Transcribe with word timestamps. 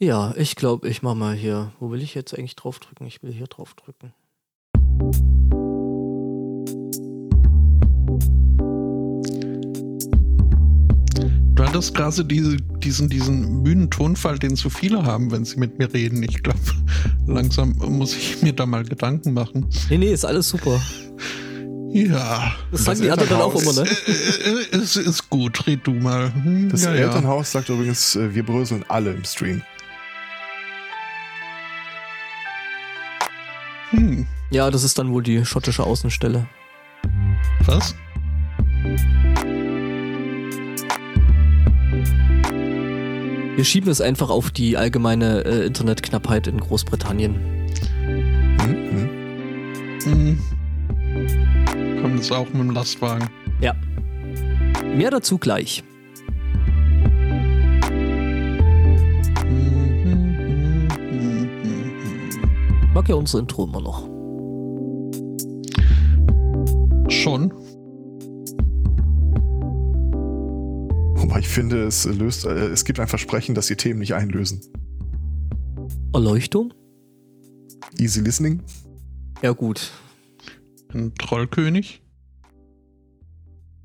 Ja, 0.00 0.32
ich 0.36 0.54
glaube, 0.54 0.88
ich 0.88 1.02
mach 1.02 1.16
mal 1.16 1.34
hier. 1.34 1.72
Wo 1.80 1.90
will 1.90 2.02
ich 2.02 2.14
jetzt 2.14 2.32
eigentlich 2.38 2.54
draufdrücken? 2.54 3.04
Ich 3.08 3.20
will 3.24 3.32
hier 3.32 3.48
draufdrücken. 3.48 4.12
Du 11.54 11.64
hattest 11.64 11.96
gerade 11.96 12.24
diese, 12.24 12.56
diesen, 12.56 13.08
diesen 13.08 13.62
müden 13.62 13.90
Tonfall, 13.90 14.38
den 14.38 14.54
so 14.54 14.70
viele 14.70 15.04
haben, 15.04 15.32
wenn 15.32 15.44
sie 15.44 15.56
mit 15.58 15.78
mir 15.78 15.92
reden. 15.92 16.22
Ich 16.22 16.44
glaube, 16.44 16.60
langsam 17.26 17.74
muss 17.78 18.14
ich 18.16 18.40
mir 18.40 18.52
da 18.52 18.66
mal 18.66 18.84
Gedanken 18.84 19.32
machen. 19.34 19.66
Nee, 19.90 19.98
nee, 19.98 20.12
ist 20.12 20.24
alles 20.24 20.48
super. 20.48 20.80
Ja. 21.90 22.54
Das 22.70 22.84
sagen 22.84 23.00
die 23.02 23.10
anderen 23.10 23.30
dann 23.30 23.40
auch 23.40 23.60
immer, 23.60 23.72
ne? 23.72 23.80
Äh, 23.82 24.76
äh, 24.76 24.76
Es 24.76 24.94
ist 24.94 25.28
gut, 25.28 25.66
red 25.66 25.80
du 25.84 25.94
mal. 25.94 26.32
Hm, 26.32 26.68
Das 26.68 26.84
ja, 26.84 26.94
ja. 26.94 27.06
Elternhaus 27.06 27.50
sagt 27.50 27.68
übrigens, 27.68 28.14
äh, 28.14 28.32
wir 28.32 28.44
bröseln 28.44 28.84
alle 28.88 29.10
im 29.12 29.24
Stream. 29.24 29.62
Hm, 33.90 34.26
Ja, 34.50 34.70
das 34.70 34.84
ist 34.84 34.98
dann 34.98 35.12
wohl 35.12 35.22
die 35.22 35.44
schottische 35.44 35.84
Außenstelle. 35.84 36.46
was? 37.66 37.94
Wir 43.56 43.64
schieben 43.64 43.90
es 43.90 44.00
einfach 44.00 44.30
auf 44.30 44.50
die 44.52 44.76
allgemeine 44.76 45.44
äh, 45.44 45.66
Internetknappheit 45.66 46.46
in 46.46 46.60
Großbritannien. 46.60 47.34
Hm? 48.60 49.08
Hm? 50.04 50.38
Hm. 50.38 52.00
Kommt 52.00 52.20
es 52.20 52.30
auch 52.30 52.46
mit 52.46 52.54
dem 52.62 52.70
Lastwagen. 52.70 53.28
Ja. 53.60 53.74
Mehr 54.94 55.10
dazu 55.10 55.38
gleich. 55.38 55.82
Mag 62.98 63.08
ja 63.08 63.14
unser 63.14 63.38
Intro 63.38 63.62
immer 63.62 63.80
noch. 63.80 64.02
Schon. 67.08 67.52
Wobei 71.14 71.38
ich 71.38 71.46
finde, 71.46 71.84
es 71.84 72.06
löst, 72.06 72.44
äh, 72.44 72.66
es 72.66 72.84
gibt 72.84 72.98
ein 72.98 73.06
Versprechen, 73.06 73.54
dass 73.54 73.68
die 73.68 73.76
Themen 73.76 74.00
nicht 74.00 74.14
einlösen. 74.14 74.62
Erleuchtung? 76.12 76.74
Easy 78.00 78.20
Listening. 78.20 78.64
Ja, 79.42 79.52
gut. 79.52 79.92
Ein 80.92 81.14
Trollkönig. 81.14 82.02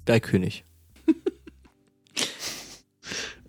Geilkönig. 0.05 0.65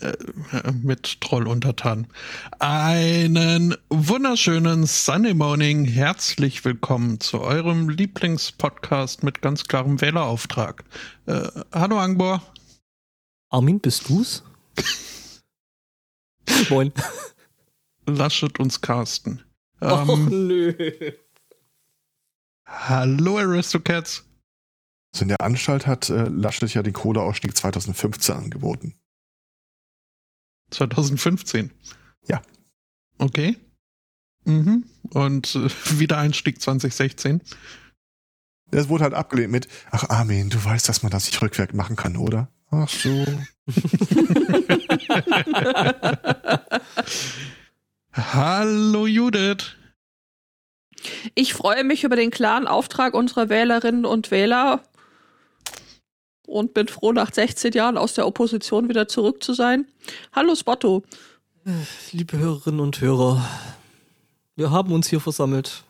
Äh, 0.00 0.72
mit 0.82 1.20
Troll 1.20 1.46
untertan. 1.46 2.06
Einen 2.58 3.76
wunderschönen 3.90 4.86
Sunday 4.86 5.34
Morning. 5.34 5.84
Herzlich 5.84 6.64
willkommen 6.64 7.20
zu 7.20 7.40
eurem 7.40 7.88
Lieblingspodcast 7.88 9.22
mit 9.22 9.40
ganz 9.40 9.64
klarem 9.64 10.00
Wählerauftrag. 10.00 10.84
Äh, 11.26 11.48
hallo 11.72 11.98
Angbor. 11.98 12.42
Armin, 13.50 13.80
bist 13.80 14.08
du's? 14.08 14.42
Moin. 16.70 16.92
Laschet 18.06 18.58
uns 18.58 18.80
Carsten. 18.80 19.42
Ähm, 19.80 20.48
nö. 20.48 20.72
hallo 22.64 23.36
Aristocats. 23.36 24.24
So 25.14 25.22
in 25.22 25.28
der 25.28 25.40
Anstalt 25.42 25.86
hat 25.86 26.08
äh, 26.08 26.24
Laschet 26.28 26.72
ja 26.72 26.82
den 26.82 26.94
Kohleausstieg 26.94 27.54
2015 27.54 28.34
angeboten. 28.34 28.94
2015. 30.74 31.70
Ja. 32.28 32.42
Okay. 33.18 33.56
Mhm. 34.44 34.84
Und 35.10 35.54
äh, 35.54 35.68
Wiedereinstieg 35.98 36.60
2016. 36.60 37.40
Das 38.70 38.88
wurde 38.88 39.04
halt 39.04 39.14
abgelehnt 39.14 39.52
mit, 39.52 39.68
ach 39.90 40.08
Armin, 40.08 40.50
du 40.50 40.62
weißt, 40.62 40.88
dass 40.88 41.02
man 41.02 41.12
das 41.12 41.26
nicht 41.26 41.40
rückwärts 41.40 41.74
machen 41.74 41.96
kann, 41.96 42.16
oder? 42.16 42.48
Ach 42.70 42.88
so. 42.88 43.24
Hallo 48.12 49.06
Judith. 49.06 49.76
Ich 51.34 51.54
freue 51.54 51.84
mich 51.84 52.04
über 52.04 52.16
den 52.16 52.30
klaren 52.30 52.66
Auftrag 52.66 53.14
unserer 53.14 53.48
Wählerinnen 53.48 54.04
und 54.04 54.30
Wähler 54.30 54.82
und 56.46 56.74
bin 56.74 56.88
froh, 56.88 57.12
nach 57.12 57.32
16 57.32 57.72
Jahren 57.72 57.96
aus 57.96 58.14
der 58.14 58.26
Opposition 58.26 58.88
wieder 58.88 59.08
zurück 59.08 59.42
zu 59.42 59.54
sein. 59.54 59.86
Hallo 60.32 60.54
Spotto. 60.54 61.02
Liebe 62.12 62.38
Hörerinnen 62.38 62.80
und 62.80 63.00
Hörer, 63.00 63.48
wir 64.56 64.70
haben 64.70 64.92
uns 64.92 65.08
hier 65.08 65.20
versammelt, 65.20 65.84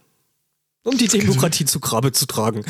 um 0.84 0.96
die 0.96 1.08
Demokratie 1.08 1.64
zu 1.64 1.80
Grabe 1.80 2.12
zu 2.12 2.26
tragen. 2.26 2.64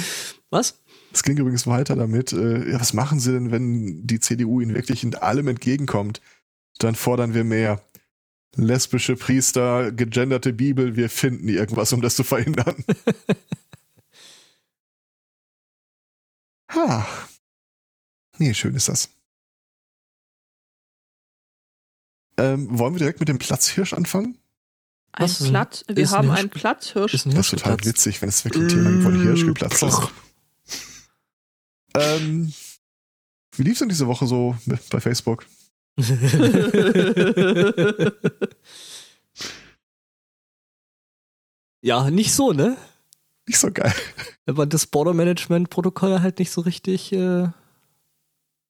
Was? 0.50 0.80
Es 1.12 1.22
ging 1.22 1.36
übrigens 1.36 1.66
weiter 1.66 1.94
damit, 1.96 2.32
äh, 2.32 2.70
ja, 2.70 2.80
was 2.80 2.92
machen 2.92 3.20
sie 3.20 3.32
denn, 3.32 3.50
wenn 3.50 4.06
die 4.06 4.20
CDU 4.20 4.60
ihnen 4.60 4.74
wirklich 4.74 5.04
in 5.04 5.14
allem 5.14 5.48
entgegenkommt? 5.48 6.20
Dann 6.78 6.94
fordern 6.94 7.34
wir 7.34 7.44
mehr. 7.44 7.82
Lesbische 8.56 9.16
Priester, 9.16 9.92
gegenderte 9.92 10.52
Bibel, 10.52 10.96
wir 10.96 11.10
finden 11.10 11.48
irgendwas, 11.48 11.92
um 11.92 12.00
das 12.00 12.16
zu 12.16 12.24
verhindern. 12.24 12.84
ha. 16.68 17.06
Nee, 18.44 18.52
schön 18.52 18.74
ist 18.74 18.90
das. 18.90 19.08
Ähm, 22.36 22.78
wollen 22.78 22.92
wir 22.92 22.98
direkt 22.98 23.20
mit 23.20 23.30
dem 23.30 23.38
Platzhirsch 23.38 23.94
anfangen? 23.94 24.36
Ein 25.12 25.22
Was 25.24 25.40
ist 25.40 25.46
ein- 25.46 25.50
Platz, 25.52 25.84
wir 25.88 25.96
ist 25.96 26.12
ein 26.12 26.18
haben 26.18 26.30
einen 26.30 26.50
Platzhirsch. 26.50 27.14
Ist 27.14 27.24
ein 27.24 27.34
Das 27.34 27.46
ist 27.46 27.58
total 27.62 27.82
witzig, 27.86 28.20
wenn 28.20 28.28
es 28.28 28.44
wirklich 28.44 28.64
ein 28.64 28.68
Thema 28.68 29.02
wo 29.02 29.08
ein 29.08 29.22
Hirsch 29.22 29.46
geplatzt 29.46 29.82
ist. 29.82 29.98
Ploch. 29.98 30.10
Ähm, 31.96 32.52
wie 33.56 33.62
lief's 33.62 33.78
denn 33.78 33.88
diese 33.88 34.08
Woche 34.08 34.26
so 34.26 34.54
bei 34.90 35.00
Facebook? 35.00 35.46
ja, 41.82 42.10
nicht 42.10 42.32
so, 42.34 42.52
ne? 42.52 42.76
Nicht 43.46 43.58
so 43.58 43.70
geil. 43.70 43.94
Wenn 44.46 44.56
man 44.56 44.68
das 44.70 44.86
Border 44.86 45.14
Management 45.14 45.70
Protokoll 45.70 46.20
halt 46.20 46.38
nicht 46.38 46.50
so 46.50 46.60
richtig. 46.62 47.12
Äh, 47.12 47.48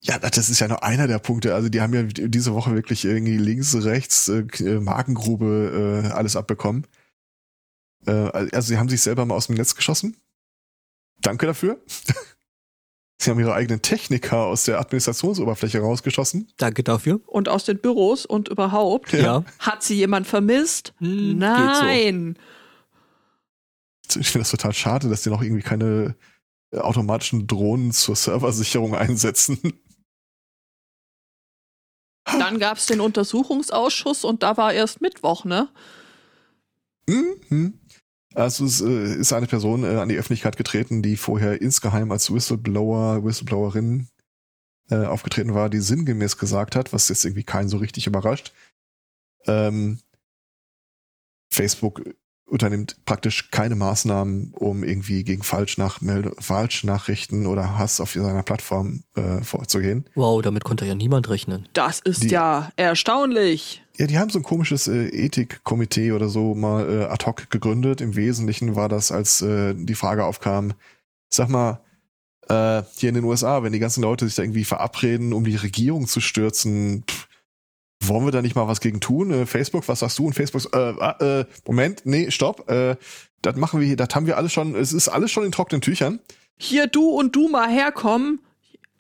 Ja, 0.06 0.19
das 0.19 0.50
ist 0.50 0.60
ja 0.60 0.69
nur 0.69 0.84
einer 0.84 1.06
der 1.06 1.19
Punkte. 1.19 1.54
Also 1.54 1.70
die 1.70 1.81
haben 1.81 1.94
ja 1.94 2.03
diese 2.03 2.53
Woche 2.53 2.75
wirklich 2.75 3.06
irgendwie 3.06 3.38
links, 3.38 3.75
rechts, 3.75 4.28
äh, 4.28 4.44
Magengrube, 4.78 6.04
äh, 6.04 6.09
alles 6.10 6.37
abbekommen. 6.37 6.87
Äh, 8.06 8.10
also 8.10 8.69
sie 8.69 8.76
haben 8.76 8.91
sich 8.91 9.00
selber 9.00 9.25
mal 9.25 9.34
aus 9.34 9.47
dem 9.47 9.56
Netz 9.56 9.75
geschossen. 9.75 10.19
Danke 11.22 11.47
dafür. 11.47 11.81
sie 13.19 13.31
haben 13.31 13.41
ihre 13.41 13.54
eigenen 13.54 13.81
Techniker 13.81 14.44
aus 14.44 14.64
der 14.64 14.78
Administrationsoberfläche 14.78 15.81
rausgeschossen. 15.81 16.53
danke 16.59 16.84
dafür. 16.84 17.22
Und 17.26 17.48
aus 17.48 17.64
den 17.64 17.78
Büros 17.78 18.26
und 18.26 18.48
überhaupt. 18.48 19.14
Ja. 19.14 19.43
Hat 19.59 19.82
sie 19.82 19.94
jemand 19.94 20.26
vermisst? 20.26 20.93
Hm, 20.98 21.38
Nein. 21.38 22.38
Ich 24.10 24.28
finde 24.31 24.41
das 24.41 24.50
total 24.50 24.75
schade, 24.75 25.09
dass 25.09 25.22
die 25.22 25.31
noch 25.31 25.41
irgendwie 25.41 25.62
keine 25.62 26.14
äh, 26.72 26.78
automatischen 26.78 27.47
Drohnen 27.47 27.93
zur 27.93 28.16
Serversicherung 28.16 28.94
einsetzen. 28.94 29.59
Dann 32.25 32.59
gab 32.59 32.79
es 32.79 32.87
den 32.87 33.01
Untersuchungsausschuss 33.01 34.25
und 34.25 34.43
da 34.43 34.57
war 34.57 34.73
erst 34.73 35.01
Mittwoch, 35.01 35.45
ne? 35.45 35.69
Mhm. 37.07 37.79
Also 38.35 38.65
es 38.65 38.81
äh, 38.81 39.15
ist 39.15 39.33
eine 39.33 39.47
Person 39.47 39.85
äh, 39.85 39.97
an 39.97 40.09
die 40.09 40.17
Öffentlichkeit 40.17 40.57
getreten, 40.57 41.03
die 41.03 41.17
vorher 41.17 41.61
insgeheim 41.61 42.11
als 42.11 42.33
Whistleblower, 42.33 43.25
Whistleblowerin 43.25 44.09
äh, 44.91 45.05
aufgetreten 45.05 45.55
war, 45.55 45.71
die 45.71 45.81
sinngemäß 45.81 46.37
gesagt 46.39 46.77
hat, 46.77 46.93
was 46.93 47.09
jetzt 47.09 47.25
irgendwie 47.25 47.45
keinen 47.45 47.69
so 47.69 47.77
richtig 47.77 48.07
überrascht. 48.07 48.53
Ähm, 49.47 50.01
Facebook 51.50 52.03
unternimmt 52.55 52.97
praktisch 53.05 53.51
keine 53.51 53.75
Maßnahmen, 53.75 54.53
um 54.55 54.85
irgendwie 54.85 55.25
gegen 55.25 55.43
Falschnachrichten 55.43 57.47
oder 57.47 57.77
Hass 57.79 58.01
auf 58.01 58.12
seiner 58.12 58.43
Plattform 58.43 59.03
äh, 59.17 59.43
vorzugehen. 59.43 60.05
Wow, 60.15 60.41
damit 60.41 60.65
konnte 60.65 60.87
ja 60.87 60.95
niemand 60.95 61.29
rechnen. 61.29 61.69
Das 61.73 62.01
ist 62.01 62.23
Die- 62.23 62.29
ja 62.29 62.71
erstaunlich. 62.77 63.83
Ja, 63.97 64.06
die 64.06 64.19
haben 64.19 64.31
so 64.31 64.39
ein 64.39 64.43
komisches 64.45 64.89
äh, 64.89 65.09
Ethikkomitee 65.09 66.12
oder 66.12 66.29
so 66.29 66.55
mal 66.55 66.89
äh, 66.91 67.05
ad 67.05 67.27
hoc 67.27 67.51
gegründet. 67.51 68.01
Im 68.01 68.17
Wesentlichen 68.17 68.75
war 68.75 68.89
das, 68.89 69.12
als 69.12 69.41
äh, 69.43 69.75
die 69.77 69.95
Frage 69.95 70.25
aufkam, 70.25 70.73
sag 71.29 71.49
mal, 71.49 71.81
äh, 72.49 72.83
hier 72.97 73.11
in 73.11 73.15
den 73.15 73.25
USA, 73.25 73.62
wenn 73.62 73.73
die 73.73 73.79
ganzen 73.79 74.03
Leute 74.03 74.27
sich 74.27 74.35
da 74.35 74.43
irgendwie 74.43 74.65
verabreden, 74.65 75.33
um 75.33 75.45
die 75.45 75.55
Regierung 75.56 76.06
zu 76.09 76.21
stürzen, 76.21 77.05
pff, 77.09 77.29
wollen 78.09 78.25
wir 78.25 78.33
da 78.33 78.43
nicht 78.43 78.55
mal 78.55 78.69
was 78.69 78.81
gegen 78.81 79.01
tun? 79.01 79.31
Äh, 79.31 79.47
Facebook, 79.47 79.89
was 79.89 80.01
sagst 80.01 80.19
du? 80.19 80.27
Und 80.27 80.35
Facebook, 80.35 80.73
äh, 80.75 80.77
ah, 80.79 81.17
äh, 81.21 81.45
Moment, 81.67 82.03
nee, 82.05 82.31
stopp, 82.31 82.71
äh, 82.71 82.97
das 83.43 83.56
machen 83.56 83.81
wir 83.81 83.87
hier, 83.87 83.97
das 83.97 84.09
haben 84.15 84.27
wir 84.27 84.37
alles 84.37 84.53
schon, 84.53 84.75
es 84.75 84.93
ist 84.93 85.09
alles 85.09 85.31
schon 85.31 85.45
in 85.45 85.53
trockenen 85.53 85.81
Tüchern. 85.81 86.21
Hier 86.56 86.87
du 86.87 87.09
und 87.09 87.35
du 87.37 87.49
mal 87.49 87.69
herkommen. 87.69 88.41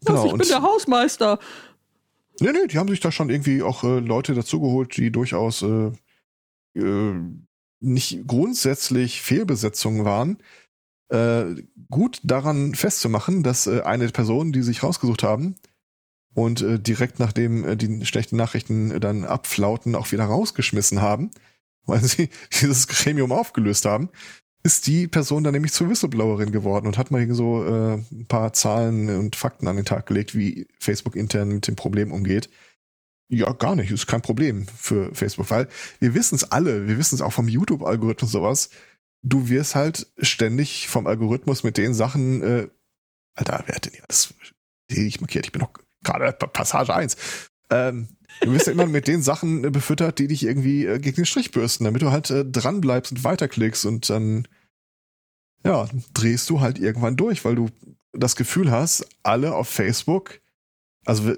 Genau, 0.04 0.26
ich 0.26 0.32
bin 0.32 0.48
der 0.48 0.62
Hausmeister. 0.62 1.38
Nee, 2.40 2.52
nee, 2.52 2.66
die 2.66 2.78
haben 2.78 2.88
sich 2.88 3.00
da 3.00 3.12
schon 3.12 3.30
irgendwie 3.30 3.62
auch 3.62 3.84
äh, 3.84 4.00
Leute 4.00 4.34
dazugeholt, 4.34 4.96
die 4.96 5.10
durchaus 5.10 5.62
äh, 5.62 5.92
äh, 6.74 7.14
nicht 7.80 8.26
grundsätzlich 8.26 9.22
Fehlbesetzungen 9.22 10.04
waren, 10.04 10.38
äh, 11.08 11.62
gut 11.90 12.20
daran 12.24 12.74
festzumachen, 12.74 13.42
dass 13.42 13.66
äh, 13.66 13.82
eine 13.82 14.08
Person, 14.08 14.52
die 14.52 14.62
sich 14.62 14.82
rausgesucht 14.82 15.22
haben 15.22 15.54
und 16.34 16.60
äh, 16.62 16.78
direkt 16.78 17.20
nachdem 17.20 17.64
äh, 17.64 17.76
die 17.76 18.04
schlechten 18.04 18.36
Nachrichten 18.36 19.00
dann 19.00 19.24
abflauten, 19.24 19.94
auch 19.94 20.12
wieder 20.12 20.24
rausgeschmissen 20.24 21.00
haben, 21.00 21.30
weil 21.86 22.02
sie 22.02 22.28
dieses 22.60 22.88
Gremium 22.88 23.32
aufgelöst 23.32 23.84
haben, 23.84 24.10
ist 24.62 24.86
die 24.86 25.06
Person 25.06 25.44
dann 25.44 25.52
nämlich 25.52 25.72
zur 25.72 25.90
Whistleblowerin 25.90 26.50
geworden 26.50 26.86
und 26.86 26.96
hat 26.96 27.10
mal 27.10 27.32
so 27.34 27.64
äh, 27.64 27.94
ein 28.10 28.26
paar 28.26 28.52
Zahlen 28.54 29.10
und 29.10 29.36
Fakten 29.36 29.68
an 29.68 29.76
den 29.76 29.84
Tag 29.84 30.06
gelegt, 30.06 30.34
wie 30.34 30.66
Facebook 30.80 31.16
intern 31.16 31.48
mit 31.48 31.68
dem 31.68 31.76
Problem 31.76 32.12
umgeht. 32.12 32.48
Ja, 33.28 33.52
gar 33.52 33.76
nicht. 33.76 33.90
Ist 33.90 34.06
kein 34.06 34.22
Problem 34.22 34.66
für 34.66 35.14
Facebook, 35.14 35.50
weil 35.50 35.68
wir 36.00 36.14
wissen 36.14 36.34
es 36.34 36.50
alle. 36.50 36.88
Wir 36.88 36.98
wissen 36.98 37.14
es 37.14 37.20
auch 37.20 37.32
vom 37.32 37.48
YouTube-Algorithmus 37.48 38.32
sowas. 38.32 38.70
Du 39.22 39.48
wirst 39.48 39.74
halt 39.74 40.06
ständig 40.18 40.88
vom 40.88 41.06
Algorithmus 41.06 41.62
mit 41.62 41.76
den 41.76 41.92
Sachen, 41.94 42.42
äh, 42.42 42.68
Alter, 43.34 43.64
wer 43.66 43.74
hat 43.74 43.86
denn 43.86 43.92
hier 43.92 44.04
das? 44.08 44.34
Ich 44.88 45.20
markiert, 45.20 45.46
ich 45.46 45.52
bin 45.52 45.60
noch 45.60 45.72
gerade 46.04 46.32
Passage 46.32 46.94
1. 46.94 47.16
Ähm, 47.70 48.08
du 48.42 48.52
wirst 48.52 48.66
ja 48.66 48.72
immer 48.72 48.86
mit 48.86 49.08
den 49.08 49.22
Sachen 49.22 49.64
äh, 49.64 49.70
befüttert, 49.70 50.18
die 50.18 50.28
dich 50.28 50.44
irgendwie 50.44 50.86
äh, 50.86 50.98
gegen 50.98 51.16
den 51.16 51.26
Strich 51.26 51.50
bürsten, 51.50 51.84
damit 51.84 52.02
du 52.02 52.10
halt 52.10 52.30
äh, 52.30 52.44
dran 52.44 52.80
bleibst 52.80 53.12
und 53.12 53.24
weiterklickst 53.24 53.86
und 53.86 54.10
dann 54.10 54.46
ja, 55.64 55.88
drehst 56.12 56.50
du 56.50 56.60
halt 56.60 56.78
irgendwann 56.78 57.16
durch, 57.16 57.44
weil 57.44 57.54
du 57.54 57.70
das 58.12 58.36
Gefühl 58.36 58.70
hast, 58.70 59.06
alle 59.22 59.54
auf 59.54 59.68
Facebook, 59.68 60.40
also 61.04 61.34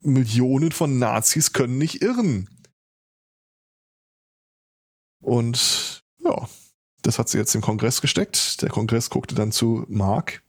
Millionen 0.00 0.72
von 0.72 0.98
Nazis 0.98 1.52
können 1.52 1.78
nicht 1.78 2.02
irren. 2.02 2.48
Und 5.20 6.04
ja, 6.22 6.48
das 7.02 7.18
hat 7.18 7.28
sie 7.28 7.38
jetzt 7.38 7.54
im 7.54 7.62
Kongress 7.62 8.00
gesteckt. 8.00 8.62
Der 8.62 8.68
Kongress 8.68 9.10
guckte 9.10 9.34
dann 9.34 9.52
zu 9.52 9.84
Mark 9.88 10.42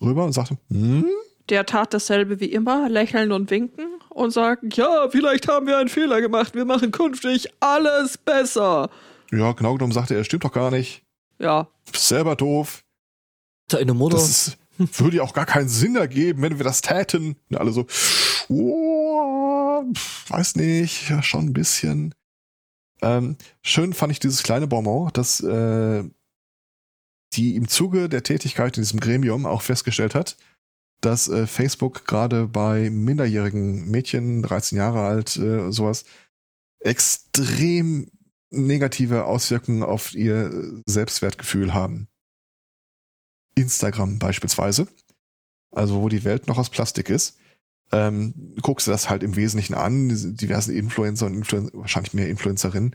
rüber 0.00 0.24
und 0.24 0.32
sagte, 0.32 0.58
hm? 0.70 1.06
Der 1.50 1.66
tat 1.66 1.92
dasselbe 1.92 2.40
wie 2.40 2.46
immer, 2.46 2.88
lächeln 2.88 3.32
und 3.32 3.50
winken 3.50 3.86
und 4.08 4.30
sagen, 4.30 4.70
ja, 4.72 5.08
vielleicht 5.10 5.48
haben 5.48 5.66
wir 5.66 5.78
einen 5.78 5.88
Fehler 5.88 6.20
gemacht, 6.20 6.54
wir 6.54 6.64
machen 6.64 6.90
künftig 6.90 7.48
alles 7.60 8.16
besser. 8.16 8.88
Ja, 9.30 9.52
genau 9.52 9.74
genommen 9.74 9.92
sagte 9.92 10.14
er, 10.14 10.24
stimmt 10.24 10.44
doch 10.44 10.52
gar 10.52 10.70
nicht. 10.70 11.02
Ja. 11.38 11.68
Selber 11.94 12.36
doof. 12.36 12.84
Deine 13.68 13.94
Mutter. 13.94 14.16
Das 14.16 14.28
ist, 14.28 14.58
würde 14.98 15.18
ja 15.18 15.22
auch 15.22 15.34
gar 15.34 15.46
keinen 15.46 15.68
Sinn 15.68 15.96
ergeben, 15.96 16.42
wenn 16.42 16.58
wir 16.58 16.64
das 16.64 16.80
täten. 16.80 17.36
Und 17.50 17.56
alle 17.56 17.72
so, 17.72 17.86
oh, 18.48 19.82
weiß 20.28 20.56
nicht, 20.56 21.10
ja, 21.10 21.22
schon 21.22 21.46
ein 21.46 21.52
bisschen. 21.52 22.14
Ähm, 23.02 23.36
schön 23.62 23.92
fand 23.92 24.12
ich 24.12 24.20
dieses 24.20 24.42
kleine 24.42 24.66
Bonbon, 24.66 25.10
dass 25.12 25.40
äh, 25.40 26.04
die 27.34 27.56
im 27.56 27.68
Zuge 27.68 28.08
der 28.08 28.22
Tätigkeit 28.22 28.76
in 28.76 28.82
diesem 28.82 29.00
Gremium 29.00 29.46
auch 29.46 29.62
festgestellt 29.62 30.14
hat, 30.14 30.36
dass 31.00 31.28
äh, 31.28 31.46
Facebook 31.46 32.06
gerade 32.06 32.46
bei 32.46 32.90
minderjährigen 32.90 33.90
Mädchen, 33.90 34.42
13 34.42 34.78
Jahre 34.78 35.00
alt, 35.00 35.36
äh, 35.36 35.70
sowas, 35.70 36.04
extrem 36.80 38.10
negative 38.50 39.24
Auswirkungen 39.24 39.82
auf 39.82 40.14
ihr 40.14 40.82
Selbstwertgefühl 40.86 41.74
haben. 41.74 42.08
Instagram 43.56 44.18
beispielsweise, 44.18 44.88
also 45.72 46.02
wo 46.02 46.08
die 46.08 46.24
Welt 46.24 46.46
noch 46.46 46.58
aus 46.58 46.70
Plastik 46.70 47.10
ist, 47.10 47.38
ähm, 47.92 48.54
guckst 48.62 48.86
du 48.86 48.90
das 48.90 49.10
halt 49.10 49.22
im 49.22 49.36
Wesentlichen 49.36 49.74
an, 49.74 50.08
diversen 50.36 50.74
Influencer 50.74 51.26
und 51.26 51.34
Influen 51.34 51.70
wahrscheinlich 51.72 52.14
mehr 52.14 52.28
Influencerinnen, 52.28 52.94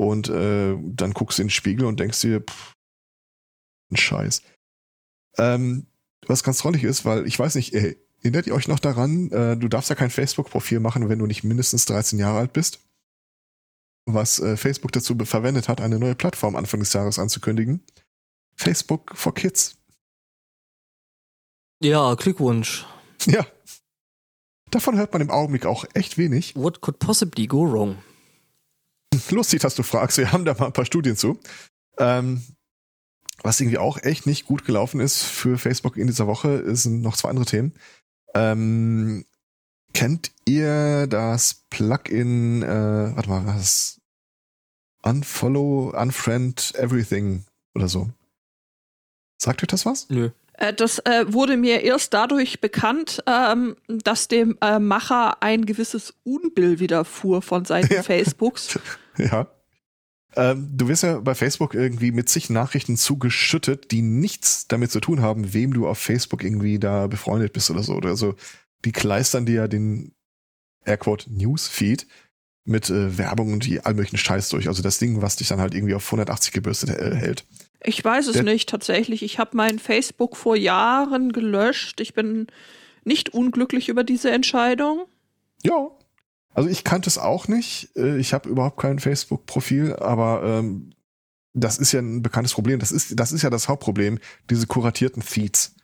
und 0.00 0.30
äh, 0.30 0.78
dann 0.80 1.12
guckst 1.12 1.36
du 1.36 1.42
in 1.42 1.48
den 1.48 1.52
Spiegel 1.52 1.84
und 1.84 2.00
denkst 2.00 2.22
dir, 2.22 2.40
pff, 2.40 2.74
ein 3.90 3.98
Scheiß. 3.98 4.42
Ähm, 5.36 5.88
was 6.26 6.42
ganz 6.42 6.58
trollig 6.58 6.84
ist, 6.84 7.04
weil 7.04 7.26
ich 7.26 7.38
weiß 7.38 7.54
nicht, 7.54 7.74
ey, 7.74 7.96
erinnert 8.22 8.46
ihr 8.46 8.54
euch 8.54 8.68
noch 8.68 8.78
daran, 8.78 9.30
äh, 9.30 9.56
du 9.56 9.68
darfst 9.68 9.90
ja 9.90 9.96
kein 9.96 10.10
Facebook-Profil 10.10 10.80
machen, 10.80 11.08
wenn 11.08 11.18
du 11.18 11.26
nicht 11.26 11.44
mindestens 11.44 11.86
13 11.86 12.18
Jahre 12.18 12.38
alt 12.38 12.52
bist? 12.52 12.80
Was 14.06 14.40
äh, 14.40 14.56
Facebook 14.56 14.92
dazu 14.92 15.16
verwendet 15.24 15.68
hat, 15.68 15.80
eine 15.80 15.98
neue 15.98 16.14
Plattform 16.14 16.56
Anfang 16.56 16.80
des 16.80 16.92
Jahres 16.92 17.18
anzukündigen. 17.18 17.82
Facebook 18.56 19.16
for 19.16 19.34
Kids. 19.34 19.76
Ja, 21.82 22.14
Glückwunsch. 22.14 22.86
Ja. 23.26 23.46
Davon 24.70 24.96
hört 24.96 25.12
man 25.12 25.20
im 25.20 25.30
Augenblick 25.30 25.66
auch 25.66 25.84
echt 25.92 26.16
wenig. 26.16 26.56
What 26.56 26.80
could 26.80 26.98
possibly 27.00 27.46
go 27.46 27.70
wrong? 27.70 27.98
Lustig, 29.30 29.60
dass 29.60 29.74
du 29.74 29.82
fragst. 29.82 30.16
Wir 30.16 30.32
haben 30.32 30.46
da 30.46 30.54
mal 30.54 30.66
ein 30.66 30.72
paar 30.72 30.86
Studien 30.86 31.16
zu. 31.16 31.38
Ähm, 31.98 32.42
was 33.42 33.60
irgendwie 33.60 33.78
auch 33.78 33.98
echt 34.02 34.26
nicht 34.26 34.46
gut 34.46 34.64
gelaufen 34.64 35.00
ist 35.00 35.22
für 35.22 35.58
Facebook 35.58 35.96
in 35.96 36.06
dieser 36.06 36.26
Woche, 36.26 36.74
sind 36.76 37.02
noch 37.02 37.16
zwei 37.16 37.30
andere 37.30 37.46
Themen. 37.46 37.74
Ähm, 38.34 39.24
kennt 39.92 40.30
ihr 40.44 41.06
das 41.06 41.64
Plugin, 41.70 42.62
äh, 42.62 43.16
warte 43.16 43.28
mal, 43.28 43.46
was? 43.46 44.00
Unfollow, 45.02 45.94
Unfriend 45.96 46.74
Everything 46.76 47.44
oder 47.74 47.88
so? 47.88 48.10
Sagt 49.38 49.62
euch 49.62 49.68
das 49.68 49.86
was? 49.86 50.08
Nö. 50.10 50.30
Äh, 50.54 50.74
das 50.74 50.98
äh, 51.00 51.24
wurde 51.32 51.56
mir 51.56 51.82
erst 51.82 52.12
dadurch 52.12 52.60
bekannt, 52.60 53.22
ähm, 53.26 53.76
dass 53.88 54.28
dem 54.28 54.58
äh, 54.60 54.78
Macher 54.78 55.42
ein 55.42 55.64
gewisses 55.64 56.14
Unbill 56.22 56.78
widerfuhr 56.78 57.40
von 57.40 57.64
Seiten 57.64 57.92
Ja. 57.94 58.02
Facebooks. 58.02 58.78
Ja. 59.16 59.46
Ähm, 60.36 60.70
du 60.76 60.88
wirst 60.88 61.02
ja 61.02 61.18
bei 61.20 61.34
Facebook 61.34 61.74
irgendwie 61.74 62.12
mit 62.12 62.28
zig 62.28 62.50
Nachrichten 62.50 62.96
zugeschüttet, 62.96 63.90
die 63.90 64.02
nichts 64.02 64.68
damit 64.68 64.90
zu 64.92 65.00
tun 65.00 65.20
haben, 65.22 65.52
wem 65.52 65.72
du 65.74 65.88
auf 65.88 65.98
Facebook 65.98 66.44
irgendwie 66.44 66.78
da 66.78 67.06
befreundet 67.08 67.52
bist 67.52 67.70
oder 67.70 67.82
so. 67.82 67.94
Oder 67.94 68.16
so. 68.16 68.34
Die 68.84 68.92
kleistern 68.92 69.46
dir 69.46 69.54
ja 69.54 69.68
den 69.68 70.12
Airquote 70.84 71.32
Newsfeed 71.32 72.06
mit 72.64 72.88
äh, 72.90 73.18
Werbung 73.18 73.52
und 73.52 73.66
die 73.66 73.80
all 73.80 73.94
möglichen 73.94 74.18
Scheiß 74.18 74.48
durch. 74.50 74.68
Also 74.68 74.82
das 74.82 74.98
Ding, 74.98 75.20
was 75.22 75.36
dich 75.36 75.48
dann 75.48 75.60
halt 75.60 75.74
irgendwie 75.74 75.94
auf 75.94 76.06
180 76.06 76.52
gebürstet 76.52 76.90
äh, 76.90 77.14
hält. 77.14 77.44
Ich 77.82 78.04
weiß 78.04 78.26
es 78.28 78.34
Der- 78.34 78.42
nicht 78.44 78.68
tatsächlich. 78.68 79.22
Ich 79.22 79.38
habe 79.38 79.56
mein 79.56 79.78
Facebook 79.78 80.36
vor 80.36 80.54
Jahren 80.56 81.32
gelöscht. 81.32 82.00
Ich 82.00 82.14
bin 82.14 82.46
nicht 83.04 83.30
unglücklich 83.30 83.88
über 83.88 84.04
diese 84.04 84.30
Entscheidung. 84.30 85.06
Ja. 85.64 85.88
Also 86.52 86.68
ich 86.68 86.84
kannte 86.84 87.08
es 87.08 87.18
auch 87.18 87.48
nicht. 87.48 87.96
Äh, 87.96 88.18
Ich 88.18 88.32
habe 88.32 88.48
überhaupt 88.48 88.80
kein 88.80 88.98
Facebook-Profil, 88.98 89.96
aber 89.96 90.42
ähm, 90.44 90.92
das 91.52 91.78
ist 91.78 91.92
ja 91.92 92.00
ein 92.00 92.22
bekanntes 92.22 92.54
Problem. 92.54 92.78
Das 92.78 92.92
ist, 92.92 93.18
das 93.18 93.32
ist 93.32 93.42
ja 93.42 93.50
das 93.50 93.68
Hauptproblem, 93.68 94.18
diese 94.48 94.66
kuratierten 94.66 95.22
Feeds. 95.22 95.74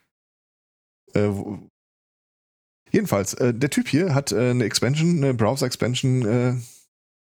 Äh, 1.15 1.31
jedenfalls, 2.91 3.35
äh, 3.35 3.55
der 3.55 3.71
Typ 3.71 3.89
hier 3.89 4.15
hat 4.15 4.33
äh, 4.33 4.51
eine 4.51 4.65
Expansion, 4.65 5.17
eine 5.19 5.35
Browser-Expansion 5.35 6.27
äh, 6.27 6.55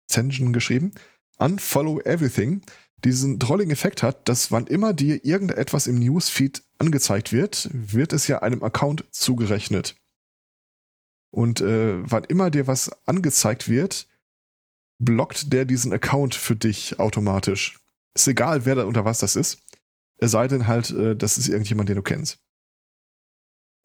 Extension 0.09 0.52
geschrieben. 0.52 0.93
Unfollow 1.38 2.00
Everything. 2.00 2.62
Diesen 3.05 3.38
drolligen 3.38 3.71
Effekt 3.71 4.02
hat, 4.02 4.29
dass 4.29 4.50
wann 4.50 4.67
immer 4.67 4.93
dir 4.93 5.25
irgendetwas 5.25 5.87
im 5.87 5.99
Newsfeed 6.00 6.64
angezeigt 6.79 7.33
wird, 7.33 7.69
wird 7.73 8.12
es 8.12 8.26
ja 8.26 8.41
einem 8.41 8.64
Account 8.64 9.05
zugerechnet. 9.12 9.95
Und 11.30 11.61
äh, 11.61 11.99
wann 12.11 12.25
immer 12.25 12.50
dir 12.50 12.66
was 12.66 12.90
angezeigt 13.06 13.68
wird, 13.68 14.08
blockt 14.99 15.52
der 15.52 15.64
diesen 15.64 15.92
Account 15.92 16.35
für 16.35 16.56
dich 16.56 16.99
automatisch. 16.99 17.78
Ist 18.14 18.28
egal, 18.28 18.64
wer 18.64 18.76
da 18.76 18.85
unter 18.85 19.04
was 19.04 19.18
das 19.18 19.37
ist. 19.37 19.61
Es 20.16 20.32
sei 20.32 20.49
denn 20.49 20.66
halt, 20.66 20.90
äh, 20.90 21.14
das 21.14 21.38
ist 21.38 21.49
irgendjemand, 21.49 21.88
den 21.88 21.97
du 21.97 22.02
kennst. 22.02 22.38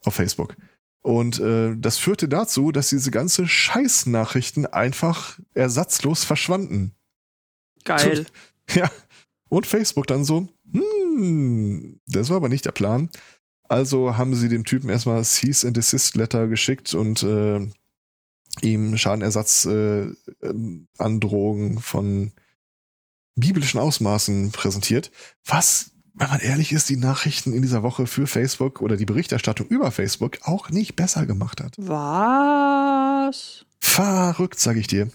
Auf 0.06 0.16
Facebook. 0.16 0.56
Und 1.02 1.40
äh, 1.40 1.76
das 1.78 1.98
führte 1.98 2.30
dazu, 2.30 2.72
dass 2.72 2.90
diese 2.90 3.12
ganze 3.12 3.46
Scheißnachrichten 3.48 4.66
einfach 4.66 5.40
ersatzlos 5.54 6.24
verschwanden. 6.24 6.96
Geil. 7.84 8.26
Ja. 8.74 8.90
Und 9.50 9.68
Facebook 9.68 10.08
dann 10.08 10.24
so, 10.24 10.48
hm, 10.72 12.00
das 12.08 12.30
war 12.30 12.38
aber 12.38 12.48
nicht 12.48 12.64
der 12.64 12.72
Plan. 12.72 13.10
Also 13.70 14.18
haben 14.18 14.36
sie 14.36 14.50
dem 14.50 14.66
Typen 14.66 14.90
erstmal 14.90 15.24
Cease 15.24 15.68
and 15.68 15.78
Desist 15.78 16.16
Letter 16.16 16.48
geschickt 16.48 16.94
und 16.94 17.24
äh, 17.24 17.68
ihm 18.62 18.98
Schadenersatz 18.98 19.66
äh, 19.66 20.12
ähm, 20.42 20.88
von 21.80 22.32
biblischen 23.36 23.80
Ausmaßen 23.80 24.52
präsentiert. 24.52 25.12
Was, 25.46 25.92
wenn 26.14 26.30
man 26.30 26.40
ehrlich 26.40 26.72
ist, 26.72 26.90
die 26.90 26.98
Nachrichten 26.98 27.54
in 27.54 27.62
dieser 27.62 27.84
Woche 27.84 28.06
für 28.06 28.28
Facebook 28.28 28.82
oder 28.82 28.98
die 28.98 29.06
Berichterstattung 29.06 29.68
über 29.68 29.92
Facebook 29.92 30.40
auch 30.44 30.70
nicht 30.70 30.96
besser 30.96 31.26
gemacht 31.26 31.62
hat. 31.62 31.76
Was? 31.78 33.66
Verrückt, 33.80 34.60
sage 34.60 34.80
ich 34.80 34.88
dir. 34.88 35.10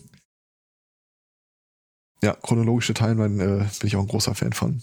Ja, 2.22 2.34
chronologische 2.34 2.94
Timeline 2.94 3.42
äh, 3.42 3.78
bin 3.78 3.86
ich 3.86 3.96
auch 3.96 4.02
ein 4.02 4.08
großer 4.08 4.34
Fan 4.34 4.52
von. 4.52 4.82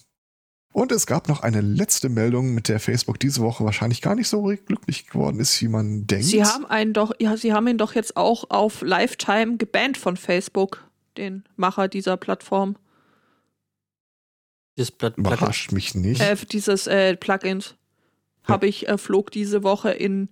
Und 0.75 0.91
es 0.91 1.07
gab 1.07 1.29
noch 1.29 1.39
eine 1.41 1.61
letzte 1.61 2.09
Meldung, 2.09 2.53
mit 2.53 2.67
der 2.67 2.81
Facebook 2.81 3.17
diese 3.17 3.39
Woche 3.39 3.63
wahrscheinlich 3.63 4.01
gar 4.01 4.13
nicht 4.13 4.27
so 4.27 4.43
glücklich 4.43 5.07
geworden 5.07 5.39
ist, 5.39 5.61
wie 5.61 5.69
man 5.69 6.05
denkt. 6.05 6.25
Sie 6.25 6.43
haben 6.43 6.65
einen 6.65 6.91
doch, 6.91 7.13
ja, 7.17 7.37
sie 7.37 7.53
haben 7.53 7.65
ihn 7.69 7.77
doch 7.77 7.95
jetzt 7.95 8.17
auch 8.17 8.49
auf 8.49 8.81
Lifetime 8.81 9.55
gebannt 9.55 9.97
von 9.97 10.17
Facebook, 10.17 10.85
den 11.15 11.45
Macher 11.55 11.87
dieser 11.87 12.17
Plattform. 12.17 12.75
Das 14.75 14.91
Pl 14.91 15.13
Überrascht 15.15 15.71
mich 15.71 15.95
nicht. 15.95 16.19
Äh, 16.19 16.35
dieses 16.51 16.87
äh, 16.87 17.15
Plugins 17.15 17.75
habe 18.43 18.67
ich 18.67 18.89
äh, 18.89 18.97
flog 18.97 19.31
diese 19.31 19.63
Woche 19.63 19.91
in 19.91 20.27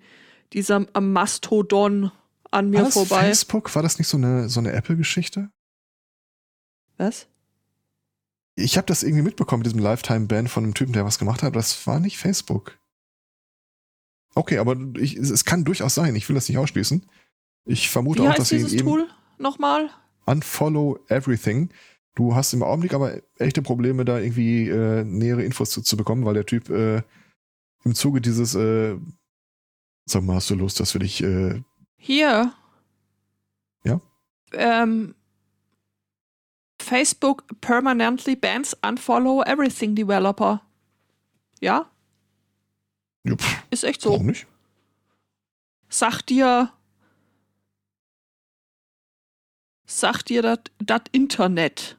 diesem 0.52 0.90
Mastodon 1.00 2.12
an 2.52 2.70
mir 2.70 2.80
war 2.80 2.84
das 2.84 2.94
vorbei. 2.96 3.22
Facebook? 3.22 3.74
War 3.76 3.82
das 3.82 3.98
nicht 3.98 4.10
so 4.10 4.18
eine, 4.18 4.50
so 4.50 4.60
eine 4.60 4.74
Apple-Geschichte? 4.74 5.50
Was? 6.98 7.28
Ich 8.56 8.78
habe 8.78 8.86
das 8.86 9.04
irgendwie 9.04 9.24
mitbekommen 9.24 9.60
mit 9.60 9.68
diesem 9.68 9.80
Lifetime-Ban 9.80 10.48
von 10.48 10.64
einem 10.64 10.74
Typen, 10.74 10.94
der 10.94 11.06
was 11.06 11.20
gemacht 11.20 11.42
hat. 11.42 11.56
Das 11.56 11.88
war 11.88 12.00
nicht 12.00 12.18
Facebook. 12.18 12.78
Okay, 14.36 14.58
aber 14.58 14.76
ich, 14.98 15.16
es 15.16 15.46
kann 15.46 15.64
durchaus 15.64 15.96
sein. 15.96 16.16
Ich 16.16 16.28
will 16.30 16.36
das 16.36 16.50
nicht 16.50 16.58
ausschließen. 16.58 17.06
Ich 17.66 17.90
vermute 17.90 18.22
Wie 18.22 18.28
auch, 18.28 18.32
heißt 18.32 18.40
dass 18.40 18.50
sie 18.50 18.58
dieses 18.58 18.74
eben 18.74 18.84
Tool 18.88 19.08
nochmal? 19.38 19.90
Unfollow 20.26 21.00
Everything. 21.08 21.70
Du 22.16 22.36
hast 22.36 22.54
im 22.54 22.62
Augenblick 22.62 22.94
aber 22.94 23.22
echte 23.40 23.62
Probleme, 23.62 24.06
da 24.06 24.20
irgendwie 24.20 24.70
äh, 24.70 25.04
nähere 25.04 25.44
Infos 25.44 25.72
zu, 25.72 25.82
zu 25.82 25.98
bekommen, 25.98 26.26
weil 26.26 26.36
der 26.36 26.46
Typ 26.46 26.70
äh, 26.70 27.02
im 27.84 27.96
Zuge 27.96 28.22
dieses, 28.22 28.54
äh, 28.56 28.98
sag 30.06 30.24
mal, 30.24 30.36
hast 30.36 30.50
du 30.50 30.56
Lust, 30.56 30.80
dass 30.80 30.94
wir 30.94 31.00
dich, 31.00 31.24
äh, 31.24 31.62
Hier. 31.98 32.54
Ja? 33.84 34.00
Ähm, 34.54 35.16
Facebook 36.94 37.44
permanently 37.60 38.36
bans 38.36 38.76
unfollow 38.84 39.42
everything 39.48 39.96
developer. 39.96 40.62
Ja, 41.60 41.90
pff, 43.28 43.64
ist 43.72 43.84
echt 43.84 44.00
so. 44.00 44.12
warum 44.12 44.28
nicht? 44.28 44.46
Sagt 45.90 46.30
dir, 46.30 46.72
sagt 49.88 50.30
dir 50.30 50.60
das 50.78 51.02
Internet. 51.12 51.98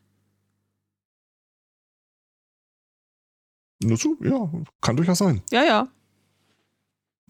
Nur 3.83 3.99
zu, 3.99 4.17
ja, 4.21 4.49
kann 4.81 4.97
durchaus 4.97 5.19
sein. 5.19 5.43
Ja, 5.51 5.65
ja. 5.65 5.89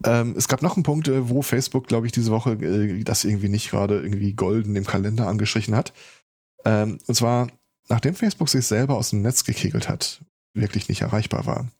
Ähm, 0.03 0.35
es 0.37 0.47
gab 0.47 0.61
noch 0.61 0.75
einen 0.75 0.83
Punkt, 0.83 1.07
äh, 1.07 1.29
wo 1.29 1.41
Facebook, 1.41 1.87
glaube 1.87 2.05
ich, 2.05 2.11
diese 2.11 2.29
Woche 2.29 2.51
äh, 2.51 3.03
das 3.03 3.25
irgendwie 3.25 3.49
nicht 3.49 3.71
gerade 3.71 4.01
irgendwie 4.01 4.33
golden 4.33 4.75
im 4.75 4.85
Kalender 4.85 5.27
angestrichen 5.27 5.75
hat. 5.75 5.93
Ähm, 6.65 6.99
und 7.05 7.15
zwar, 7.15 7.47
nachdem 7.87 8.15
Facebook 8.15 8.49
sich 8.49 8.65
selber 8.65 8.97
aus 8.97 9.11
dem 9.11 9.21
Netz 9.21 9.43
gekegelt 9.43 9.87
hat, 9.87 10.23
wirklich 10.53 10.89
nicht 10.89 11.01
erreichbar 11.01 11.45
war. 11.45 11.71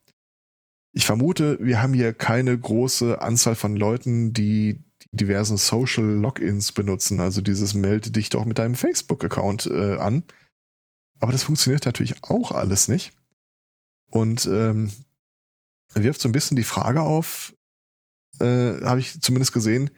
Ich 0.94 1.06
vermute, 1.06 1.58
wir 1.60 1.82
haben 1.82 1.94
hier 1.94 2.14
keine 2.14 2.58
große 2.58 3.22
Anzahl 3.22 3.56
von 3.56 3.76
Leuten, 3.76 4.32
die 4.32 4.84
diversen 5.12 5.58
Social 5.58 6.06
Logins 6.06 6.72
benutzen, 6.72 7.20
also 7.20 7.42
dieses 7.42 7.74
melde 7.74 8.12
dich 8.12 8.30
doch 8.30 8.46
mit 8.46 8.60
deinem 8.60 8.76
Facebook-Account 8.76 9.68
äh, 9.68 9.98
an. 9.98 10.24
Aber 11.20 11.32
das 11.32 11.44
funktioniert 11.44 11.86
natürlich 11.86 12.24
auch 12.24 12.52
alles 12.52 12.88
nicht. 12.88 13.14
Und 14.10 14.46
ähm, 14.46 14.92
wirft 15.94 16.22
so 16.22 16.30
ein 16.30 16.34
bisschen 16.34 16.58
die 16.58 16.64
Frage 16.64 17.02
auf, 17.02 17.54
äh, 18.40 18.82
habe 18.82 19.00
ich 19.00 19.22
zumindest 19.22 19.54
gesehen, 19.54 19.90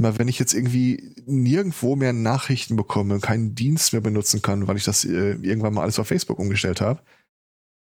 mal, 0.00 0.18
wenn 0.18 0.28
ich 0.28 0.38
jetzt 0.38 0.54
irgendwie 0.54 1.14
nirgendwo 1.26 1.96
mehr 1.96 2.12
Nachrichten 2.12 2.76
bekomme, 2.76 3.20
keinen 3.20 3.54
Dienst 3.54 3.92
mehr 3.92 4.00
benutzen 4.00 4.40
kann, 4.40 4.66
weil 4.66 4.76
ich 4.76 4.84
das 4.84 5.04
äh, 5.04 5.32
irgendwann 5.32 5.74
mal 5.74 5.82
alles 5.82 5.98
auf 5.98 6.08
Facebook 6.08 6.38
umgestellt 6.38 6.80
habe, 6.80 7.02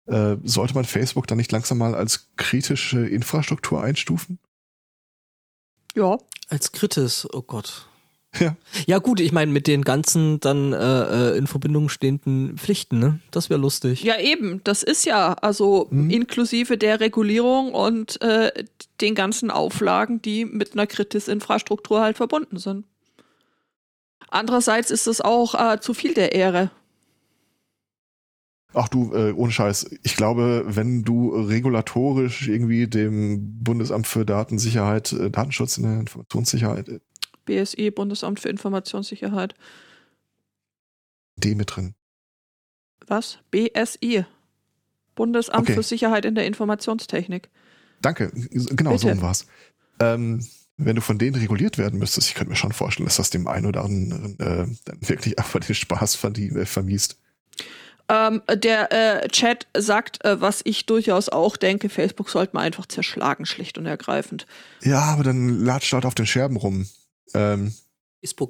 äh, 0.08 0.38
sollte 0.44 0.74
man 0.74 0.86
Facebook 0.86 1.28
dann 1.28 1.38
nicht 1.38 1.52
langsam 1.52 1.78
mal 1.78 1.94
als 1.94 2.30
kritische 2.36 3.08
Infrastruktur 3.08 3.84
einstufen? 3.84 4.40
Ja. 5.96 6.18
Als 6.50 6.72
Kritis, 6.72 7.28
oh 7.32 7.44
Gott. 7.44 7.89
Ja. 8.38 8.56
Ja 8.86 9.00
gut, 9.00 9.20
ich 9.20 9.32
meine 9.32 9.52
mit 9.52 9.66
den 9.66 9.82
ganzen 9.84 10.40
dann 10.40 10.72
äh, 10.72 11.32
äh, 11.32 11.38
in 11.38 11.48
Verbindung 11.48 11.90
stehenden 11.90 12.58
Pflichten, 12.58 13.00
ne? 13.00 13.20
Das 13.32 13.50
wäre 13.50 13.60
lustig. 13.60 14.04
Ja, 14.04 14.20
eben. 14.20 14.62
Das 14.64 14.84
ist 14.84 15.06
ja 15.06 15.34
also 15.34 15.88
Mhm. 15.90 16.10
inklusive 16.12 16.78
der 16.78 17.00
Regulierung 17.00 17.74
und 17.74 18.22
äh, 18.22 18.52
den 19.02 19.16
ganzen 19.16 19.50
Auflagen, 19.50 20.22
die 20.22 20.46
mit 20.46 20.74
einer 20.74 20.86
Kritis-Infrastruktur 20.86 22.02
halt 22.02 22.18
verbunden 22.18 22.58
sind. 22.60 22.86
Andererseits 24.30 24.92
ist 24.92 25.08
es 25.08 25.22
auch 25.22 25.56
äh, 25.56 25.80
zu 25.80 25.96
viel 25.96 26.14
der 26.14 26.34
Ehre. 26.34 26.70
Ach 28.76 28.88
du, 28.88 29.12
äh, 29.16 29.32
ohne 29.32 29.52
Scheiß. 29.52 29.90
Ich 30.04 30.16
glaube, 30.16 30.64
wenn 30.68 31.02
du 31.04 31.32
regulatorisch 31.32 32.48
irgendwie 32.48 32.86
dem 32.86 33.64
Bundesamt 33.64 34.06
für 34.06 34.26
Datensicherheit, 34.26 35.12
äh, 35.14 35.32
Datenschutz 35.32 35.78
in 35.78 35.84
der 35.86 36.00
Informationssicherheit, 36.02 36.88
äh, 36.88 37.00
BSI, 37.50 37.92
Bundesamt 37.92 38.40
für 38.40 38.50
Informationssicherheit. 38.50 39.56
D 41.38 41.56
mit 41.56 41.76
drin. 41.76 41.96
Was? 43.08 43.40
BSI. 43.52 44.26
Bundesamt 45.16 45.62
Okay. 45.64 45.74
für 45.74 45.84
Sicherheit 45.84 46.26
in 46.26 46.36
der 46.36 46.46
Informationstechnik. 46.46 47.50
Danke, 48.02 48.32
genau 48.32 48.92
Bitte. 48.92 49.16
so 49.16 49.22
war's. 49.22 49.48
Ähm, 50.00 50.46
wenn 50.78 50.96
du 50.96 51.02
von 51.02 51.18
denen 51.18 51.36
reguliert 51.36 51.78
werden 51.78 52.00
müsstest, 52.00 52.30
ich 52.30 52.36
könnte 52.36 52.52
mir 52.52 52.56
schon 52.56 52.72
vorstellen, 52.72 53.06
dass 53.08 53.18
das 53.18 53.30
dem 53.32 53.48
einen 53.48 53.66
oder 53.66 53.84
anderen 53.84 54.40
äh, 54.40 54.68
dann 54.86 54.98
wirklich 55.02 55.38
einfach 55.40 55.60
den 55.60 55.76
Spaß 55.76 56.24
äh, 56.24 56.66
vermiest. 56.66 57.18
Ähm, 58.08 58.42
der 58.52 58.92
äh, 59.24 59.28
Chat 59.28 59.68
sagt, 59.78 60.24
äh, 60.26 60.42
was 60.42 60.62
ich 60.64 60.86
durchaus 60.86 61.30
auch 61.30 61.58
denke, 61.58 61.90
Facebook 61.90 62.30
sollte 62.30 62.56
man 62.56 62.64
einfach 62.64 62.88
zerschlagen, 62.88 63.46
schlicht 63.46 63.78
und 63.78 63.86
ergreifend. 63.86 64.48
Ja, 64.82 65.02
aber 65.02 65.24
dann 65.24 65.60
latscht 65.60 65.94
halt 65.94 66.06
auf 66.06 66.16
den 66.16 66.26
Scherben 66.26 66.56
rum. 66.56 66.88
Ähm, 67.34 67.74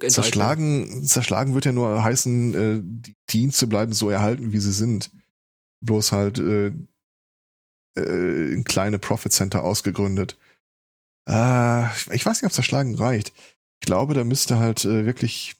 zerschlagen, 0.07 1.03
zerschlagen 1.05 1.53
wird 1.53 1.65
ja 1.65 1.71
nur 1.71 2.03
heißen, 2.03 2.53
äh, 2.53 2.81
die 2.83 3.15
Dienste 3.29 3.67
bleiben 3.67 3.93
so 3.93 4.09
erhalten, 4.09 4.51
wie 4.51 4.59
sie 4.59 4.71
sind. 4.73 5.11
Bloß 5.81 6.11
halt 6.11 6.39
äh, 6.39 6.71
äh, 7.95 8.53
in 8.53 8.63
kleine 8.63 8.99
Profit 8.99 9.31
Center 9.31 9.63
ausgegründet. 9.63 10.37
Äh, 11.27 11.85
ich 12.13 12.25
weiß 12.25 12.41
nicht, 12.41 12.45
ob 12.45 12.51
zerschlagen 12.51 12.95
reicht. 12.95 13.33
Ich 13.81 13.85
glaube, 13.85 14.13
da 14.13 14.23
müsste 14.23 14.57
halt 14.59 14.85
äh, 14.85 15.05
wirklich. 15.05 15.55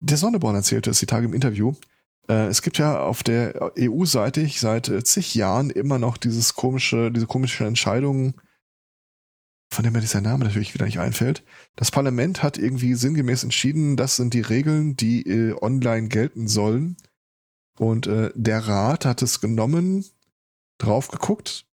Der 0.00 0.18
Sonneborn 0.18 0.54
erzählte 0.54 0.90
es 0.90 1.00
die 1.00 1.06
Tage 1.06 1.26
im 1.26 1.34
Interview. 1.34 1.74
Äh, 2.28 2.46
es 2.46 2.62
gibt 2.62 2.78
ja 2.78 3.00
auf 3.00 3.22
der 3.22 3.72
EU-Seite 3.78 4.46
seit 4.48 4.88
äh, 4.88 5.02
zig 5.02 5.34
Jahren 5.34 5.70
immer 5.70 5.98
noch 5.98 6.16
dieses 6.16 6.54
komische, 6.54 7.10
diese 7.10 7.26
komische 7.26 7.64
Entscheidung, 7.64 8.34
von 9.74 9.82
der 9.82 9.92
mir 9.92 10.00
dieser 10.00 10.20
Name 10.20 10.44
natürlich 10.44 10.74
wieder 10.74 10.86
nicht 10.86 11.00
einfällt. 11.00 11.44
Das 11.76 11.90
Parlament 11.90 12.42
hat 12.42 12.58
irgendwie 12.58 12.94
sinngemäß 12.94 13.44
entschieden, 13.44 13.96
das 13.96 14.16
sind 14.16 14.34
die 14.34 14.40
Regeln, 14.40 14.96
die 14.96 15.22
äh, 15.22 15.54
online 15.60 16.08
gelten 16.08 16.48
sollen. 16.48 16.96
Und 17.78 18.06
äh, 18.06 18.30
der 18.34 18.66
Rat 18.66 19.04
hat 19.04 19.22
es 19.22 19.40
genommen, 19.40 20.04
drauf 20.78 21.08
geguckt 21.08 21.66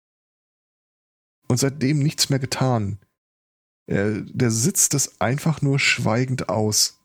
und 1.48 1.58
seitdem 1.58 1.98
nichts 1.98 2.30
mehr 2.30 2.38
getan. 2.38 2.98
Äh, 3.86 4.22
der 4.24 4.50
sitzt 4.50 4.94
es 4.94 5.20
einfach 5.20 5.62
nur 5.62 5.78
schweigend 5.78 6.48
aus. 6.48 7.00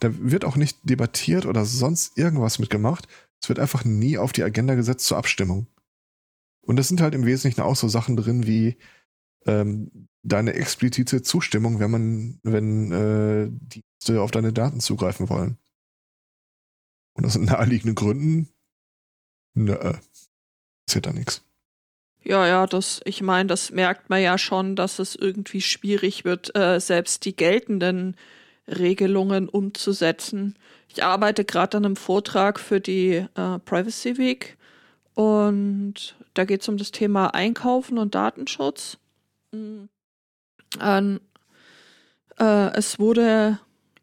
Da 0.00 0.10
wird 0.12 0.44
auch 0.44 0.56
nicht 0.56 0.78
debattiert 0.82 1.46
oder 1.46 1.64
sonst 1.64 2.18
irgendwas 2.18 2.58
mitgemacht. 2.58 3.08
Es 3.40 3.48
wird 3.48 3.58
einfach 3.58 3.84
nie 3.84 4.18
auf 4.18 4.32
die 4.32 4.42
Agenda 4.42 4.74
gesetzt 4.74 5.06
zur 5.06 5.18
Abstimmung. 5.18 5.66
Und 6.62 6.76
das 6.76 6.88
sind 6.88 7.00
halt 7.00 7.14
im 7.14 7.26
Wesentlichen 7.26 7.60
auch 7.60 7.76
so 7.76 7.88
Sachen 7.88 8.16
drin 8.16 8.46
wie 8.46 8.76
ähm, 9.46 10.08
deine 10.22 10.54
explizite 10.54 11.22
Zustimmung, 11.22 11.80
wenn 11.80 11.90
man, 11.90 12.40
wenn 12.42 12.92
äh, 12.92 13.48
Dienste 13.50 14.22
auf 14.22 14.30
deine 14.30 14.52
Daten 14.52 14.80
zugreifen 14.80 15.28
wollen. 15.28 15.58
Und 17.14 17.26
aus 17.26 17.36
naheliegenden 17.38 17.94
Gründen, 17.94 18.48
nö, 19.54 19.76
passiert 20.86 21.06
da 21.06 21.12
nichts. 21.12 21.42
Ja, 22.22 22.46
ja, 22.46 22.66
das, 22.66 23.02
ich 23.04 23.20
meine, 23.20 23.48
das 23.48 23.70
merkt 23.70 24.08
man 24.08 24.22
ja 24.22 24.38
schon, 24.38 24.76
dass 24.76 24.98
es 24.98 25.14
irgendwie 25.14 25.60
schwierig 25.60 26.24
wird, 26.24 26.56
äh, 26.56 26.80
selbst 26.80 27.26
die 27.26 27.36
geltenden 27.36 28.16
Regelungen 28.66 29.50
umzusetzen. 29.50 30.56
Ich 30.88 31.04
arbeite 31.04 31.44
gerade 31.44 31.76
an 31.76 31.84
einem 31.84 31.96
Vortrag 31.96 32.58
für 32.58 32.80
die 32.80 33.26
äh, 33.34 33.58
Privacy 33.66 34.16
Week 34.16 34.56
und 35.12 36.16
da 36.32 36.44
geht 36.44 36.62
es 36.62 36.68
um 36.68 36.78
das 36.78 36.92
Thema 36.92 37.34
Einkaufen 37.34 37.98
und 37.98 38.14
Datenschutz. 38.14 38.98
Ähm, 40.80 41.20
äh, 42.38 42.76
es 42.76 42.98
wurde 42.98 43.58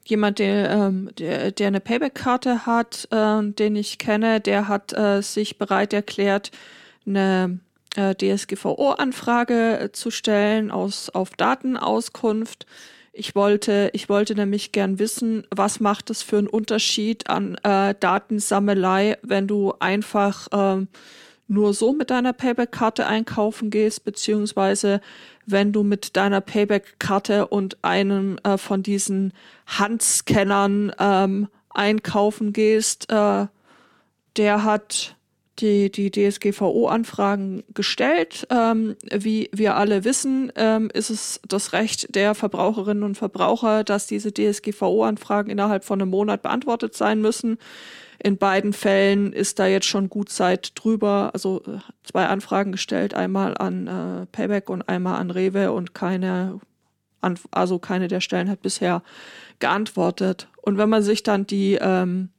jemand, 0.05 0.39
der, 0.39 0.69
ähm, 0.69 1.09
der, 1.17 1.51
der 1.51 1.67
eine 1.67 1.79
Payback-Karte 1.79 2.65
hat, 2.65 3.07
ähm, 3.11 3.55
den 3.55 3.75
ich 3.75 3.97
kenne, 3.97 4.39
der 4.39 4.67
hat 4.67 4.93
äh, 4.93 5.21
sich 5.21 5.57
bereit 5.57 5.93
erklärt, 5.93 6.51
eine 7.05 7.59
äh, 7.95 8.15
DSGVO-Anfrage 8.15 9.79
äh, 9.79 9.91
zu 9.91 10.11
stellen 10.11 10.71
aus, 10.71 11.09
auf 11.09 11.31
Datenauskunft. 11.31 12.65
Ich 13.13 13.35
wollte, 13.35 13.89
ich 13.93 14.07
wollte 14.07 14.35
nämlich 14.35 14.71
gern 14.71 14.97
wissen, 14.97 15.45
was 15.49 15.81
macht 15.81 16.09
es 16.09 16.23
für 16.23 16.37
einen 16.37 16.47
Unterschied 16.47 17.29
an 17.29 17.55
äh, 17.63 17.93
Datensammelei, 17.99 19.17
wenn 19.21 19.47
du 19.47 19.73
einfach 19.79 20.47
ähm, 20.53 20.87
nur 21.47 21.73
so 21.73 21.91
mit 21.91 22.09
deiner 22.09 22.31
Payback-Karte 22.31 23.05
einkaufen 23.05 23.69
gehst, 23.69 24.05
beziehungsweise 24.05 25.01
wenn 25.51 25.71
du 25.71 25.83
mit 25.83 26.15
deiner 26.17 26.41
Payback-Karte 26.41 27.47
und 27.47 27.83
einem 27.83 28.37
äh, 28.43 28.57
von 28.57 28.83
diesen 28.83 29.33
Handscannern 29.67 30.91
ähm, 30.99 31.47
einkaufen 31.69 32.53
gehst, 32.53 33.11
äh, 33.11 33.47
der 34.37 34.63
hat 34.63 35.15
die, 35.59 35.91
die 35.91 36.11
DSGVO-Anfragen 36.11 37.63
gestellt. 37.73 38.47
Ähm, 38.49 38.95
wie 39.11 39.49
wir 39.53 39.75
alle 39.75 40.03
wissen, 40.03 40.51
ähm, 40.55 40.89
ist 40.93 41.09
es 41.09 41.39
das 41.47 41.73
Recht 41.73 42.15
der 42.15 42.35
Verbraucherinnen 42.35 43.03
und 43.03 43.15
Verbraucher, 43.15 43.83
dass 43.83 44.07
diese 44.07 44.33
DSGVO-Anfragen 44.33 45.51
innerhalb 45.51 45.85
von 45.85 46.01
einem 46.01 46.09
Monat 46.09 46.41
beantwortet 46.41 46.95
sein 46.95 47.21
müssen. 47.21 47.57
In 48.23 48.37
beiden 48.37 48.71
Fällen 48.71 49.33
ist 49.33 49.57
da 49.57 49.65
jetzt 49.65 49.87
schon 49.87 50.09
gut 50.09 50.29
Zeit 50.29 50.73
drüber. 50.75 51.31
Also 51.33 51.63
äh, 51.65 51.79
zwei 52.03 52.27
Anfragen 52.27 52.71
gestellt, 52.71 53.13
einmal 53.13 53.57
an 53.57 53.87
äh, 53.87 54.25
Payback 54.27 54.69
und 54.69 54.87
einmal 54.87 55.19
an 55.19 55.31
Rewe 55.31 55.71
und 55.71 55.95
keine, 55.95 56.59
also 57.49 57.79
keine 57.79 58.07
der 58.07 58.21
Stellen 58.21 58.49
hat 58.49 58.61
bisher 58.61 59.01
geantwortet. 59.59 60.47
Und 60.61 60.77
wenn 60.77 60.89
man 60.89 61.01
sich 61.01 61.23
dann 61.23 61.47
die 61.47 61.79
ähm, 61.81 62.29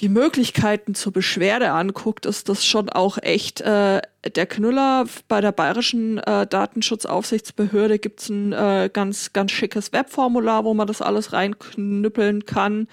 die 0.00 0.08
Möglichkeiten 0.08 0.94
zur 0.94 1.12
Beschwerde 1.12 1.72
anguckt, 1.72 2.24
ist 2.24 2.48
das 2.48 2.64
schon 2.64 2.88
auch 2.88 3.18
echt 3.20 3.60
äh, 3.62 4.00
der 4.36 4.46
Knüller. 4.46 5.06
Bei 5.26 5.40
der 5.40 5.50
bayerischen 5.50 6.18
äh, 6.18 6.46
Datenschutzaufsichtsbehörde 6.46 7.98
gibt's 7.98 8.28
ein 8.28 8.52
äh, 8.52 8.90
ganz, 8.92 9.32
ganz 9.32 9.50
schickes 9.50 9.92
Webformular, 9.92 10.64
wo 10.64 10.72
man 10.72 10.86
das 10.86 11.02
alles 11.02 11.32
reinknüppeln 11.32 12.44
kann, 12.44 12.86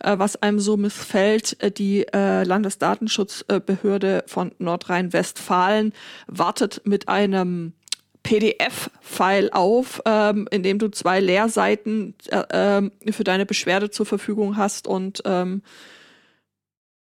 was 0.00 0.36
einem 0.36 0.60
so 0.60 0.76
missfällt. 0.76 1.60
Äh, 1.62 1.70
die 1.70 2.06
äh, 2.12 2.44
Landesdatenschutzbehörde 2.44 4.24
von 4.26 4.52
Nordrhein-Westfalen 4.58 5.92
wartet 6.26 6.82
mit 6.84 7.08
einem 7.08 7.72
PDF-File 8.22 9.50
auf, 9.52 10.02
ähm, 10.04 10.48
in 10.50 10.62
dem 10.62 10.78
du 10.78 10.88
zwei 10.88 11.20
Leerseiten 11.20 12.14
äh, 12.26 12.80
äh, 12.82 13.12
für 13.12 13.24
deine 13.24 13.46
Beschwerde 13.46 13.90
zur 13.90 14.06
Verfügung 14.06 14.56
hast 14.56 14.86
und 14.86 15.22
ähm, 15.24 15.62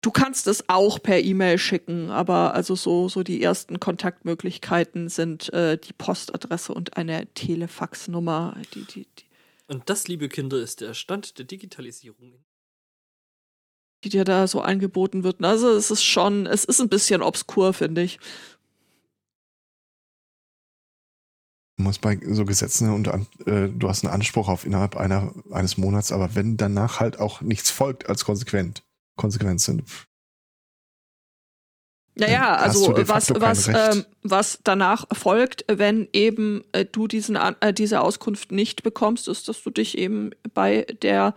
Du 0.00 0.12
kannst 0.12 0.46
es 0.46 0.68
auch 0.68 1.02
per 1.02 1.20
E-Mail 1.20 1.58
schicken, 1.58 2.10
aber 2.10 2.54
also 2.54 2.76
so, 2.76 3.08
so 3.08 3.24
die 3.24 3.42
ersten 3.42 3.80
Kontaktmöglichkeiten 3.80 5.08
sind 5.08 5.52
äh, 5.52 5.76
die 5.76 5.92
Postadresse 5.92 6.72
und 6.72 6.96
eine 6.96 7.26
Telefaxnummer. 7.34 8.56
Die, 8.74 8.84
die, 8.84 9.06
die. 9.18 9.24
Und 9.66 9.90
das, 9.90 10.06
liebe 10.06 10.28
Kinder, 10.28 10.58
ist 10.58 10.82
der 10.82 10.94
Stand 10.94 11.38
der 11.38 11.46
Digitalisierung. 11.46 12.32
Die 14.04 14.10
dir 14.10 14.24
da 14.24 14.46
so 14.46 14.60
angeboten 14.60 15.24
wird. 15.24 15.42
Also 15.42 15.70
es 15.70 15.90
ist 15.90 16.04
schon, 16.04 16.46
es 16.46 16.64
ist 16.64 16.80
ein 16.80 16.88
bisschen 16.88 17.22
obskur, 17.22 17.72
finde 17.72 18.02
ich. 18.02 18.18
Du 21.78 21.84
musst 21.84 22.00
bei 22.00 22.18
so 22.28 22.44
Gesetzen 22.44 22.92
und 22.92 23.06
äh, 23.46 23.68
du 23.68 23.88
hast 23.88 24.04
einen 24.04 24.12
Anspruch 24.12 24.48
auf 24.48 24.66
innerhalb 24.66 24.96
einer, 24.96 25.32
eines 25.52 25.78
Monats, 25.78 26.10
aber 26.10 26.34
wenn 26.34 26.56
danach 26.56 26.98
halt 26.98 27.20
auch 27.20 27.40
nichts 27.40 27.70
folgt 27.70 28.08
als 28.08 28.24
konsequent, 28.24 28.82
Konsequenz 29.16 29.64
sind. 29.64 29.84
Naja, 32.16 32.56
also 32.56 32.92
was, 33.06 33.30
was, 33.30 33.68
ähm, 33.68 34.04
was 34.24 34.58
danach 34.64 35.06
folgt, 35.12 35.64
wenn 35.68 36.08
eben 36.12 36.64
äh, 36.72 36.84
du 36.84 37.06
diesen, 37.06 37.36
äh, 37.36 37.72
diese 37.72 38.00
Auskunft 38.00 38.50
nicht 38.50 38.82
bekommst, 38.82 39.28
ist, 39.28 39.46
dass 39.48 39.62
du 39.62 39.70
dich 39.70 39.96
eben 39.96 40.30
bei 40.52 40.84
der 41.02 41.34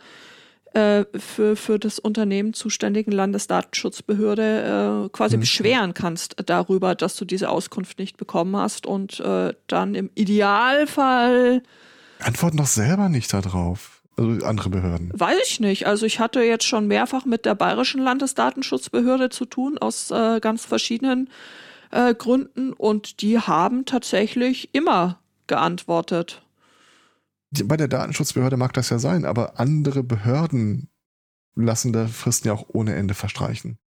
äh, 0.73 1.05
für, 1.17 1.55
für 1.55 1.79
das 1.79 1.99
Unternehmen 1.99 2.53
zuständigen 2.53 3.11
Landesdatenschutzbehörde 3.11 5.05
äh, 5.05 5.09
quasi 5.09 5.33
hm. 5.33 5.41
beschweren 5.41 5.93
kannst 5.93 6.35
darüber, 6.45 6.95
dass 6.95 7.15
du 7.15 7.25
diese 7.25 7.49
Auskunft 7.49 7.99
nicht 7.99 8.17
bekommen 8.17 8.55
hast 8.55 8.85
und 8.85 9.19
äh, 9.19 9.53
dann 9.67 9.95
im 9.95 10.09
Idealfall 10.15 11.61
Antworten 12.23 12.57
doch 12.57 12.67
selber 12.67 13.09
nicht 13.09 13.33
darauf. 13.33 14.01
Also 14.17 14.45
andere 14.45 14.69
Behörden. 14.69 15.11
Weiß 15.13 15.37
ich 15.47 15.59
nicht. 15.59 15.87
Also 15.87 16.05
ich 16.05 16.19
hatte 16.19 16.41
jetzt 16.41 16.65
schon 16.65 16.87
mehrfach 16.87 17.25
mit 17.25 17.45
der 17.45 17.55
bayerischen 17.55 18.01
Landesdatenschutzbehörde 18.01 19.29
zu 19.29 19.45
tun, 19.45 19.77
aus 19.77 20.11
äh, 20.11 20.39
ganz 20.39 20.65
verschiedenen 20.65 21.29
äh, 21.91 22.13
Gründen. 22.13 22.73
Und 22.73 23.21
die 23.21 23.39
haben 23.39 23.85
tatsächlich 23.85 24.69
immer 24.73 25.19
geantwortet. 25.47 26.41
Bei 27.65 27.77
der 27.77 27.87
Datenschutzbehörde 27.87 28.57
mag 28.57 28.73
das 28.73 28.89
ja 28.89 28.99
sein, 28.99 29.25
aber 29.25 29.59
andere 29.59 30.03
Behörden 30.03 30.89
lassen 31.55 31.91
da 31.91 32.07
Fristen 32.07 32.47
ja 32.47 32.53
auch 32.53 32.65
ohne 32.69 32.95
Ende 32.95 33.13
verstreichen. 33.13 33.77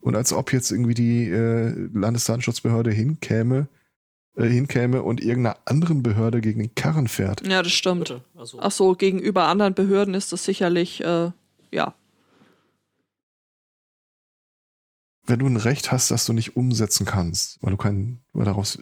Und 0.00 0.16
als 0.16 0.32
ob 0.32 0.52
jetzt 0.52 0.70
irgendwie 0.72 0.94
die 0.94 1.28
äh, 1.28 1.88
Landesdatenschutzbehörde 1.92 2.90
hinkäme 2.90 3.68
äh, 4.36 4.48
hinkäme 4.48 5.02
und 5.02 5.22
irgendeiner 5.22 5.56
anderen 5.64 6.02
Behörde 6.02 6.42
gegen 6.42 6.60
den 6.60 6.74
Karren 6.74 7.08
fährt. 7.08 7.46
Ja, 7.46 7.62
das 7.62 7.72
stimmt. 7.72 8.20
Also. 8.34 8.58
Ach 8.60 8.70
so, 8.70 8.94
gegenüber 8.94 9.48
anderen 9.48 9.72
Behörden 9.72 10.12
ist 10.12 10.30
das 10.30 10.44
sicherlich, 10.44 11.02
äh, 11.02 11.30
ja. 11.70 11.94
Wenn 15.24 15.38
du 15.38 15.46
ein 15.46 15.56
Recht 15.56 15.90
hast, 15.90 16.10
das 16.10 16.26
du 16.26 16.34
nicht 16.34 16.54
umsetzen 16.54 17.06
kannst, 17.06 17.62
weil 17.62 17.70
du 17.70 17.76
kein, 17.78 18.20
weil 18.34 18.44
daraus 18.44 18.78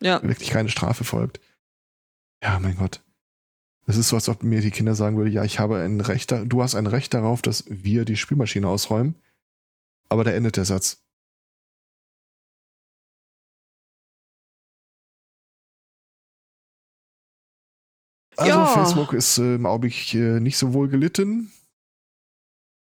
ja. 0.00 0.22
wirklich 0.22 0.50
keine 0.50 0.68
Strafe 0.68 1.02
folgt. 1.02 1.40
Ja, 2.40 2.60
mein 2.60 2.76
Gott. 2.76 3.02
Es 3.92 3.98
ist 3.98 4.08
so, 4.08 4.16
als 4.16 4.30
ob 4.30 4.42
mir 4.42 4.62
die 4.62 4.70
Kinder 4.70 4.94
sagen 4.94 5.18
würden, 5.18 5.30
ja, 5.30 5.44
ich 5.44 5.58
habe 5.58 5.76
ein 5.80 6.00
Recht, 6.00 6.32
du 6.46 6.62
hast 6.62 6.74
ein 6.74 6.86
Recht 6.86 7.12
darauf, 7.12 7.42
dass 7.42 7.64
wir 7.68 8.06
die 8.06 8.16
Spielmaschine 8.16 8.66
ausräumen. 8.66 9.16
Aber 10.08 10.24
da 10.24 10.30
endet 10.30 10.56
der 10.56 10.64
Satz. 10.64 11.04
Also 18.38 18.50
ja. 18.50 18.66
Facebook 18.66 19.12
ist 19.12 19.36
äh, 19.36 19.56
im 19.56 19.66
Augenblick 19.66 20.14
äh, 20.14 20.40
nicht 20.40 20.56
so 20.56 20.72
wohl 20.72 20.88
gelitten. 20.88 21.52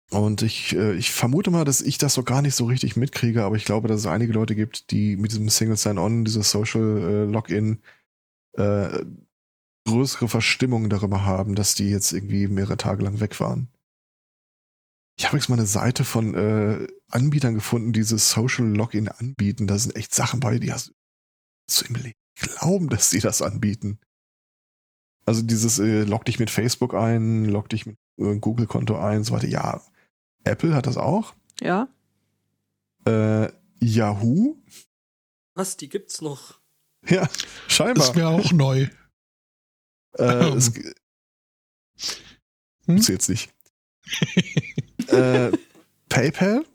Und 0.10 0.42
ich, 0.42 0.74
äh, 0.74 0.94
ich 0.94 1.12
vermute 1.12 1.52
mal, 1.52 1.66
dass 1.66 1.82
ich 1.82 1.98
das 1.98 2.14
so 2.14 2.24
gar 2.24 2.42
nicht 2.42 2.56
so 2.56 2.64
richtig 2.64 2.96
mitkriege, 2.96 3.44
aber 3.44 3.58
ich 3.58 3.66
glaube, 3.66 3.90
dass 3.90 4.00
es 4.00 4.06
einige 4.06 4.32
Leute 4.32 4.56
gibt, 4.56 4.90
die 4.92 5.18
mit 5.18 5.32
diesem 5.32 5.50
Single 5.50 5.76
Sign-On, 5.76 6.24
dieses 6.24 6.50
Social 6.50 6.98
äh, 6.98 7.26
Login, 7.26 7.82
äh, 8.54 9.04
größere 9.86 10.28
Verstimmung 10.28 10.90
darüber 10.90 11.26
haben, 11.26 11.56
dass 11.56 11.76
die 11.76 11.90
jetzt 11.90 12.12
irgendwie 12.14 12.48
mehrere 12.48 12.78
Tage 12.78 13.04
lang 13.04 13.20
weg 13.20 13.40
waren. 13.40 13.70
Ich 15.18 15.26
habe 15.26 15.38
jetzt 15.38 15.50
mal 15.50 15.56
eine 15.56 15.68
Seite 15.68 16.06
von 16.06 16.34
äh, 16.34 16.88
Anbietern 17.10 17.54
gefunden, 17.54 17.94
die 17.94 18.00
dieses 18.00 18.32
Social 18.32 18.66
Login 18.66 19.08
anbieten. 19.10 19.68
Da 19.68 19.78
sind 19.78 19.96
echt 19.96 20.16
Sachen 20.16 20.40
bei, 20.40 20.58
die 20.58 20.74
hast 20.74 20.94
du 21.68 21.86
im 21.86 21.96
Leben 21.96 22.18
glauben, 22.36 22.90
dass 22.90 23.10
sie 23.10 23.20
das 23.20 23.42
anbieten. 23.42 24.00
Also 25.26 25.42
dieses 25.42 25.80
äh, 25.80 26.04
log 26.04 26.26
dich 26.26 26.40
mit 26.40 26.50
Facebook 26.50 26.94
ein, 26.94 27.46
log 27.46 27.70
dich 27.70 27.86
mit 27.86 27.98
äh, 28.18 28.38
Google-Konto 28.38 28.98
ein, 28.98 29.24
so 29.24 29.34
weiter. 29.34 29.48
Ja, 29.48 29.82
Apple 30.44 30.76
hat 30.76 30.88
das 30.88 30.98
auch. 30.98 31.34
Ja. 31.62 31.88
Äh, 33.06 33.50
Yahoo. 33.80 34.58
Was, 35.56 35.78
die 35.78 35.90
gibt's 35.90 36.22
noch? 36.22 36.60
Ja, 37.08 37.30
scheinbar. 37.68 38.08
Ist 38.08 38.16
mir 38.16 38.28
auch 38.28 38.52
neu. 38.52 38.88
Äh, 40.18 40.50
es, 40.56 40.72
hm? 42.86 42.98
jetzt 42.98 43.30
nicht. 43.30 43.54
äh, 45.08 45.52
PayPal, 46.10 46.66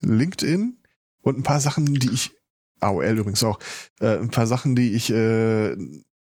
LinkedIn 0.00 0.78
und 1.22 1.38
ein 1.38 1.42
paar 1.42 1.60
Sachen, 1.60 1.86
die 1.86 2.10
ich, 2.10 2.32
AOL 2.80 3.18
übrigens 3.18 3.44
auch, 3.44 3.58
äh, 4.00 4.18
ein 4.18 4.30
paar 4.30 4.46
Sachen, 4.46 4.74
die 4.74 4.92
ich 4.92 5.10
äh, 5.10 5.76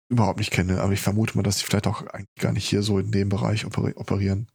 überhaupt 0.09 0.39
nicht 0.39 0.51
kenne, 0.51 0.81
aber 0.81 0.93
ich 0.93 1.01
vermute 1.01 1.35
mal, 1.35 1.43
dass 1.43 1.59
sie 1.59 1.65
vielleicht 1.65 1.87
auch 1.87 2.05
eigentlich 2.07 2.35
gar 2.39 2.53
nicht 2.53 2.67
hier 2.67 2.83
so 2.83 2.99
in 2.99 3.11
dem 3.11 3.29
Bereich 3.29 3.65
operieren. 3.65 4.47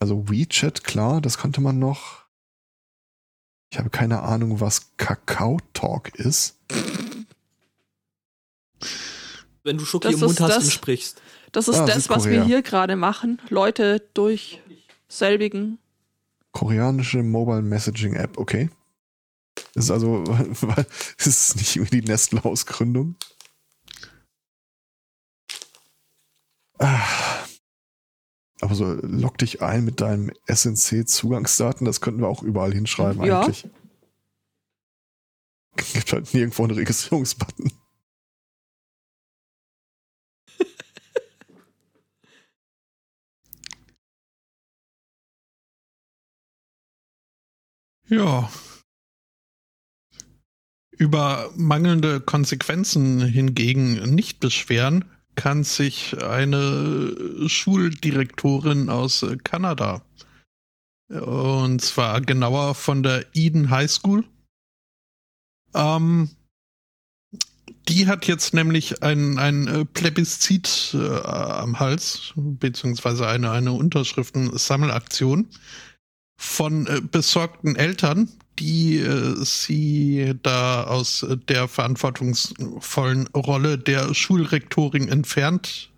Also 0.00 0.28
WeChat, 0.28 0.84
klar, 0.84 1.20
das 1.20 1.38
kannte 1.38 1.60
man 1.60 1.78
noch. 1.78 2.24
Ich 3.70 3.78
habe 3.78 3.90
keine 3.90 4.22
Ahnung, 4.22 4.60
was 4.60 4.96
Kakao 4.96 5.58
Talk 5.72 6.14
ist. 6.14 6.58
Wenn 9.64 9.78
du 9.78 9.84
Schoki 9.84 10.08
das 10.08 10.20
im 10.20 10.26
Mund 10.26 10.40
hast 10.40 10.56
das, 10.56 10.64
und 10.64 10.70
sprichst. 10.70 11.22
Das 11.50 11.68
ist 11.68 11.78
ah, 11.78 11.86
das, 11.86 12.10
was 12.10 12.26
wir 12.26 12.44
hier 12.44 12.62
gerade 12.62 12.96
machen. 12.96 13.40
Leute 13.48 14.06
durch 14.12 14.60
selbigen. 15.08 15.78
Koreanische 16.52 17.22
Mobile 17.22 17.62
Messaging 17.62 18.14
App, 18.14 18.38
okay. 18.38 18.70
Das 19.74 19.84
ist 19.84 19.90
also, 19.90 20.22
ist 21.18 21.26
es 21.26 21.56
nicht 21.56 21.76
irgendwie 21.76 22.00
die 22.02 22.06
Nestle-Ausgründung? 22.06 23.16
Ah. 26.78 27.00
Aber 28.60 28.74
so 28.74 28.84
log 29.02 29.38
dich 29.38 29.62
ein 29.62 29.84
mit 29.84 30.00
deinem 30.00 30.30
SNC-Zugangsdaten, 30.46 31.84
das 31.84 32.00
könnten 32.00 32.20
wir 32.20 32.28
auch 32.28 32.42
überall 32.42 32.72
hinschreiben 32.72 33.24
ja. 33.24 33.42
eigentlich. 33.42 33.68
Gibt 35.92 36.12
halt 36.12 36.34
nirgendwo 36.34 36.64
einen 36.64 36.74
Registrierungsbutton. 36.74 37.72
Ja. 48.08 48.50
Über 50.96 51.50
mangelnde 51.56 52.20
Konsequenzen 52.20 53.20
hingegen 53.20 54.14
nicht 54.14 54.38
beschweren 54.40 55.04
kann 55.34 55.64
sich 55.64 56.16
eine 56.22 57.48
Schuldirektorin 57.48 58.88
aus 58.88 59.26
Kanada. 59.42 60.02
Und 61.08 61.80
zwar 61.82 62.20
genauer 62.20 62.74
von 62.74 63.02
der 63.02 63.26
Eden 63.34 63.70
High 63.70 63.90
School. 63.90 64.24
Ähm, 65.74 66.30
die 67.88 68.06
hat 68.06 68.26
jetzt 68.26 68.54
nämlich 68.54 69.02
ein, 69.02 69.38
ein 69.38 69.68
äh, 69.68 69.84
Plebiszit 69.84 70.94
äh, 70.94 71.20
am 71.20 71.78
Hals, 71.78 72.32
beziehungsweise 72.36 73.28
eine, 73.28 73.50
eine 73.50 73.72
Unterschriftensammelaktion 73.72 75.48
von 76.44 76.86
äh, 76.86 77.00
besorgten 77.00 77.74
Eltern, 77.74 78.28
die 78.58 78.98
äh, 78.98 79.44
sie 79.44 80.34
da 80.42 80.84
aus 80.84 81.26
der 81.48 81.66
verantwortungsvollen 81.68 83.26
Rolle 83.28 83.78
der 83.78 84.14
Schulrektorin 84.14 85.08
entfernt 85.08 85.90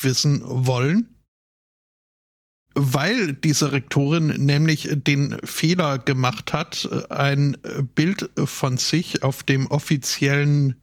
wissen 0.00 0.42
wollen. 0.44 1.14
Weil 2.74 3.32
diese 3.32 3.72
Rektorin 3.72 4.26
nämlich 4.44 4.88
den 4.92 5.38
Fehler 5.42 5.98
gemacht 5.98 6.52
hat, 6.52 6.88
ein 7.10 7.56
Bild 7.94 8.30
von 8.36 8.76
sich 8.76 9.22
auf 9.22 9.42
dem 9.42 9.66
offiziellen 9.66 10.80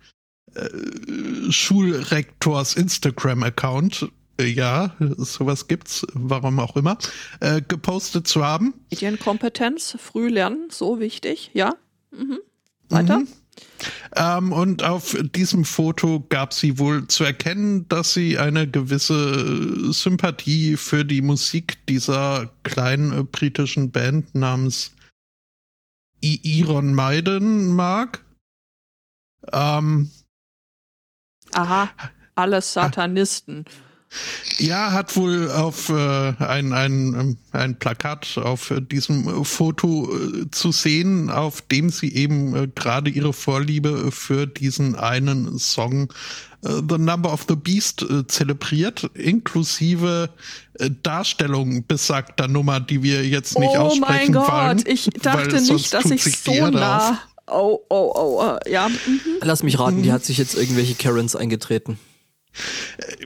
äh, 0.55 1.51
Schulrektors 1.51 2.75
Instagram-Account, 2.75 4.10
ja, 4.41 4.95
sowas 5.00 5.67
gibt's, 5.67 6.06
warum 6.13 6.60
auch 6.60 6.76
immer, 6.76 6.98
äh, 7.39 7.62
gepostet 7.62 8.28
zu 8.28 8.43
haben. 8.43 8.74
Medienkompetenz, 8.91 9.98
früh 10.00 10.30
lernen, 10.30 10.67
so 10.69 11.00
wichtig, 11.00 11.52
ja. 11.54 11.76
Mhm. 12.12 12.39
Weiter. 12.89 13.19
Mhm. 13.19 13.28
Ähm, 14.15 14.52
und 14.52 14.84
auf 14.84 15.15
diesem 15.36 15.65
Foto 15.65 16.26
gab 16.30 16.54
sie 16.54 16.78
wohl 16.78 17.08
zu 17.08 17.24
erkennen, 17.24 17.88
dass 17.88 18.13
sie 18.13 18.38
eine 18.38 18.69
gewisse 18.69 19.91
Sympathie 19.93 20.78
für 20.78 21.06
die 21.06 21.21
Musik 21.21 21.86
dieser 21.88 22.52
kleinen 22.63 23.17
äh, 23.17 23.24
britischen 23.24 23.91
Band 23.91 24.36
namens 24.36 24.91
Iron 26.21 26.93
Maiden 26.93 27.67
mag. 27.67 28.24
Ähm, 29.52 30.10
Aha, 31.54 31.89
alles 32.36 32.74
Satanisten. 32.74 33.65
Ja, 34.58 34.91
hat 34.91 35.15
wohl 35.15 35.51
auf 35.51 35.89
äh, 35.89 35.93
ein, 35.93 36.73
ein, 36.73 37.13
ähm, 37.13 37.38
ein 37.51 37.78
Plakat 37.78 38.38
auf 38.38 38.73
diesem 38.91 39.43
Foto 39.45 40.10
äh, 40.12 40.49
zu 40.51 40.71
sehen, 40.71 41.30
auf 41.30 41.62
dem 41.62 41.89
sie 41.89 42.13
eben 42.13 42.56
äh, 42.56 42.67
gerade 42.73 43.10
ihre 43.10 43.34
Vorliebe 43.34 44.12
für 44.12 44.47
diesen 44.47 44.95
einen 44.95 45.60
Song 45.60 46.10
äh, 46.63 46.82
The 46.89 46.97
Number 46.97 47.34
of 47.34 47.45
the 47.47 47.56
Beast 47.56 48.01
äh, 48.04 48.25
zelebriert, 48.28 49.10
inklusive 49.13 50.30
äh, 50.80 50.89
Darstellung 51.04 51.86
besagter 51.86 52.47
Nummer, 52.47 52.80
die 52.80 53.04
wir 53.04 53.28
jetzt 53.28 53.60
nicht 53.60 53.71
oh 53.73 53.80
aussprechen 53.80 54.36
wollen. 54.36 54.45
Oh 54.45 54.51
mein 54.51 54.78
Gott, 54.78 54.88
ich 54.88 55.10
dachte 55.21 55.62
nicht, 55.62 55.93
dass 55.93 56.10
ich 56.12 56.23
so 56.23 56.67
nah... 56.67 57.19
Oh, 57.47 57.80
oh, 57.89 58.12
oh, 58.15 58.58
ja. 58.67 58.89
Mhm. 58.89 59.19
Lass 59.41 59.62
mich 59.62 59.78
raten, 59.78 60.01
die 60.01 60.12
hat 60.12 60.25
sich 60.25 60.39
jetzt 60.39 60.56
irgendwelche 60.56 60.95
Karens 60.95 61.36
eingetreten. 61.36 61.99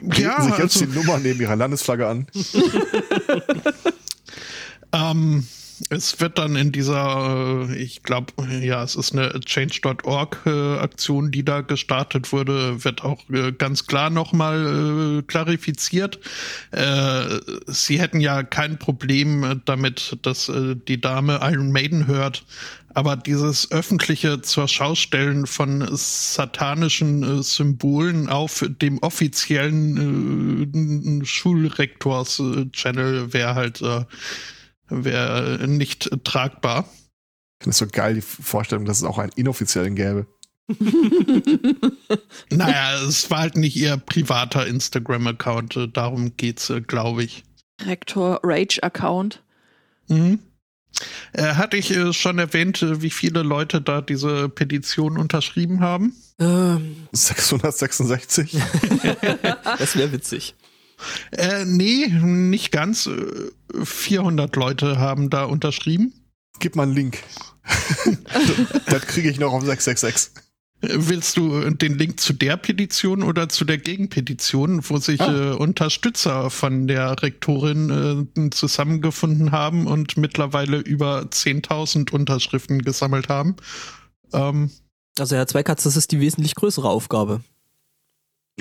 Bieten 0.02 0.22
ja, 0.22 0.42
sich 0.42 0.58
jetzt 0.58 0.82
also, 0.82 0.86
die 0.86 0.98
Nummer 0.98 1.20
neben 1.20 1.40
ihrer 1.40 1.56
Landesflagge 1.56 2.08
an. 2.08 2.28
ähm, 4.94 5.48
es 5.90 6.20
wird 6.20 6.38
dann 6.38 6.56
in 6.56 6.72
dieser, 6.72 7.68
äh, 7.70 7.76
ich 7.76 8.04
glaube, 8.04 8.34
ja, 8.62 8.84
es 8.84 8.96
ist 8.96 9.14
eine 9.14 9.40
Change.org-Aktion, 9.40 11.28
äh, 11.28 11.32
die 11.32 11.46
da 11.46 11.62
gestartet 11.62 12.32
wurde, 12.32 12.84
wird 12.84 13.04
auch 13.04 13.28
äh, 13.30 13.52
ganz 13.52 13.88
klar 13.88 14.10
nochmal 14.10 15.24
klarifiziert. 15.28 16.20
Sie 17.68 18.00
hätten 18.00 18.20
ja 18.20 18.44
kein 18.44 18.78
Problem 18.78 19.62
damit, 19.66 20.18
dass 20.22 20.52
die 20.88 21.02
Dame 21.02 21.40
Iron 21.42 21.72
Maiden 21.72 22.06
hört, 22.08 22.44
aber 22.94 23.16
dieses 23.16 23.72
öffentliche 23.72 24.42
zur 24.42 24.68
Schaustellen 24.68 25.48
von 25.48 25.88
satanischen 25.92 27.42
Symbolen 27.44 28.30
auf 28.30 28.66
dem 28.68 29.00
offiziellen 29.00 31.26
Schulrektors-Channel 31.26 33.34
wäre 33.34 33.56
halt 33.56 33.82
wäre 34.90 35.68
nicht 35.68 36.10
tragbar. 36.24 36.86
Ich 37.60 37.64
finde 37.64 37.72
es 37.72 37.78
so 37.78 37.88
geil, 37.88 38.16
die 38.16 38.22
Vorstellung, 38.22 38.86
dass 38.86 38.98
es 38.98 39.04
auch 39.04 39.18
einen 39.18 39.32
inoffiziellen 39.36 39.96
gäbe. 39.96 40.28
naja, 42.52 43.04
es 43.04 43.30
war 43.32 43.40
halt 43.40 43.58
nicht 43.58 43.76
ihr 43.76 43.98
privater 43.98 44.68
Instagram-Account, 44.68 45.90
darum 45.94 46.38
geht's, 46.38 46.70
äh, 46.70 46.82
glaube 46.82 47.24
ich. 47.24 47.44
Rektor 47.82 48.40
Rage-Account. 48.44 49.44
Mhm. 50.08 50.40
Äh, 51.34 51.54
hatte 51.54 51.78
ich 51.78 51.92
äh, 51.92 52.14
schon 52.14 52.40
erwähnt, 52.40 52.82
äh, 52.82 53.02
wie 53.02 53.10
viele 53.10 53.44
Leute 53.44 53.82
da 53.82 54.02
diese 54.02 54.50
Petition 54.50 55.18
unterschrieben 55.18 55.80
haben? 55.82 56.14
Ähm. 56.40 57.08
666. 57.12 58.52
das 59.78 59.96
wäre 59.96 60.12
witzig. 60.12 60.56
Äh, 61.32 61.66
nee, 61.66 62.08
nicht 62.08 62.72
ganz. 62.72 63.10
400 63.84 64.56
Leute 64.56 64.98
haben 64.98 65.30
da 65.30 65.46
unterschrieben. 65.46 66.14
Gib 66.60 66.76
mal 66.76 66.84
einen 66.84 66.96
Link. 66.96 67.24
das 68.88 69.02
kriege 69.08 69.30
ich 69.30 69.40
noch 69.40 69.54
auf 69.54 69.64
666. 69.64 70.32
Willst 70.82 71.36
du 71.36 71.70
den 71.72 71.98
Link 71.98 72.22
zu 72.22 72.32
der 72.32 72.56
Petition 72.56 73.22
oder 73.22 73.50
zu 73.50 73.66
der 73.66 73.78
Gegenpetition, 73.78 74.82
wo 74.88 74.98
sich 74.98 75.20
ah. 75.20 75.52
äh, 75.52 75.54
Unterstützer 75.54 76.50
von 76.50 76.88
der 76.88 77.22
Rektorin 77.22 78.30
äh, 78.38 78.50
zusammengefunden 78.50 79.52
haben 79.52 79.88
und 79.88 80.16
mittlerweile 80.16 80.78
über 80.78 81.24
10.000 81.24 82.12
Unterschriften 82.12 82.82
gesammelt 82.82 83.28
haben? 83.28 83.58
Ähm, 84.32 84.72
also 85.20 85.36
Herr 85.36 85.48
Zweikatz, 85.48 85.84
das 85.84 85.98
ist 85.98 86.14
die 86.14 86.22
wesentlich 86.22 86.56
größere 86.56 86.90
Aufgabe. 86.90 87.42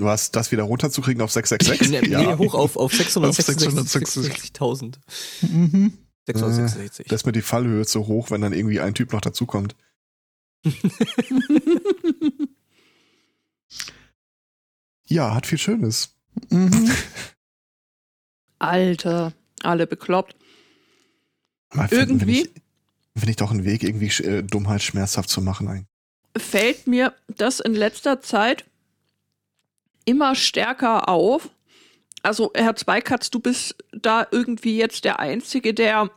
Was, 0.01 0.31
das 0.31 0.53
wieder 0.53 0.65
runterzukriegen 0.65 1.23
auf 1.23 1.33
666? 1.33 2.03
nee, 2.03 2.09
ja. 2.09 2.39
hoch 2.39 2.55
auf, 2.55 2.77
auf 2.77 2.93
666.000. 2.93 4.97
Mhm. 5.43 5.93
666. 6.27 7.07
Äh, 7.07 7.09
das 7.09 7.23
ist 7.23 7.27
mir 7.27 7.33
die 7.33 7.43
Fallhöhe 7.43 7.87
zu 7.87 8.07
hoch, 8.07 8.31
wenn 8.31 8.41
dann 8.41 8.53
irgendwie 8.53 8.81
ein 8.81 8.95
Typ 8.95 9.13
noch 9.13 9.21
dazukommt. 9.21 9.75
ja, 15.07 15.35
hat 15.35 15.47
viel 15.47 15.59
Schönes. 15.59 16.15
Mhm. 16.51 16.91
Alter, 18.59 19.33
alle 19.63 19.87
bekloppt. 19.87 20.37
Mal 21.73 21.89
irgendwie. 21.91 22.43
Finde 22.43 22.51
ich, 22.51 22.63
find 23.17 23.31
ich 23.31 23.37
doch 23.37 23.51
einen 23.51 23.65
Weg, 23.65 23.83
irgendwie 23.83 24.23
äh, 24.23 24.43
Dummheit 24.43 24.83
schmerzhaft 24.83 25.29
zu 25.29 25.41
machen. 25.41 25.69
Eigentlich. 25.69 25.87
Fällt 26.37 26.87
mir 26.87 27.15
das 27.29 27.61
in 27.61 27.75
letzter 27.75 28.21
Zeit 28.21 28.65
immer 30.09 30.35
stärker 30.35 31.09
auf. 31.09 31.51
Also, 32.23 32.51
Herr 32.55 32.75
Zweikatz, 32.75 33.29
du 33.31 33.41
bist 33.41 33.77
da 33.93 34.27
irgendwie 34.31 34.79
jetzt 34.79 35.05
der 35.05 35.21
Einzige, 35.21 35.75
der 35.75 36.11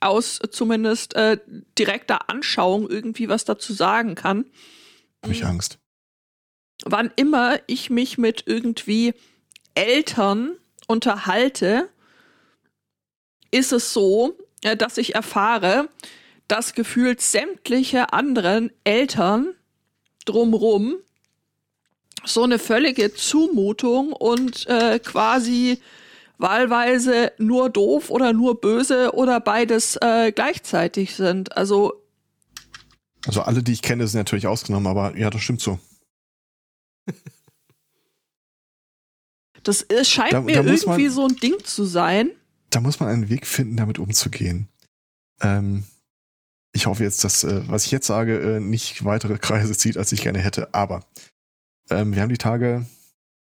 aus 0.00 0.38
zumindest 0.50 1.14
äh, 1.14 1.38
direkter 1.78 2.28
Anschauung 2.28 2.88
irgendwie 2.88 3.28
was 3.28 3.46
dazu 3.46 3.72
sagen 3.72 4.14
kann. 4.14 4.44
Hab 5.22 5.32
ich 5.32 5.44
Angst. 5.44 5.78
Wann 6.84 7.10
immer 7.16 7.58
ich 7.66 7.88
mich 7.88 8.18
mit 8.18 8.44
irgendwie 8.46 9.14
Eltern 9.74 10.56
unterhalte, 10.86 11.88
ist 13.50 13.72
es 13.72 13.94
so, 13.94 14.36
äh, 14.62 14.76
dass 14.76 14.98
ich 14.98 15.14
erfahre, 15.14 15.88
dass 16.48 16.74
gefühlt 16.74 17.22
sämtliche 17.22 18.12
anderen 18.12 18.70
Eltern 18.84 19.54
drumrum 20.26 20.98
so 22.28 22.42
eine 22.42 22.58
völlige 22.58 23.14
Zumutung 23.14 24.12
und 24.12 24.66
äh, 24.66 24.98
quasi 24.98 25.80
wahlweise 26.38 27.32
nur 27.38 27.68
doof 27.70 28.10
oder 28.10 28.32
nur 28.32 28.60
böse 28.60 29.12
oder 29.14 29.40
beides 29.40 29.96
äh, 29.96 30.32
gleichzeitig 30.32 31.14
sind. 31.14 31.56
Also 31.56 32.04
also 33.26 33.42
alle, 33.42 33.62
die 33.62 33.72
ich 33.72 33.82
kenne, 33.82 34.06
sind 34.06 34.20
natürlich 34.20 34.46
ausgenommen, 34.46 34.86
aber 34.86 35.16
ja, 35.16 35.30
das 35.30 35.42
stimmt 35.42 35.60
so. 35.60 35.78
Das 39.64 39.82
ist, 39.82 40.08
scheint 40.08 40.32
da, 40.32 40.40
mir 40.40 40.62
da 40.62 40.70
irgendwie 40.70 41.06
man, 41.06 41.10
so 41.10 41.26
ein 41.26 41.36
Ding 41.36 41.56
zu 41.62 41.84
sein. 41.84 42.30
Da 42.70 42.80
muss 42.80 43.00
man 43.00 43.10
einen 43.10 43.28
Weg 43.28 43.46
finden, 43.46 43.76
damit 43.76 43.98
umzugehen. 43.98 44.68
Ähm, 45.42 45.84
ich 46.72 46.86
hoffe 46.86 47.02
jetzt, 47.02 47.22
dass, 47.24 47.44
äh, 47.44 47.68
was 47.68 47.84
ich 47.84 47.90
jetzt 47.90 48.06
sage, 48.06 48.38
äh, 48.38 48.60
nicht 48.60 49.04
weitere 49.04 49.36
Kreise 49.36 49.76
zieht, 49.76 49.98
als 49.98 50.12
ich 50.12 50.22
gerne 50.22 50.38
hätte. 50.38 50.72
Aber 50.72 51.04
ähm, 51.90 52.14
wir 52.14 52.22
haben 52.22 52.28
die 52.28 52.38
Tage 52.38 52.86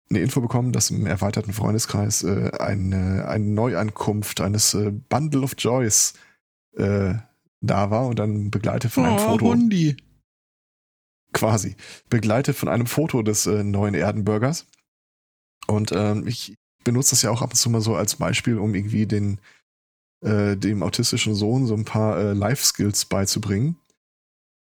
eine 0.09 0.19
Info 0.19 0.41
bekommen, 0.41 0.71
dass 0.71 0.89
im 0.89 1.05
erweiterten 1.05 1.53
Freundeskreis 1.53 2.23
äh, 2.23 2.51
eine, 2.59 3.27
eine 3.27 3.45
Neuankunft 3.45 4.41
eines 4.41 4.73
äh, 4.73 4.91
Bundle 4.91 5.41
of 5.41 5.55
Joys 5.57 6.13
äh, 6.75 7.15
da 7.61 7.89
war 7.91 8.07
und 8.07 8.19
dann 8.19 8.51
begleitet 8.51 8.91
von 8.91 9.05
einem 9.05 9.17
oh, 9.17 9.31
Foto. 9.31 9.47
Hundi. 9.47 9.97
Quasi. 11.33 11.75
Begleitet 12.09 12.55
von 12.55 12.69
einem 12.69 12.87
Foto 12.87 13.21
des 13.21 13.47
äh, 13.47 13.63
neuen 13.63 13.95
Erdenbürgers. 13.95 14.65
Und 15.67 15.91
ähm, 15.91 16.25
ich 16.25 16.55
benutze 16.83 17.11
das 17.11 17.21
ja 17.21 17.31
auch 17.31 17.41
ab 17.41 17.51
und 17.51 17.57
zu 17.57 17.69
mal 17.69 17.81
so 17.81 17.95
als 17.95 18.15
Beispiel, 18.15 18.57
um 18.57 18.73
irgendwie 18.73 19.05
den 19.05 19.41
äh, 20.21 20.55
dem 20.55 20.83
autistischen 20.83 21.35
Sohn 21.35 21.67
so 21.67 21.75
ein 21.75 21.85
paar 21.85 22.17
äh, 22.17 22.33
Life-Skills 22.33 23.05
beizubringen. 23.05 23.77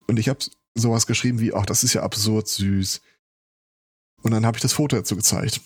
Und 0.06 0.18
ich 0.18 0.28
habe 0.28 0.40
sowas 0.74 1.06
geschrieben 1.06 1.38
wie, 1.38 1.54
ach, 1.54 1.66
das 1.66 1.84
ist 1.84 1.94
ja 1.94 2.02
absurd 2.02 2.48
süß. 2.48 3.00
Und 4.30 4.34
dann 4.34 4.46
habe 4.46 4.58
ich 4.58 4.62
das 4.62 4.74
Foto 4.74 4.94
dazu 4.94 5.16
gezeigt. 5.16 5.60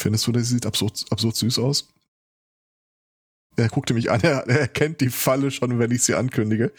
Findest 0.00 0.26
du, 0.26 0.32
das 0.32 0.48
sieht 0.48 0.64
absurd, 0.64 1.04
absurd 1.10 1.36
süß 1.36 1.58
aus? 1.58 1.92
Er 3.56 3.68
guckte 3.68 3.92
mich 3.92 4.10
an, 4.10 4.20
er, 4.22 4.48
er 4.48 4.60
erkennt 4.60 5.02
die 5.02 5.10
Falle 5.10 5.50
schon, 5.50 5.78
wenn 5.78 5.90
ich 5.90 6.04
sie 6.04 6.14
ankündige. 6.14 6.72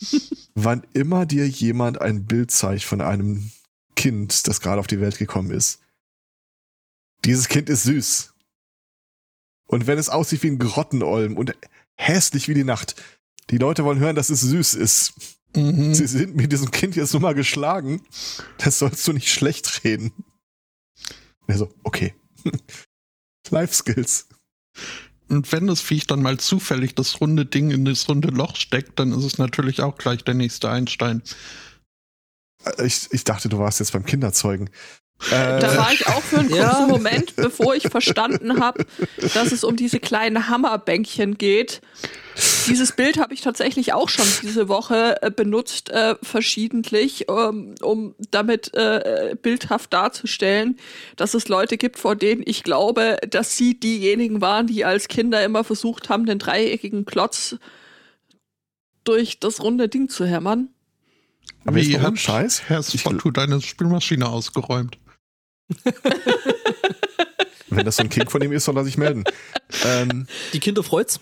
Wann 0.54 0.86
immer 0.92 1.26
dir 1.26 1.48
jemand 1.48 2.00
ein 2.00 2.24
Bild 2.24 2.52
zeigt 2.52 2.84
von 2.84 3.00
einem 3.00 3.50
Kind, 3.96 4.46
das 4.46 4.60
gerade 4.60 4.78
auf 4.78 4.86
die 4.86 5.00
Welt 5.00 5.18
gekommen 5.18 5.50
ist, 5.50 5.80
dieses 7.24 7.48
Kind 7.48 7.68
ist 7.68 7.82
süß. 7.82 8.32
Und 9.66 9.88
wenn 9.88 9.98
es 9.98 10.08
aussieht 10.08 10.44
wie 10.44 10.50
ein 10.52 10.60
Grottenolm 10.60 11.36
und 11.36 11.52
hässlich 11.96 12.46
wie 12.46 12.54
die 12.54 12.62
Nacht, 12.62 12.94
die 13.50 13.58
Leute 13.58 13.82
wollen 13.82 13.98
hören, 13.98 14.14
dass 14.14 14.30
es 14.30 14.42
süß 14.42 14.74
ist. 14.74 15.14
Mhm. 15.56 15.94
Sie 15.94 16.06
sind 16.06 16.36
mit 16.36 16.52
diesem 16.52 16.70
Kind 16.70 16.96
jetzt 16.96 17.12
nur 17.12 17.22
mal 17.22 17.34
geschlagen. 17.34 18.02
Das 18.58 18.78
sollst 18.78 19.06
du 19.08 19.12
nicht 19.12 19.32
schlecht 19.32 19.84
reden. 19.84 20.12
Er 21.46 21.58
so, 21.58 21.72
okay. 21.82 22.14
Life 23.50 23.74
Skills. 23.74 24.28
Und 25.28 25.50
wenn 25.50 25.66
das 25.66 25.80
Viech 25.80 26.06
dann 26.06 26.22
mal 26.22 26.38
zufällig 26.38 26.94
das 26.94 27.20
runde 27.20 27.46
Ding 27.46 27.70
in 27.70 27.84
das 27.84 28.08
runde 28.08 28.28
Loch 28.28 28.56
steckt, 28.56 28.98
dann 28.98 29.12
ist 29.12 29.24
es 29.24 29.38
natürlich 29.38 29.80
auch 29.80 29.96
gleich 29.96 30.22
der 30.22 30.34
nächste 30.34 30.70
Einstein. 30.70 31.22
Ich, 32.84 33.08
ich 33.12 33.24
dachte, 33.24 33.48
du 33.48 33.58
warst 33.58 33.80
jetzt 33.80 33.92
beim 33.92 34.04
Kinderzeugen. 34.04 34.70
Da 35.18 35.58
Äh, 35.58 35.78
war 35.78 35.92
ich 35.92 36.06
auch 36.06 36.22
für 36.22 36.38
einen 36.40 36.48
kurzen 36.50 36.62
Ja. 36.62 36.86
Moment, 36.86 37.36
bevor 37.36 37.74
ich 37.74 37.88
verstanden 37.88 38.60
habe, 38.60 38.84
dass 39.34 39.50
es 39.52 39.64
um 39.64 39.76
diese 39.76 39.98
kleinen 39.98 40.48
Hammerbänkchen 40.48 41.38
geht. 41.38 41.80
Dieses 42.66 42.92
Bild 42.92 43.18
habe 43.18 43.32
ich 43.32 43.40
tatsächlich 43.40 43.94
auch 43.94 44.10
schon 44.10 44.26
diese 44.42 44.68
Woche 44.68 45.22
äh, 45.22 45.30
benutzt, 45.30 45.88
äh, 45.88 46.16
verschiedentlich, 46.22 47.26
ähm, 47.30 47.74
um 47.80 48.14
damit 48.30 48.74
äh, 48.74 49.34
bildhaft 49.40 49.94
darzustellen, 49.94 50.76
dass 51.16 51.32
es 51.32 51.48
Leute 51.48 51.78
gibt, 51.78 51.98
vor 51.98 52.14
denen 52.14 52.42
ich 52.44 52.62
glaube, 52.62 53.16
dass 53.30 53.56
sie 53.56 53.80
diejenigen 53.80 54.42
waren, 54.42 54.66
die 54.66 54.84
als 54.84 55.08
Kinder 55.08 55.42
immer 55.44 55.64
versucht 55.64 56.10
haben, 56.10 56.26
den 56.26 56.38
dreieckigen 56.38 57.06
Klotz 57.06 57.56
durch 59.04 59.40
das 59.40 59.62
runde 59.62 59.88
Ding 59.88 60.10
zu 60.10 60.26
hämmern. 60.26 60.68
aber 61.64 61.76
Wie 61.76 61.98
hat 61.98 62.18
Scheiß. 62.18 62.64
Herr 62.66 62.82
Spotto 62.82 63.30
deine 63.30 63.62
Spielmaschine 63.62 64.28
ausgeräumt? 64.28 64.98
Wenn 67.68 67.84
das 67.84 67.96
so 67.96 68.02
ein 68.02 68.08
King 68.08 68.28
von 68.28 68.40
ihm 68.42 68.52
ist, 68.52 68.64
soll 68.64 68.76
er 68.76 68.84
sich 68.84 68.96
melden. 68.96 69.24
Ähm, 69.84 70.26
Die 70.52 70.60
Kinder 70.60 70.82
freut's. 70.82 71.18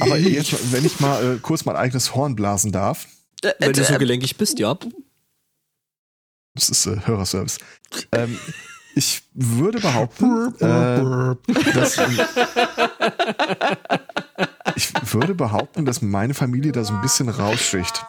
aber 0.00 0.16
jetzt, 0.18 0.72
wenn 0.72 0.84
ich 0.84 0.98
mal 1.00 1.36
äh, 1.36 1.38
kurz 1.40 1.64
mein 1.64 1.76
eigenes 1.76 2.14
Horn 2.14 2.34
blasen 2.34 2.72
darf, 2.72 3.06
Äh, 3.42 3.52
Weil 3.60 3.72
du 3.72 3.84
so 3.84 3.94
äh, 3.94 3.98
gelenkig 3.98 4.36
bist, 4.36 4.58
ja. 4.58 4.76
das 6.54 6.68
ist 6.68 6.86
äh, 6.86 6.96
Hörerservice. 7.04 7.58
Ähm, 8.12 8.38
ich 8.94 9.22
würde 9.34 9.78
behaupten, 9.78 10.54
äh, 10.58 11.36
dass, 11.74 11.98
ich 14.74 14.92
würde 15.14 15.34
behaupten, 15.34 15.84
dass 15.84 16.02
meine 16.02 16.34
Familie 16.34 16.72
da 16.72 16.82
so 16.84 16.94
ein 16.94 17.00
bisschen 17.02 17.28
raussticht. 17.28 18.04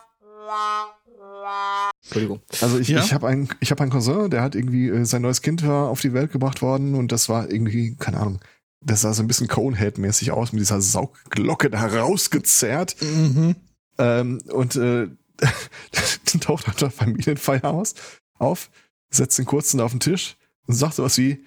Entschuldigung. 2.04 2.42
Also 2.62 2.80
ich, 2.80 2.88
Ja? 2.88 3.04
ich 3.04 3.14
habe 3.14 3.28
einen, 3.28 3.50
ich 3.60 3.72
habe 3.72 3.82
einen 3.82 3.92
Cousin, 3.92 4.30
der 4.30 4.42
hat 4.42 4.56
irgendwie 4.56 4.88
äh, 4.88 5.06
sein 5.06 5.22
neues 5.22 5.42
Kind 5.42 5.66
war 5.66 5.90
auf 5.90 6.02
die 6.02 6.14
Welt 6.14 6.32
gebracht 6.32 6.62
worden 6.62 6.96
und 6.96 7.12
das 7.12 7.30
war 7.30 7.52
irgendwie, 7.52 7.96
keine 7.96 8.20
Ahnung, 8.20 8.40
das 8.82 9.02
sah 9.02 9.14
so 9.14 9.24
ein 9.24 9.28
bisschen 9.28 9.48
Conehead-mäßig 9.48 10.32
aus 10.32 10.54
mit 10.54 10.62
dieser 10.62 10.82
Saugglocke 10.82 11.70
da 11.70 11.86
rausgezerrt. 11.86 12.96
Mhm. 13.02 13.56
Ähm, 13.98 14.42
und 14.50 14.76
äh, 14.76 15.08
dann 16.32 16.42
taucht 16.42 16.68
auf 16.68 16.76
der 16.76 16.92
Familienfeier 16.92 17.66
aus, 17.66 17.96
auf, 18.38 18.70
setzt 19.10 19.38
den 19.38 19.46
kurzen 19.46 19.80
auf 19.82 19.92
den 19.92 20.00
Tisch 20.00 20.38
und 20.68 20.76
sagt 20.76 20.96
sowas 20.96 21.18
wie, 21.18 21.44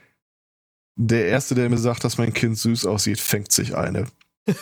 der 0.97 1.29
Erste, 1.29 1.55
der 1.55 1.71
mir 1.71 1.79
sagt, 1.79 2.05
dass 2.05 2.19
mein 2.19 2.35
Kind 2.35 2.59
süß 2.59 2.85
aussieht, 2.85 3.21
fängt 3.21 3.53
sich 3.53 3.75
eine. 3.75 4.07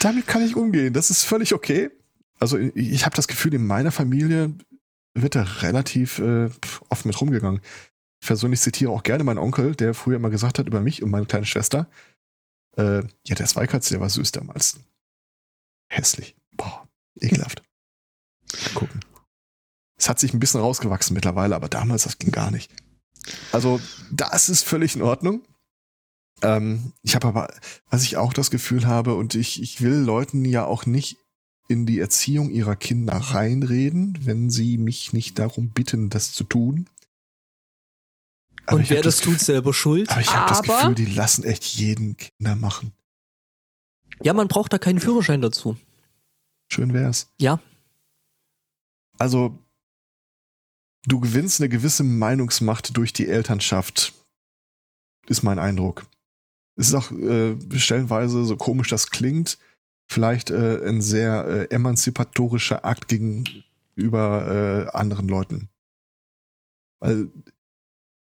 Damit 0.00 0.26
kann 0.26 0.42
ich 0.42 0.56
umgehen. 0.56 0.94
Das 0.94 1.10
ist 1.10 1.24
völlig 1.24 1.52
okay. 1.52 1.90
Also 2.44 2.58
ich- 2.58 3.06
habe 3.06 3.16
das 3.16 3.26
Gefühl, 3.26 3.54
in 3.54 3.66
meiner 3.66 3.90
Familie 3.90 4.52
wird 5.14 5.34
da 5.34 5.44
relativ 5.44 6.18
äh, 6.18 6.50
oft 6.90 7.06
mit 7.06 7.18
rumgegangen. 7.18 7.62
Ich 8.20 8.26
persönlich 8.26 8.60
zitiere 8.60 8.90
auch 8.92 9.02
gerne 9.02 9.24
meinen 9.24 9.38
Onkel, 9.38 9.74
der 9.74 9.94
früher 9.94 10.16
immer 10.16 10.28
gesagt 10.28 10.58
hat 10.58 10.66
über 10.66 10.82
mich 10.82 11.02
und 11.02 11.08
meine 11.08 11.24
kleine 11.24 11.46
Schwester, 11.46 11.88
äh, 12.76 13.02
ja, 13.26 13.34
der 13.34 13.46
Zweikatz, 13.46 13.88
der 13.88 14.00
war 14.00 14.10
süß 14.10 14.32
damals. 14.32 14.78
Hässlich. 15.88 16.36
Boah, 16.52 16.86
ekelhaft. 17.18 17.62
Gucken. 18.74 19.00
Es 19.98 20.10
hat 20.10 20.18
sich 20.18 20.34
ein 20.34 20.38
bisschen 20.40 20.60
rausgewachsen 20.60 21.14
mittlerweile, 21.14 21.56
aber 21.56 21.70
damals, 21.70 22.02
das 22.02 22.18
ging 22.18 22.30
gar 22.30 22.50
nicht. 22.50 22.70
Also, 23.52 23.80
das 24.10 24.50
ist 24.50 24.64
völlig 24.64 24.96
in 24.96 25.02
Ordnung. 25.02 25.40
Ähm, 26.42 26.92
ich 27.00 27.14
habe 27.14 27.26
aber, 27.28 27.54
was 27.88 28.02
ich 28.02 28.18
auch 28.18 28.34
das 28.34 28.50
Gefühl 28.50 28.86
habe, 28.86 29.14
und 29.14 29.34
ich, 29.34 29.62
ich 29.62 29.80
will 29.80 29.94
Leuten 29.94 30.44
ja 30.44 30.66
auch 30.66 30.84
nicht 30.84 31.16
in 31.68 31.86
die 31.86 31.98
Erziehung 31.98 32.50
ihrer 32.50 32.76
Kinder 32.76 33.14
reinreden, 33.16 34.18
wenn 34.22 34.50
sie 34.50 34.76
mich 34.78 35.12
nicht 35.12 35.38
darum 35.38 35.70
bitten, 35.70 36.10
das 36.10 36.32
zu 36.32 36.44
tun. 36.44 36.88
Aber 38.66 38.78
Und 38.78 38.90
wer 38.90 39.02
das 39.02 39.18
Gefühl- 39.18 39.34
tut, 39.36 39.40
selber 39.44 39.74
schuld. 39.74 40.10
Aber 40.10 40.20
ich 40.20 40.34
habe 40.34 40.48
das 40.48 40.62
Gefühl, 40.62 40.94
die 40.94 41.06
lassen 41.06 41.44
echt 41.44 41.64
jeden 41.64 42.16
Kinder 42.16 42.56
machen. 42.56 42.92
Ja, 44.22 44.32
man 44.32 44.48
braucht 44.48 44.72
da 44.72 44.78
keinen 44.78 45.00
Führerschein 45.00 45.40
dazu. 45.40 45.76
Schön 46.70 46.92
wär's. 46.94 47.28
Ja. 47.38 47.60
Also, 49.18 49.58
du 51.06 51.20
gewinnst 51.20 51.60
eine 51.60 51.68
gewisse 51.68 52.04
Meinungsmacht 52.04 52.96
durch 52.96 53.12
die 53.12 53.28
Elternschaft, 53.28 54.14
ist 55.26 55.42
mein 55.42 55.58
Eindruck. 55.58 56.06
Es 56.76 56.88
ist 56.88 56.94
auch 56.94 57.10
äh, 57.12 57.56
stellenweise, 57.78 58.44
so 58.44 58.56
komisch 58.56 58.88
das 58.88 59.10
klingt, 59.10 59.58
vielleicht 60.06 60.50
äh, 60.50 60.86
ein 60.86 61.00
sehr 61.00 61.46
äh, 61.46 61.74
emanzipatorischer 61.74 62.84
Akt 62.84 63.08
gegenüber 63.08 64.88
äh, 64.92 64.96
anderen 64.96 65.28
Leuten. 65.28 65.68
Weil 67.00 67.28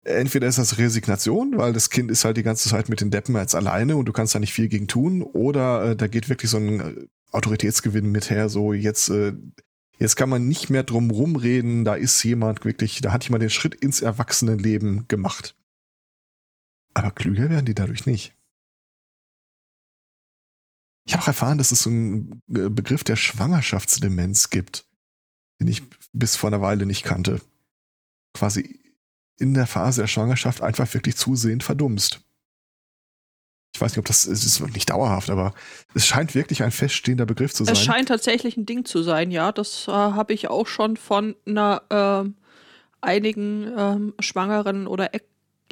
entweder 0.03 0.47
ist 0.47 0.57
das 0.57 0.77
Resignation, 0.77 1.57
weil 1.57 1.73
das 1.73 1.89
Kind 1.89 2.11
ist 2.11 2.25
halt 2.25 2.37
die 2.37 2.43
ganze 2.43 2.69
Zeit 2.69 2.89
mit 2.89 3.01
den 3.01 3.11
Deppen 3.11 3.35
als 3.35 3.55
alleine 3.55 3.95
und 3.97 4.05
du 4.05 4.13
kannst 4.13 4.33
da 4.33 4.39
nicht 4.39 4.53
viel 4.53 4.67
gegen 4.67 4.87
tun, 4.87 5.21
oder 5.21 5.91
äh, 5.91 5.95
da 5.95 6.07
geht 6.07 6.29
wirklich 6.29 6.49
so 6.51 6.57
ein 6.57 6.79
äh, 6.79 7.07
Autoritätsgewinn 7.31 8.11
mit 8.11 8.29
her, 8.29 8.49
so 8.49 8.73
jetzt 8.73 9.09
äh, 9.09 9.33
Jetzt 10.01 10.15
kann 10.15 10.29
man 10.29 10.47
nicht 10.47 10.71
mehr 10.71 10.81
drum 10.81 11.11
rumreden, 11.11 11.85
da 11.85 11.93
ist 11.93 12.23
jemand 12.23 12.65
wirklich, 12.65 13.01
da 13.01 13.11
hat 13.13 13.23
jemand 13.23 13.43
den 13.43 13.51
Schritt 13.51 13.75
ins 13.75 14.01
Erwachsenenleben 14.01 15.07
gemacht. 15.07 15.55
Aber 16.95 17.11
klüger 17.11 17.51
werden 17.51 17.67
die 17.67 17.75
dadurch 17.75 18.07
nicht. 18.07 18.35
Ich 21.05 21.13
habe 21.13 21.23
auch 21.23 21.27
erfahren, 21.27 21.57
dass 21.57 21.71
es 21.71 21.83
so 21.83 21.89
einen 21.89 22.41
äh, 22.49 22.69
Begriff 22.69 23.03
der 23.03 23.15
Schwangerschaftsdemenz 23.15 24.49
gibt, 24.49 24.85
den 25.59 25.67
ich 25.67 25.83
bis 26.13 26.35
vor 26.35 26.49
einer 26.49 26.61
Weile 26.61 26.85
nicht 26.85 27.03
kannte. 27.03 27.41
Quasi 28.33 28.79
in 29.39 29.53
der 29.53 29.67
Phase 29.67 30.01
der 30.01 30.07
Schwangerschaft 30.07 30.61
einfach 30.61 30.93
wirklich 30.93 31.17
zusehend 31.17 31.63
verdummst. 31.63 32.21
Ich 33.73 33.81
weiß 33.81 33.93
nicht, 33.93 33.99
ob 33.99 34.05
das, 34.05 34.25
es 34.25 34.45
ist 34.45 34.59
nicht 34.73 34.89
dauerhaft, 34.89 35.29
aber 35.29 35.53
es 35.95 36.05
scheint 36.05 36.35
wirklich 36.35 36.61
ein 36.61 36.71
feststehender 36.71 37.25
Begriff 37.25 37.53
zu 37.53 37.63
sein. 37.63 37.73
Es 37.73 37.81
scheint 37.81 38.09
tatsächlich 38.09 38.57
ein 38.57 38.65
Ding 38.65 38.85
zu 38.85 39.01
sein, 39.01 39.31
ja. 39.31 39.51
Das 39.51 39.87
äh, 39.87 39.91
habe 39.91 40.33
ich 40.33 40.49
auch 40.49 40.67
schon 40.67 40.97
von 40.97 41.35
einer 41.47 41.81
ähm, 41.89 42.35
einigen 42.99 43.71
ähm, 43.75 44.13
schwangeren 44.19 44.87
oder 44.87 45.13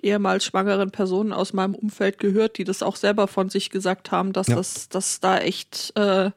ehemals 0.04 0.46
schwangeren 0.46 0.92
Personen 0.92 1.34
aus 1.34 1.54
meinem 1.54 1.76
Umfeld 1.76 2.18
gehört, 2.20 2.58
die 2.58 2.64
das 2.64 2.84
auch 2.84 2.96
selber 2.96 3.28
von 3.28 3.50
sich 3.50 3.70
gesagt 3.70 4.12
haben, 4.12 4.34
dass 4.34 4.48
Ja. 4.48 4.56
das, 4.56 4.90
dass 4.90 5.20
da 5.20 5.40
echt 5.40 5.92
äh, 5.96 6.32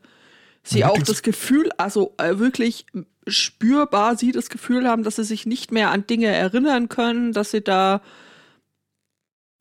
sie 0.63 0.85
auch 0.85 1.03
das 1.03 1.23
Gefühl, 1.23 1.71
also 1.77 2.15
äh, 2.19 2.39
wirklich 2.39 2.87
spürbar 3.27 4.17
sie 4.17 4.33
das 4.33 4.49
Gefühl 4.51 4.89
haben, 4.89 5.03
dass 5.05 5.17
sie 5.17 5.25
sich 5.25 5.47
nicht 5.47 5.73
mehr 5.73 5.91
an 5.91 6.07
Dinge 6.07 6.27
erinnern 6.27 6.89
können, 6.89 7.33
dass 7.33 7.51
sie 7.51 7.63
da 7.63 8.03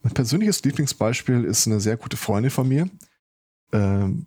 Mein 0.04 0.14
persönliches 0.14 0.64
Lieblingsbeispiel 0.64 1.44
ist 1.44 1.68
eine 1.68 1.80
sehr 1.80 1.96
gute 1.98 2.18
Freundin 2.18 2.52
von 2.52 2.68
mir. 2.68 2.90
Ähm, 3.72 4.26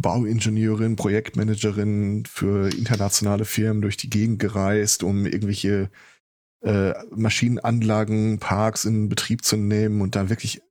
Bauingenieurin, 0.00 0.96
Projektmanagerin 0.96 2.24
für 2.26 2.72
internationale 2.72 3.44
Firmen 3.44 3.82
durch 3.82 3.96
die 3.96 4.10
Gegend 4.10 4.38
gereist, 4.38 5.02
um 5.02 5.26
irgendwelche 5.26 5.90
äh, 6.62 6.92
Maschinenanlagen, 7.10 8.38
Parks 8.38 8.84
in 8.84 9.08
Betrieb 9.08 9.44
zu 9.44 9.56
nehmen 9.56 10.00
und 10.00 10.16
da 10.16 10.28
wirklich 10.28 10.62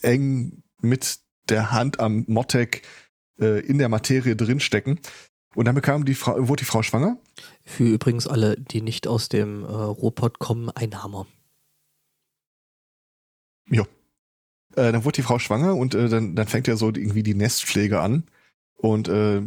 eng 0.00 0.62
mit 0.80 1.20
der 1.48 1.72
Hand 1.72 2.00
am 2.00 2.24
Mottek 2.28 2.82
äh, 3.40 3.60
in 3.60 3.78
der 3.78 3.88
Materie 3.88 4.36
drinstecken. 4.36 5.00
Und 5.54 5.66
dann 5.66 5.74
bekam 5.74 6.04
die 6.04 6.14
Frau, 6.14 6.48
wurde 6.48 6.60
die 6.60 6.66
Frau 6.66 6.82
schwanger. 6.82 7.18
Für 7.64 7.84
übrigens 7.84 8.26
alle, 8.26 8.56
die 8.56 8.80
nicht 8.80 9.06
aus 9.06 9.28
dem 9.28 9.64
äh, 9.64 9.68
Ruhrpott 9.68 10.38
kommen, 10.38 10.70
ein 10.70 11.02
Hammer. 11.02 11.26
Ja. 13.68 13.82
Äh, 14.74 14.92
dann 14.92 15.04
wurde 15.04 15.16
die 15.16 15.22
Frau 15.22 15.38
schwanger 15.38 15.76
und 15.76 15.94
äh, 15.94 16.08
dann, 16.08 16.34
dann 16.34 16.46
fängt 16.46 16.68
ja 16.68 16.76
so 16.76 16.88
irgendwie 16.88 17.22
die 17.22 17.34
Nestpflege 17.34 18.00
an. 18.00 18.24
Und 18.76 19.08
äh, 19.08 19.42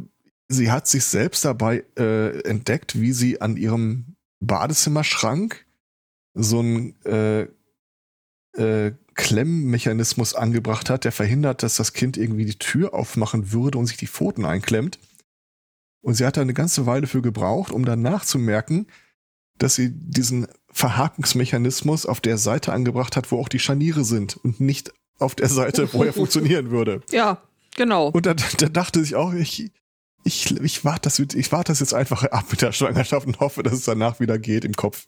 sie 0.47 0.71
hat 0.71 0.87
sich 0.87 1.05
selbst 1.05 1.43
dabei 1.43 1.83
äh, 1.97 2.39
entdeckt, 2.41 2.99
wie 2.99 3.11
sie 3.11 3.41
an 3.41 3.57
ihrem 3.57 4.14
Badezimmerschrank 4.39 5.65
so 6.33 6.61
ein 6.61 6.95
äh, 7.05 7.47
äh, 8.53 8.93
Klemmmechanismus 9.15 10.33
angebracht 10.35 10.89
hat, 10.89 11.05
der 11.05 11.11
verhindert, 11.11 11.63
dass 11.63 11.77
das 11.77 11.93
Kind 11.93 12.17
irgendwie 12.17 12.45
die 12.45 12.59
Tür 12.59 12.93
aufmachen 12.93 13.51
würde 13.53 13.77
und 13.77 13.85
sich 13.87 13.97
die 13.97 14.07
Pfoten 14.07 14.45
einklemmt. 14.45 14.99
Und 16.01 16.15
sie 16.15 16.25
hat 16.25 16.37
da 16.37 16.41
eine 16.41 16.53
ganze 16.53 16.85
Weile 16.85 17.07
für 17.07 17.21
gebraucht, 17.21 17.71
um 17.71 17.85
dann 17.85 18.01
nachzumerken, 18.01 18.87
dass 19.57 19.75
sie 19.75 19.91
diesen 19.91 20.47
Verhakungsmechanismus 20.69 22.05
auf 22.05 22.19
der 22.19 22.37
Seite 22.37 22.73
angebracht 22.73 23.15
hat, 23.15 23.31
wo 23.31 23.39
auch 23.39 23.47
die 23.47 23.59
Scharniere 23.59 24.03
sind 24.03 24.35
und 24.35 24.59
nicht 24.59 24.91
auf 25.17 25.33
der 25.33 25.47
Seite, 25.47 25.93
wo 25.93 26.03
er 26.03 26.13
funktionieren 26.13 26.69
würde. 26.69 27.01
Ja, 27.09 27.41
genau. 27.75 28.09
Und 28.09 28.25
da, 28.25 28.33
da 28.33 28.67
dachte 28.67 28.99
ich 28.99 29.15
auch, 29.15 29.33
ich, 29.33 29.71
ich, 30.25 30.51
ich 30.59 30.83
warte 30.83 31.01
das, 31.03 31.19
ich 31.19 31.51
warte 31.51 31.71
das 31.71 31.79
jetzt 31.79 31.93
einfach 31.93 32.23
ab 32.23 32.45
mit 32.51 32.61
der 32.61 32.71
Schwangerschaft 32.73 33.25
und 33.27 33.39
hoffe, 33.39 33.63
dass 33.63 33.73
es 33.73 33.85
danach 33.85 34.19
wieder 34.19 34.37
geht 34.37 34.65
im 34.65 34.73
Kopf. 34.73 35.07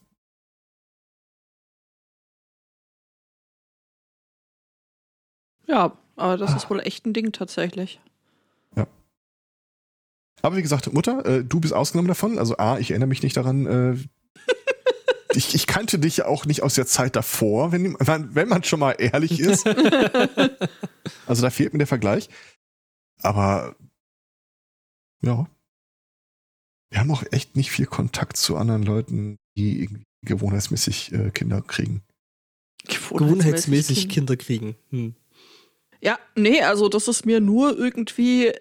Ja, 5.66 5.96
aber 6.16 6.36
das 6.36 6.52
Ah. 6.52 6.56
ist 6.56 6.70
wohl 6.70 6.80
echt 6.80 7.06
ein 7.06 7.12
Ding 7.12 7.32
tatsächlich. 7.32 8.00
Aber 10.40 10.56
wie 10.56 10.62
gesagt, 10.62 10.92
Mutter, 10.92 11.26
äh, 11.26 11.44
du 11.44 11.58
bist 11.58 11.74
ausgenommen 11.74 12.06
davon. 12.06 12.38
Also 12.38 12.56
A, 12.58 12.78
ich 12.78 12.90
erinnere 12.92 13.08
mich 13.08 13.24
nicht 13.24 13.36
daran. 13.36 13.66
Äh, 13.66 13.96
ich, 15.34 15.52
ich 15.56 15.66
kannte 15.66 15.98
dich 15.98 16.18
ja 16.18 16.26
auch 16.26 16.46
nicht 16.46 16.62
aus 16.62 16.74
der 16.74 16.86
Zeit 16.86 17.16
davor, 17.16 17.72
wenn, 17.72 17.96
wenn 17.98 18.48
man 18.48 18.62
schon 18.62 18.78
mal 18.78 18.92
ehrlich 18.98 19.40
ist. 19.40 19.66
Also 21.26 21.42
da 21.42 21.50
fehlt 21.50 21.72
mir 21.72 21.78
der 21.78 21.86
Vergleich. 21.88 22.28
Aber 23.20 23.74
ja. 25.22 25.46
Wir 26.90 27.00
haben 27.00 27.10
auch 27.10 27.24
echt 27.32 27.56
nicht 27.56 27.70
viel 27.70 27.86
Kontakt 27.86 28.36
zu 28.36 28.56
anderen 28.56 28.82
Leuten, 28.82 29.36
die 29.56 29.82
irgendwie 29.82 30.04
gewohnheitsmäßig 30.22 31.12
äh, 31.12 31.30
Kinder 31.30 31.60
kriegen. 31.60 32.02
Gewohnheitsmäßig 32.86 34.08
Kinder 34.08 34.36
kriegen. 34.36 34.76
Hm. 34.90 35.14
Ja, 36.00 36.18
nee, 36.36 36.62
also 36.62 36.88
das 36.88 37.08
ist 37.08 37.26
mir 37.26 37.40
nur 37.40 37.76
irgendwie, 37.76 38.52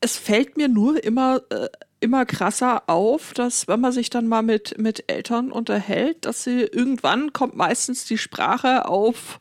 es 0.00 0.16
fällt 0.16 0.56
mir 0.56 0.68
nur 0.68 1.02
immer, 1.04 1.42
äh, 1.50 1.68
immer 2.00 2.24
krasser 2.24 2.88
auf, 2.88 3.34
dass 3.34 3.68
wenn 3.68 3.80
man 3.80 3.92
sich 3.92 4.10
dann 4.10 4.28
mal 4.28 4.42
mit, 4.42 4.78
mit 4.78 5.04
Eltern 5.10 5.52
unterhält, 5.52 6.24
dass 6.24 6.44
sie 6.44 6.62
irgendwann 6.62 7.32
kommt 7.32 7.54
meistens 7.54 8.04
die 8.06 8.18
Sprache 8.18 8.88
auf, 8.88 9.40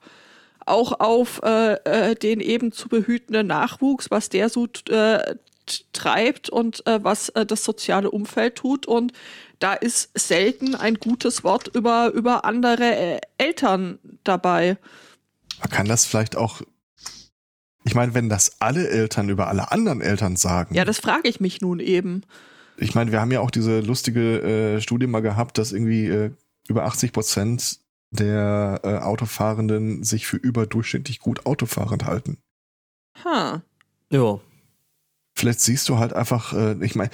auch 0.65 0.99
auf 0.99 1.41
äh, 1.43 1.73
äh, 1.83 2.15
den 2.15 2.39
eben 2.39 2.71
zu 2.71 2.89
behütenden 2.89 3.47
Nachwuchs, 3.47 4.11
was 4.11 4.29
der 4.29 4.49
so 4.49 4.67
äh, 4.89 5.35
treibt 5.93 6.49
und 6.49 6.85
äh, 6.87 7.03
was 7.03 7.29
äh, 7.29 7.45
das 7.45 7.63
soziale 7.63 8.11
Umfeld 8.11 8.55
tut. 8.55 8.85
Und 8.85 9.13
da 9.59 9.73
ist 9.73 10.09
selten 10.17 10.75
ein 10.75 10.95
gutes 10.95 11.43
Wort 11.43 11.69
über, 11.73 12.11
über 12.13 12.45
andere 12.45 12.95
äh, 12.95 13.21
Eltern 13.37 13.99
dabei. 14.23 14.77
Man 15.59 15.69
kann 15.69 15.87
das 15.87 16.05
vielleicht 16.05 16.35
auch. 16.35 16.61
Ich 17.85 17.95
meine, 17.95 18.13
wenn 18.13 18.29
das 18.29 18.61
alle 18.61 18.87
Eltern 18.87 19.29
über 19.29 19.47
alle 19.47 19.71
anderen 19.71 20.01
Eltern 20.01 20.37
sagen. 20.37 20.73
Ja, 20.73 20.85
das 20.85 20.99
frage 20.99 21.27
ich 21.27 21.39
mich 21.39 21.61
nun 21.61 21.79
eben. 21.79 22.23
Ich 22.77 22.95
meine, 22.95 23.11
wir 23.11 23.19
haben 23.19 23.31
ja 23.31 23.41
auch 23.41 23.51
diese 23.51 23.81
lustige 23.81 24.41
äh, 24.41 24.81
Studie 24.81 25.07
mal 25.07 25.21
gehabt, 25.21 25.57
dass 25.57 25.73
irgendwie 25.73 26.07
äh, 26.07 26.31
über 26.67 26.85
80 26.85 27.11
Prozent 27.11 27.79
der 28.11 28.79
äh, 28.83 28.97
Autofahrenden 28.97 30.03
sich 30.03 30.27
für 30.27 30.37
überdurchschnittlich 30.37 31.19
gut 31.19 31.45
autofahrend 31.45 32.05
halten. 32.05 32.37
Ha. 33.23 33.61
Ja. 34.11 34.39
Vielleicht 35.43 35.59
siehst 35.59 35.89
du 35.89 35.97
halt 35.97 36.13
einfach, 36.13 36.53
äh, 36.53 36.77
ich 36.85 36.95
meine, 36.95 37.09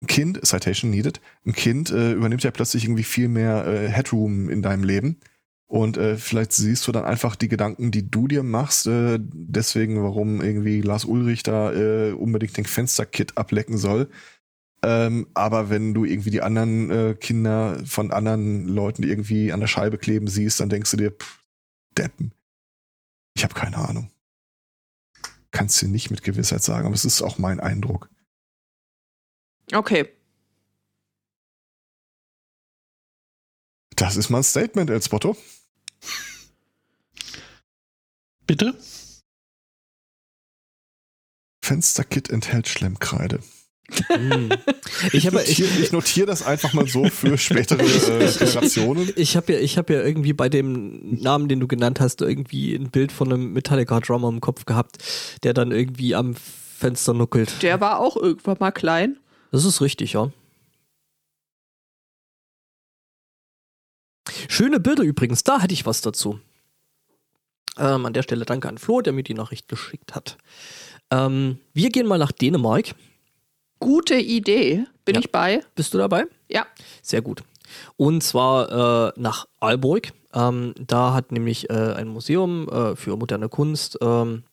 ein 0.00 0.06
Kind, 0.06 0.46
Citation 0.46 0.88
needed, 0.88 1.20
ein 1.44 1.52
Kind 1.52 1.90
äh, 1.90 2.12
übernimmt 2.12 2.44
ja 2.44 2.52
plötzlich 2.52 2.84
irgendwie 2.84 3.02
viel 3.02 3.26
mehr 3.26 3.66
äh, 3.66 3.88
Headroom 3.88 4.48
in 4.48 4.62
deinem 4.62 4.84
Leben. 4.84 5.18
Und 5.66 5.96
äh, 5.96 6.16
vielleicht 6.16 6.52
siehst 6.52 6.86
du 6.86 6.92
dann 6.92 7.04
einfach 7.04 7.34
die 7.34 7.48
Gedanken, 7.48 7.90
die 7.90 8.08
du 8.08 8.28
dir 8.28 8.44
machst, 8.44 8.86
äh, 8.86 9.18
deswegen, 9.20 10.00
warum 10.00 10.40
irgendwie 10.40 10.80
Lars 10.80 11.04
Ulrich 11.04 11.42
da 11.42 11.72
äh, 11.72 12.12
unbedingt 12.12 12.56
den 12.56 12.66
Fensterkit 12.66 13.36
ablecken 13.36 13.78
soll. 13.78 14.08
Ähm, 14.84 15.26
aber 15.34 15.68
wenn 15.68 15.92
du 15.92 16.04
irgendwie 16.04 16.30
die 16.30 16.42
anderen 16.42 16.90
äh, 16.92 17.14
Kinder 17.18 17.82
von 17.84 18.12
anderen 18.12 18.68
Leuten 18.68 19.02
irgendwie 19.02 19.52
an 19.52 19.58
der 19.58 19.66
Scheibe 19.66 19.98
kleben 19.98 20.28
siehst, 20.28 20.60
dann 20.60 20.68
denkst 20.68 20.92
du 20.92 20.98
dir, 20.98 21.10
pff, 21.10 21.42
Deppen. 21.98 22.30
Ich 23.34 23.42
habe 23.42 23.54
keine 23.54 23.78
Ahnung. 23.78 24.08
Kannst 25.56 25.80
du 25.80 25.88
nicht 25.88 26.10
mit 26.10 26.22
Gewissheit 26.22 26.62
sagen, 26.62 26.84
aber 26.84 26.94
es 26.94 27.06
ist 27.06 27.22
auch 27.22 27.38
mein 27.38 27.60
Eindruck. 27.60 28.10
Okay. 29.72 30.06
Das 33.94 34.16
ist 34.16 34.28
mal 34.28 34.40
ein 34.40 34.44
Statement, 34.44 34.90
El 34.90 35.00
Spotto. 35.00 35.34
Bitte? 38.46 38.78
Fensterkit 41.64 42.28
enthält 42.28 42.68
Schlemmkreide. 42.68 43.42
Hm. 44.08 44.50
Ich 45.12 45.26
habe 45.26 45.42
Ich 45.42 45.58
notiere, 45.58 45.82
ich 45.82 45.92
notiere 45.92 46.26
das 46.26 46.42
einfach 46.42 46.72
mal 46.72 46.86
so 46.88 47.08
für 47.08 47.38
spätere 47.38 47.82
äh, 47.82 48.32
Generationen. 48.38 49.12
ich 49.16 49.36
habe 49.36 49.52
ja, 49.52 49.58
ich 49.60 49.78
habe 49.78 49.92
ja 49.94 50.02
irgendwie 50.02 50.32
bei 50.32 50.48
dem 50.48 51.20
Namen, 51.20 51.48
den 51.48 51.60
du 51.60 51.68
genannt 51.68 52.00
hast, 52.00 52.20
irgendwie 52.20 52.74
ein 52.74 52.90
Bild 52.90 53.12
von 53.12 53.32
einem 53.32 53.52
Metallica-Drummer 53.52 54.28
im 54.28 54.40
Kopf 54.40 54.64
gehabt, 54.64 54.98
der 55.44 55.54
dann 55.54 55.70
irgendwie 55.70 56.14
am 56.14 56.34
Fenster 56.34 57.14
nuckelt. 57.14 57.62
Der 57.62 57.80
war 57.80 58.00
auch 58.00 58.16
irgendwann 58.16 58.56
mal 58.58 58.72
klein. 58.72 59.18
Das 59.52 59.64
ist 59.64 59.80
richtig, 59.80 60.14
ja. 60.14 60.30
Schöne 64.48 64.80
Bilder 64.80 65.04
übrigens, 65.04 65.44
da 65.44 65.60
hatte 65.62 65.74
ich 65.74 65.86
was 65.86 66.00
dazu. 66.00 66.40
Ähm, 67.78 68.06
an 68.06 68.12
der 68.12 68.22
Stelle 68.22 68.44
danke 68.44 68.68
an 68.68 68.78
Flo, 68.78 69.00
der 69.00 69.12
mir 69.12 69.22
die 69.22 69.34
Nachricht 69.34 69.68
geschickt 69.68 70.14
hat. 70.14 70.38
Ähm, 71.10 71.58
wir 71.74 71.90
gehen 71.90 72.06
mal 72.06 72.18
nach 72.18 72.32
Dänemark. 72.32 72.94
Gute 73.78 74.14
Idee. 74.16 74.86
Bin 75.04 75.14
Ja. 75.16 75.20
ich 75.20 75.30
bei? 75.32 75.62
Bist 75.74 75.94
du 75.94 75.98
dabei? 75.98 76.26
Ja. 76.48 76.66
Sehr 77.02 77.22
gut. 77.22 77.42
Und 77.96 78.22
zwar 78.22 79.08
äh, 79.08 79.12
nach 79.20 79.46
Aalborg. 79.60 80.12
Ähm, 80.32 80.74
da 80.78 81.14
hat 81.14 81.32
nämlich 81.32 81.70
äh, 81.70 81.94
ein 81.94 82.08
Museum 82.08 82.68
äh, 82.68 82.96
für 82.96 83.16
moderne 83.16 83.48
Kunst 83.48 83.98
ähm, 84.00 84.44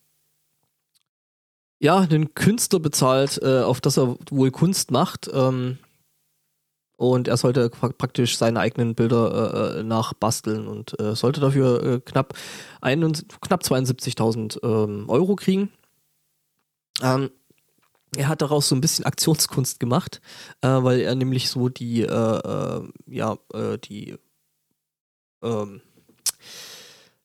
ja 1.80 2.00
einen 2.00 2.34
Künstler 2.34 2.80
bezahlt, 2.80 3.40
äh, 3.42 3.62
auf 3.62 3.82
das 3.82 3.98
er 3.98 4.18
wohl 4.30 4.52
Kunst 4.52 4.92
macht. 4.92 5.30
Ähm, 5.34 5.78
und 6.96 7.28
er 7.28 7.38
sollte 7.38 7.68
pra- 7.68 7.92
praktisch 7.92 8.38
seine 8.38 8.60
eigenen 8.62 8.96
Bilder 8.96 9.76
äh, 9.76 9.80
äh, 9.80 9.84
nachbasteln 9.84 10.68
und 10.68 10.98
äh, 11.00 11.16
sollte 11.16 11.42
dafür 11.42 11.84
äh, 11.84 12.00
knapp, 12.00 12.34
ein, 12.82 13.02
knapp 13.42 13.64
72.000 13.64 14.64
ähm, 14.64 15.10
Euro 15.10 15.36
kriegen. 15.36 15.70
Ähm, 17.02 17.30
er 18.18 18.28
hat 18.28 18.42
daraus 18.42 18.68
so 18.68 18.76
ein 18.76 18.82
bisschen 18.82 19.06
Aktionskunst 19.06 19.80
gemacht, 19.80 20.22
äh, 20.62 20.68
weil 20.68 21.00
er 21.02 21.16
nämlich 21.16 21.50
so 21.50 21.70
die, 21.70 22.02
äh, 22.02 22.08
äh, 22.08 22.82
ja, 23.08 23.38
äh, 23.54 23.78
die, 23.78 24.16
ähm, 25.42 25.82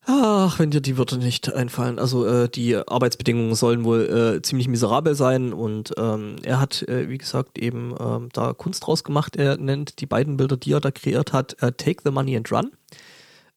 ach, 0.06 0.58
wenn 0.58 0.70
dir 0.70 0.80
die 0.80 0.96
Wörter 0.98 1.16
nicht 1.16 1.52
einfallen, 1.52 1.98
also 1.98 2.26
äh, 2.26 2.48
die 2.48 2.76
Arbeitsbedingungen 2.76 3.54
sollen 3.54 3.84
wohl 3.84 4.36
äh, 4.38 4.42
ziemlich 4.42 4.68
miserabel 4.68 5.14
sein 5.14 5.52
und 5.52 5.94
ähm, 5.98 6.36
er 6.42 6.60
hat, 6.60 6.82
äh, 6.82 7.08
wie 7.08 7.18
gesagt, 7.18 7.58
eben 7.58 7.94
ähm, 8.00 8.28
da 8.32 8.52
Kunst 8.52 8.86
draus 8.86 9.04
gemacht. 9.04 9.36
Er 9.36 9.56
nennt 9.56 10.00
die 10.00 10.06
beiden 10.06 10.36
Bilder, 10.36 10.56
die 10.56 10.72
er 10.72 10.80
da 10.80 10.90
kreiert 10.90 11.32
hat, 11.32 11.62
äh, 11.62 11.72
Take 11.72 12.02
the 12.04 12.10
Money 12.10 12.36
and 12.36 12.50
Run. 12.50 12.72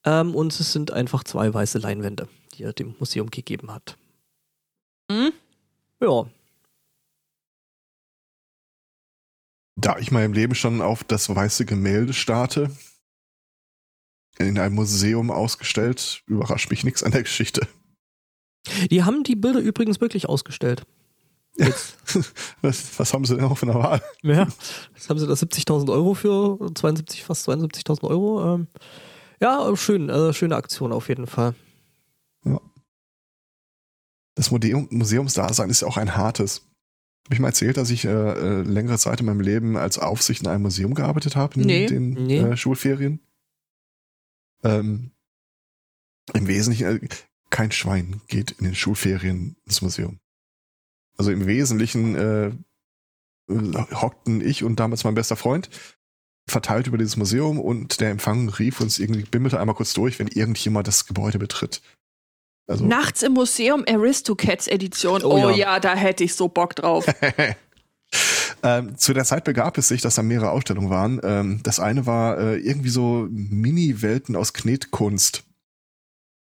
Ähm, 0.04 0.36
und 0.36 0.60
es 0.60 0.74
sind 0.74 0.92
einfach 0.92 1.24
zwei 1.24 1.54
weiße 1.54 1.78
Leinwände, 1.78 2.28
die 2.54 2.64
er 2.64 2.74
dem 2.74 2.96
Museum 3.00 3.30
gegeben 3.30 3.72
hat. 3.72 3.98
Hm? 5.12 5.32
Ja, 6.02 6.26
Da 9.82 9.98
ich 9.98 10.12
mal 10.12 10.24
im 10.24 10.34
Leben 10.34 10.54
schon 10.54 10.80
auf 10.80 11.04
das 11.04 11.34
weiße 11.34 11.66
Gemälde 11.66 12.14
starte, 12.14 12.70
in 14.38 14.60
einem 14.60 14.76
Museum 14.76 15.32
ausgestellt, 15.32 16.22
überrascht 16.28 16.70
mich 16.70 16.84
nichts 16.84 17.02
an 17.02 17.12
der 17.12 17.24
Geschichte. 17.24 17.68
die 18.92 19.04
haben 19.04 19.24
die 19.24 19.36
Bilder 19.36 19.60
übrigens 19.60 20.00
wirklich 20.00 20.30
ausgestellt. 20.30 20.84
Jetzt, 21.58 21.98
Was, 22.62 23.00
was 23.00 23.14
haben 23.14 23.26
sie 23.26 23.36
denn 23.36 23.46
auch 23.46 23.58
für 23.58 23.66
eine 23.66 23.76
Wahl? 23.76 24.02
Ja, 24.22 24.48
jetzt 24.94 25.10
haben 25.10 25.18
sie 25.20 25.28
da 25.28 25.34
70.000 25.34 25.92
Euro 25.92 26.14
für, 26.14 26.60
72, 26.76 27.24
fast 27.24 27.50
72.000 27.50 28.08
Euro. 28.08 28.54
Ähm, 28.54 28.68
ja, 29.42 29.76
schön, 29.76 30.10
äh, 30.10 30.32
schöne 30.32 30.56
Aktion 30.56 30.94
auf 30.94 31.10
jeden 31.10 31.26
Fall. 31.26 31.56
Das 34.36 34.52
Museum, 34.52 34.88
Museumsdasein 34.92 35.70
ist 35.72 35.82
ja 35.82 35.88
auch 35.88 35.98
ein 35.98 36.16
hartes. 36.16 36.71
Habe 37.26 37.36
ich 37.36 37.40
mal 37.40 37.50
erzählt, 37.50 37.78
dass 37.78 37.90
ich 37.92 38.06
äh, 38.06 38.10
äh, 38.10 38.62
längere 38.64 38.98
Zeit 38.98 39.20
in 39.20 39.26
meinem 39.26 39.42
Leben 39.42 39.78
als 39.78 40.00
Aufsicht 40.00 40.42
in 40.42 40.48
einem 40.48 40.64
Museum 40.64 40.94
gearbeitet 40.94 41.36
habe 41.36 41.60
in 41.60 41.66
Nee. 41.68 41.86
den 41.86 42.14
Nee. 42.14 42.40
Äh, 42.40 42.58
Schulferien? 42.58 43.20
Ähm, 44.64 45.12
Im 46.34 46.48
Wesentlichen, 46.48 46.88
äh, 46.88 47.08
kein 47.50 47.72
Schwein 47.72 48.22
geht 48.28 48.52
in 48.52 48.66
den 48.66 48.76
Schulferien 48.76 49.56
ins 49.66 49.82
Museum. 49.82 50.20
Also 51.18 51.32
im 51.32 51.46
Wesentlichen 51.46 52.16
äh, 52.16 52.52
hockten 53.50 54.42
ich 54.42 54.64
und 54.64 54.80
damals 54.80 55.04
mein 55.04 55.16
bester 55.16 55.36
Freund 55.36 55.70
verteilt 56.48 56.88
über 56.88 56.98
dieses 56.98 57.18
Museum 57.18 57.60
und 57.60 58.02
der 58.02 58.10
Empfang 58.10 58.50
rief 58.50 58.82
uns 58.82 59.00
irgendwie, 59.00 59.24
bimmelte 59.24 59.60
einmal 59.60 59.76
kurz 59.76 59.94
durch, 59.94 60.20
wenn 60.20 60.28
irgendjemand 60.28 60.88
das 60.88 61.06
Gebäude 61.06 61.38
betritt. 61.40 61.82
Also 62.72 62.86
Nachts 62.86 63.22
im 63.22 63.34
Museum 63.34 63.84
Aristocats 63.88 64.68
Edition. 64.68 65.24
Oh, 65.24 65.34
oh 65.34 65.50
ja. 65.50 65.56
ja. 65.56 65.80
da 65.80 65.94
hätte 65.96 66.24
ich 66.24 66.34
so 66.34 66.48
Bock 66.48 66.76
drauf. 66.76 67.06
ähm, 68.64 68.98
zu 68.98 69.14
der 69.14 69.26
Zeit 69.26 69.44
begab 69.44 69.78
es 69.78 69.90
sich, 69.90 70.02
dass 70.02 70.16
da 70.16 70.24
mehrere 70.24 70.52
Ausstellungen 70.52 70.90
waren. 70.90 71.20
Ähm, 71.24 71.60
das 71.64 71.80
eine 71.80 72.06
war 72.06 72.38
äh, 72.38 72.58
irgendwie 72.58 72.90
so 72.90 73.28
Mini-Welten 73.30 74.36
aus 74.36 74.54
Knetkunst, 74.54 75.44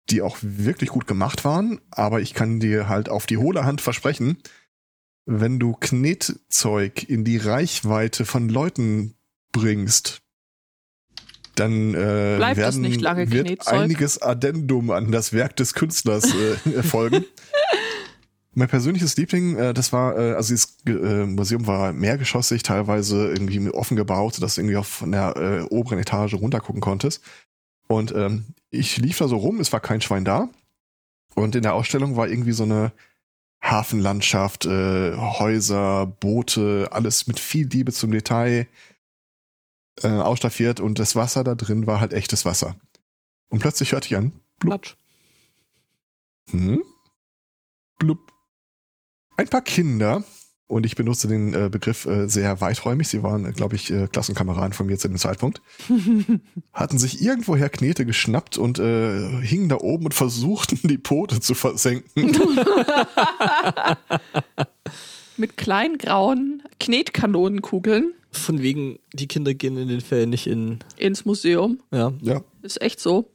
die 0.10 0.22
auch 0.22 0.38
wirklich 0.42 0.90
gut 0.90 1.06
gemacht 1.06 1.44
waren, 1.44 1.82
aber 1.92 2.22
ich 2.22 2.34
kann 2.34 2.60
dir 2.60 2.88
halt 2.88 3.10
auf 3.10 3.26
die 3.26 3.38
hohle 3.38 3.66
Hand 3.66 3.82
versprechen, 3.82 4.38
wenn 5.26 5.60
du 5.60 5.74
Knetzeug 5.74 7.04
in 7.08 7.24
die 7.24 7.38
Reichweite 7.38 8.26
von 8.26 8.50
Leuten 8.50 9.16
bringst, 9.52 10.21
dann 11.56 11.94
äh, 11.94 12.36
Bleibt 12.38 12.58
werden, 12.58 12.82
nicht 12.82 13.02
lange 13.02 13.32
wird 13.32 13.68
einiges 13.68 14.22
Addendum 14.22 14.92
an 14.92 15.12
das 15.12 15.34
Werk 15.34 15.56
des 15.58 15.74
Künstlers 15.74 16.34
äh, 16.34 16.74
erfolgen. 16.76 17.26
mein 18.54 18.68
persönliches 18.68 19.18
Liebling, 19.18 19.58
äh, 19.58 19.74
das 19.74 19.94
war, 19.94 20.18
äh, 20.18 20.34
also 20.34 20.54
dieses 20.54 20.78
äh, 20.86 21.26
Museum 21.26 21.68
war 21.68 21.94
mehrgeschossig, 21.94 22.64
teilweise 22.64 23.30
irgendwie 23.30 23.70
offen 23.70 23.98
gebaut, 23.98 24.36
sodass 24.36 24.56
du 24.56 24.62
irgendwie 24.62 24.78
auf 24.78 24.88
von 24.88 25.12
der 25.12 25.36
äh, 25.38 25.62
oberen 25.74 26.00
Etage 26.00 26.34
runtergucken 26.34 26.82
konntest. 26.82 27.22
Und 27.88 28.14
ähm, 28.16 28.46
ich 28.70 28.98
lief 28.98 29.18
da 29.18 29.28
so 29.28 29.38
rum, 29.38 29.60
es 29.60 29.74
war 29.74 29.82
kein 29.82 30.02
Schwein 30.02 30.26
da. 30.26 30.50
Und 31.36 31.56
in 31.56 31.64
der 31.64 31.74
Ausstellung 31.74 32.16
war 32.16 32.28
irgendwie 32.28 32.52
so 32.52 32.64
eine 32.64 32.92
Hafenlandschaft, 33.62 34.66
äh, 34.66 35.16
Häuser, 35.16 36.06
Boote, 36.06 36.90
alles 36.92 37.28
mit 37.28 37.40
viel 37.40 37.68
Liebe 37.68 37.92
zum 37.92 38.12
Detail 38.12 38.68
äh, 40.02 40.08
ausstaffiert 40.08 40.80
und 40.80 41.00
das 41.00 41.16
Wasser 41.16 41.44
da 41.44 41.56
drin 41.56 41.88
war 41.88 42.00
halt 42.00 42.14
echtes 42.14 42.46
Wasser. 42.46 42.76
Und 43.50 43.60
plötzlich 43.60 43.92
hörte 43.92 44.08
ich 44.08 44.16
an, 44.16 44.34
blub. 44.60 44.96
Hm? 46.50 46.84
Blub. 48.00 48.32
Ein 49.38 49.48
paar 49.48 49.62
Kinder, 49.62 50.24
und 50.72 50.86
ich 50.86 50.96
benutze 50.96 51.28
den 51.28 51.54
äh, 51.54 51.70
Begriff 51.70 52.06
äh, 52.06 52.28
sehr 52.28 52.62
weiträumig, 52.62 53.10
sie 53.10 53.24
waren, 53.24 53.46
äh, 53.46 53.52
glaube 53.52 53.76
ich, 53.76 53.92
äh, 53.92 54.08
Klassenkameraden 54.08 54.72
von 54.72 54.86
mir 54.86 54.98
zu 54.98 55.10
dem 55.10 55.18
Zeitpunkt, 55.18 55.62
hatten 56.74 56.98
sich 56.98 57.22
irgendwoher 57.22 57.70
Knete 57.70 58.06
geschnappt 58.06 58.58
und 58.58 58.80
äh, 58.80 59.42
hingen 59.42 59.68
da 59.68 59.76
oben 59.78 60.06
und 60.06 60.14
versuchten, 60.14 60.80
die 60.84 60.98
Pote 60.98 61.42
zu 61.42 61.56
versenken. 61.56 62.38
Mit 65.42 65.58
kleinen 65.58 65.98
grauen 65.98 66.62
Knetkanonenkugeln. 66.80 68.14
Von 68.32 68.62
wegen, 68.62 69.00
die 69.12 69.28
Kinder 69.28 69.56
gehen 69.56 69.76
in 69.76 69.88
den 69.88 70.02
Ferien 70.02 70.30
nicht 70.30 70.46
in 70.46 70.78
ins 70.98 71.26
Museum. 71.26 71.82
Ja. 71.90 72.14
ja. 72.22 72.44
Ist 72.62 72.80
echt 72.80 73.00
so. 73.00 73.34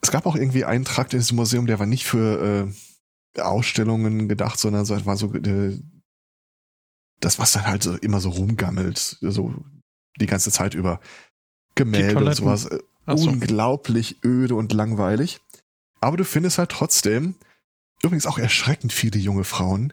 Es 0.00 0.10
gab 0.10 0.24
auch 0.24 0.34
irgendwie 0.34 0.64
einen 0.64 0.86
Trakt 0.86 1.12
in 1.12 1.20
diesem 1.20 1.36
Museum, 1.36 1.66
der 1.66 1.78
war 1.78 1.84
nicht 1.84 2.06
für 2.06 2.72
äh, 3.36 3.40
Ausstellungen 3.42 4.30
gedacht, 4.30 4.58
sondern 4.58 4.80
es 4.80 5.04
war 5.04 5.16
so 5.18 5.34
äh, 5.34 5.78
das, 7.20 7.38
was 7.38 7.52
dann 7.52 7.66
halt 7.66 7.82
so 7.82 7.96
immer 7.96 8.20
so 8.20 8.30
rumgammelt, 8.30 9.18
so 9.20 9.54
die 10.18 10.26
ganze 10.26 10.50
Zeit 10.50 10.72
über 10.72 11.00
Gemälde 11.74 12.24
und 12.24 12.34
sowas. 12.34 12.64
Äh, 12.64 12.78
so. 13.14 13.28
Unglaublich 13.28 14.24
öde 14.24 14.54
und 14.54 14.72
langweilig. 14.72 15.40
Aber 16.00 16.16
du 16.16 16.24
findest 16.24 16.56
halt 16.56 16.70
trotzdem, 16.70 17.34
übrigens 18.02 18.24
auch 18.24 18.38
erschreckend 18.38 18.94
viele 18.94 19.18
junge 19.18 19.44
Frauen, 19.44 19.92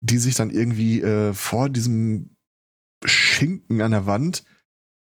die 0.00 0.18
sich 0.18 0.34
dann 0.34 0.50
irgendwie 0.50 1.02
äh, 1.02 1.34
vor 1.34 1.68
diesem 1.68 2.36
Schinken 3.04 3.80
an 3.80 3.92
der 3.92 4.06
Wand 4.06 4.44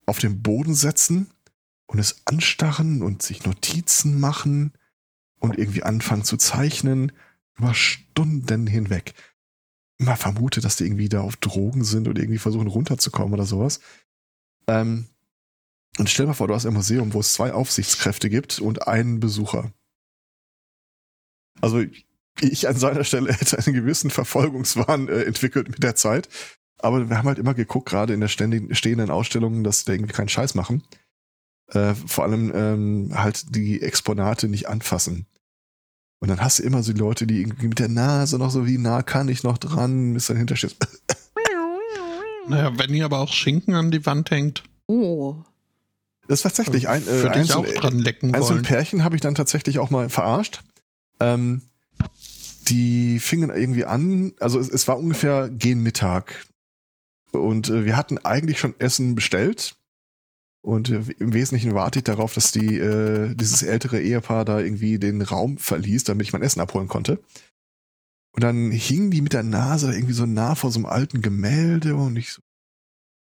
auf 0.07 0.19
den 0.19 0.43
Boden 0.43 0.75
setzen 0.75 1.31
und 1.87 1.99
es 1.99 2.23
anstarren 2.27 3.03
und 3.03 3.23
sich 3.23 3.45
Notizen 3.45 4.21
machen 4.21 4.73
und 5.41 5.59
irgendwie 5.59 5.83
anfangen 5.83 6.25
zu 6.25 6.37
zeichnen 6.37 7.13
über 7.57 7.75
Stunden 7.75 8.67
hinweg. 8.67 9.15
Man 9.99 10.17
vermutet, 10.17 10.65
dass 10.65 10.77
die 10.77 10.85
irgendwie 10.85 11.09
da 11.09 11.23
auf 11.23 11.37
Drogen 11.37 11.85
sind 11.85 12.09
oder 12.09 12.21
irgendwie 12.21 12.39
versuchen 12.39 12.69
runterzukommen 12.69 13.35
oder 13.35 13.47
sowas. 13.47 13.81
Ähm, 14.69 15.09
und 15.99 16.09
stell 16.09 16.25
dir 16.25 16.29
mal 16.29 16.35
vor, 16.35 16.47
du 16.47 16.55
hast 16.55 16.67
ein 16.67 16.75
Museum, 16.75 17.13
wo 17.13 17.21
es 17.21 17.33
zwei 17.33 17.53
Aufsichtskräfte 17.53 18.31
gibt 18.31 18.61
und 18.61 18.87
einen 18.87 19.19
Besucher. 19.19 19.73
Also 21.61 21.83
an 22.41 22.77
seiner 22.77 23.05
Stelle 23.05 23.33
hätte 23.39 23.59
einen 23.59 23.75
gewissen 23.75 24.11
Verfolgungswahn 24.11 25.09
äh, 25.09 25.23
entwickelt 25.23 25.69
mit 25.69 25.83
der 25.83 25.95
Zeit 25.95 26.29
aber 26.79 27.11
wir 27.11 27.19
haben 27.19 27.27
halt 27.27 27.39
immer 27.39 27.55
geguckt, 27.55 27.89
gerade 27.89 28.15
in 28.15 28.21
der 28.21 28.29
ständigen, 28.29 28.75
stehenden 28.75 29.11
Ausstellungen, 29.11 29.65
dass 29.65 29.87
wir 29.87 29.95
irgendwie 29.95 30.13
keinen 30.13 30.29
Scheiß 30.29 30.55
machen. 30.55 30.85
Äh, 31.73 31.95
vor 31.95 32.25
allem 32.25 32.53
ähm, 32.55 33.11
halt 33.15 33.55
die 33.55 33.83
Exponate 33.83 34.49
nicht 34.49 34.69
anfassen. 34.69 35.27
Und 36.21 36.29
dann 36.29 36.41
hast 36.41 36.59
du 36.59 36.63
immer 36.63 36.83
so 36.83 36.93
die 36.93 36.99
Leute, 36.99 37.27
die 37.27 37.41
irgendwie 37.41 37.69
mit 37.69 37.79
der 37.79 37.89
Nase 37.89 38.39
noch 38.39 38.51
so, 38.51 38.67
wie 38.67 38.79
nah 38.79 39.03
kann 39.03 39.29
ich 39.29 39.43
noch 39.43 39.59
dran, 39.59 40.15
bis 40.15 40.27
dann 40.27 40.37
hintersteht. 40.37 40.77
naja, 42.49 42.73
wenn 42.77 42.95
ihr 42.95 43.05
aber 43.05 43.19
auch 43.19 43.33
Schinken 43.33 43.75
an 43.75 43.91
die 43.91 44.07
Wand 44.07 44.31
hängt. 44.31 44.63
Oh. 44.87 45.37
Das 46.27 46.41
ist 46.41 46.43
tatsächlich 46.43 46.89
ein, 46.89 47.07
äh, 47.07 47.29
ein, 47.29 47.51
auch 47.53 47.67
dran 47.67 47.99
lecken 47.99 48.35
ein, 48.35 48.43
so 48.43 48.55
ein 48.55 48.63
Pärchen 48.63 49.05
habe 49.05 49.15
ich 49.17 49.23
dann 49.23 49.35
tatsächlich 49.35 49.79
auch 49.79 49.91
mal 49.91 50.09
verarscht. 50.09 50.63
Ähm, 51.21 51.63
die 52.71 53.19
fingen 53.19 53.51
irgendwie 53.51 53.85
an, 53.85 54.33
also 54.41 54.59
es, 54.59 54.69
es 54.69 54.89
war 54.89 54.99
ungefähr 54.99 55.49
gegen 55.49 55.83
Mittag. 55.83 56.47
Und 57.33 57.69
äh, 57.69 57.85
wir 57.85 57.97
hatten 57.97 58.19
eigentlich 58.19 58.59
schon 58.59 58.79
Essen 58.79 59.15
bestellt. 59.15 59.77
Und 60.63 60.91
äh, 60.91 61.03
im 61.19 61.33
Wesentlichen 61.33 61.75
warte 61.75 62.01
ich 62.01 62.05
darauf, 62.05 62.35
dass 62.35 62.53
die, 62.53 62.79
äh, 62.79 63.35
dieses 63.35 63.63
ältere 63.63 64.01
Ehepaar 64.01 64.45
da 64.45 64.59
irgendwie 64.61 64.99
den 64.99 65.23
Raum 65.23 65.59
verließ, 65.59 66.05
damit 66.05 66.27
ich 66.27 66.33
mein 66.33 66.43
Essen 66.43 66.61
abholen 66.61 66.89
konnte. 66.89 67.21
Und 68.33 68.45
dann 68.45 68.71
hingen 68.71 69.11
die 69.11 69.23
mit 69.23 69.33
der 69.33 69.43
Nase 69.43 69.93
irgendwie 69.93 70.13
so 70.13 70.27
nah 70.27 70.55
vor 70.55 70.71
so 70.71 70.79
einem 70.79 70.87
alten 70.87 71.23
Gemälde 71.23 71.97
und 71.97 72.17
ich 72.17 72.33
so, 72.33 72.43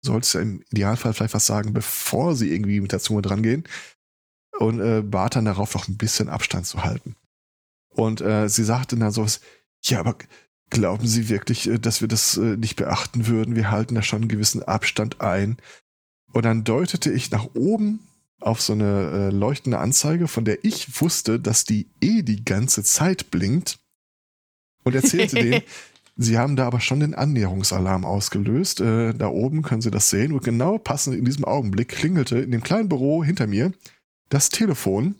sollte 0.02 0.38
ja 0.38 0.42
im 0.42 0.62
Idealfall 0.70 1.14
vielleicht 1.14 1.34
was 1.34 1.46
sagen, 1.46 1.72
bevor 1.72 2.34
sie 2.34 2.52
irgendwie 2.52 2.80
mit 2.80 2.92
der 2.92 3.00
Zunge 3.00 3.22
dran 3.22 3.42
gehen. 3.42 3.64
Und 4.58 4.80
äh, 4.80 5.02
bat 5.02 5.36
dann 5.36 5.46
darauf, 5.46 5.74
noch 5.74 5.88
ein 5.88 5.96
bisschen 5.96 6.28
Abstand 6.28 6.66
zu 6.66 6.84
halten. 6.84 7.16
Und 7.90 8.20
äh, 8.20 8.48
sie 8.48 8.64
sagte 8.64 8.96
dann 8.96 9.12
sowas, 9.12 9.40
ja, 9.82 10.00
aber 10.00 10.16
Glauben 10.70 11.06
Sie 11.06 11.28
wirklich, 11.28 11.68
äh, 11.68 11.78
dass 11.78 12.00
wir 12.00 12.08
das 12.08 12.36
äh, 12.36 12.56
nicht 12.56 12.76
beachten 12.76 13.26
würden? 13.26 13.56
Wir 13.56 13.70
halten 13.70 13.96
da 13.96 14.02
schon 14.02 14.22
einen 14.22 14.28
gewissen 14.28 14.62
Abstand 14.62 15.20
ein. 15.20 15.56
Und 16.32 16.44
dann 16.44 16.62
deutete 16.62 17.10
ich 17.12 17.32
nach 17.32 17.48
oben 17.54 18.00
auf 18.38 18.62
so 18.62 18.72
eine 18.72 19.10
äh, 19.10 19.34
leuchtende 19.34 19.78
Anzeige, 19.78 20.28
von 20.28 20.44
der 20.44 20.64
ich 20.64 21.00
wusste, 21.02 21.40
dass 21.40 21.64
die 21.64 21.90
eh 22.00 22.22
die 22.22 22.44
ganze 22.44 22.84
Zeit 22.84 23.32
blinkt. 23.32 23.80
Und 24.84 24.94
erzählte 24.94 25.36
denen, 25.36 25.62
sie 26.16 26.38
haben 26.38 26.54
da 26.54 26.66
aber 26.68 26.80
schon 26.80 27.00
den 27.00 27.14
Annäherungsalarm 27.14 28.04
ausgelöst. 28.04 28.80
da 28.80 29.28
oben 29.28 29.62
können 29.62 29.82
Sie 29.82 29.90
das 29.90 30.08
sehen. 30.08 30.32
Und 30.32 30.44
genau 30.44 30.78
passend 30.78 31.16
in 31.16 31.24
diesem 31.24 31.44
Augenblick 31.44 31.88
klingelte 31.88 32.38
in 32.38 32.52
dem 32.52 32.62
kleinen 32.62 32.88
Büro 32.88 33.24
hinter 33.24 33.46
mir 33.46 33.72
das 34.30 34.48
Telefon. 34.48 35.16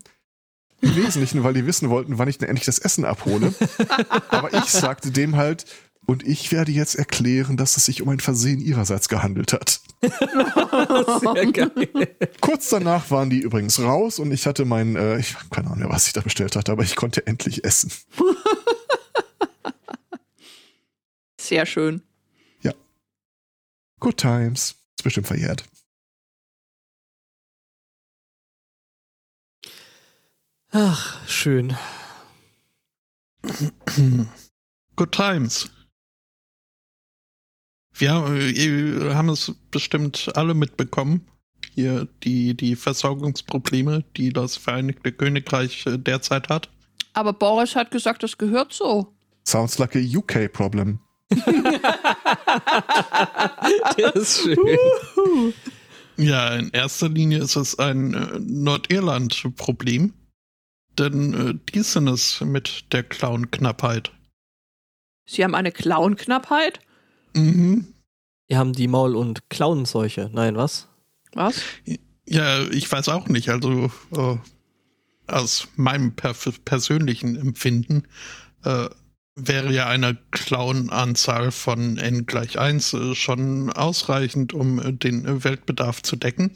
Im 0.80 0.96
Wesentlichen, 0.96 1.44
weil 1.44 1.54
die 1.54 1.66
wissen 1.66 1.90
wollten, 1.90 2.18
wann 2.18 2.28
ich 2.28 2.38
denn 2.38 2.48
endlich 2.48 2.66
das 2.66 2.78
Essen 2.78 3.04
abhole. 3.04 3.54
Aber 4.28 4.52
ich 4.54 4.64
sagte 4.64 5.10
dem 5.10 5.36
halt, 5.36 5.66
und 6.06 6.26
ich 6.26 6.50
werde 6.50 6.72
jetzt 6.72 6.96
erklären, 6.96 7.56
dass 7.56 7.76
es 7.76 7.84
sich 7.84 8.02
um 8.02 8.08
ein 8.08 8.18
Versehen 8.20 8.60
ihrerseits 8.60 9.08
gehandelt 9.08 9.52
hat. 9.52 9.80
Sehr 10.02 11.52
geil. 11.52 12.16
Kurz 12.40 12.70
danach 12.70 13.10
waren 13.10 13.30
die 13.30 13.38
übrigens 13.38 13.78
raus 13.80 14.18
und 14.18 14.32
ich 14.32 14.46
hatte 14.46 14.64
mein, 14.64 14.96
äh, 14.96 15.18
ich 15.18 15.36
keine 15.50 15.68
Ahnung 15.68 15.80
mehr, 15.80 15.90
was 15.90 16.06
ich 16.06 16.12
da 16.12 16.20
bestellt 16.20 16.56
hatte, 16.56 16.72
aber 16.72 16.82
ich 16.82 16.96
konnte 16.96 17.26
endlich 17.26 17.64
essen. 17.64 17.92
Sehr 21.40 21.66
schön. 21.66 22.02
Ja. 22.62 22.72
Good 24.00 24.16
times. 24.16 24.76
Ist 24.96 25.04
bestimmt 25.04 25.26
verjährt. 25.26 25.64
Ach, 30.72 31.18
schön. 31.28 31.76
Good 34.94 35.12
times. 35.12 35.68
Wir 37.92 38.12
haben 38.14 39.28
es 39.30 39.52
bestimmt 39.72 40.30
alle 40.36 40.54
mitbekommen. 40.54 41.26
Hier 41.74 42.06
die, 42.22 42.56
die 42.56 42.76
Versorgungsprobleme, 42.76 44.04
die 44.16 44.32
das 44.32 44.56
Vereinigte 44.56 45.10
Königreich 45.12 45.84
äh, 45.86 45.98
derzeit 45.98 46.48
hat. 46.48 46.70
Aber 47.12 47.32
Boris 47.32 47.74
hat 47.74 47.90
gesagt, 47.90 48.22
das 48.22 48.38
gehört 48.38 48.72
so. 48.72 49.12
Sounds 49.46 49.78
like 49.78 49.96
a 49.96 49.98
UK 49.98 50.52
problem. 50.52 51.00
das 53.96 54.14
ist 54.14 54.42
schön. 54.42 54.56
Ja, 56.16 56.54
in 56.54 56.70
erster 56.70 57.08
Linie 57.08 57.38
ist 57.38 57.56
es 57.56 57.78
ein 57.78 58.14
äh, 58.14 58.38
Nordirland-Problem 58.38 60.12
denn 60.98 61.34
äh, 61.34 61.54
die 61.72 61.82
sind 61.82 62.08
es 62.08 62.40
mit 62.40 62.92
der 62.92 63.02
Clown-Knappheit. 63.02 64.12
Sie 65.26 65.44
haben 65.44 65.54
eine 65.54 65.72
Clown-Knappheit? 65.72 66.80
Mhm. 67.34 67.94
Wir 68.48 68.58
haben 68.58 68.72
die 68.72 68.88
Maul- 68.88 69.14
und 69.14 69.48
Klauenseuche. 69.48 70.30
Nein, 70.32 70.56
was? 70.56 70.88
Was? 71.34 71.62
Ja, 72.26 72.62
ich 72.70 72.90
weiß 72.90 73.08
auch 73.08 73.28
nicht. 73.28 73.48
Also 73.48 73.90
äh, 74.12 74.36
aus 75.28 75.68
meinem 75.76 76.14
per 76.16 76.34
persönlichen 76.64 77.36
Empfinden 77.36 78.08
äh, 78.64 78.88
wäre 79.36 79.72
ja 79.72 79.86
eine 79.86 80.18
Clown-Anzahl 80.32 81.50
von 81.52 81.96
n 81.96 82.26
gleich 82.26 82.58
1 82.58 82.92
äh, 82.94 83.14
schon 83.14 83.72
ausreichend, 83.72 84.52
um 84.52 84.78
äh, 84.80 84.92
den 84.92 85.44
Weltbedarf 85.44 86.02
zu 86.02 86.16
decken. 86.16 86.52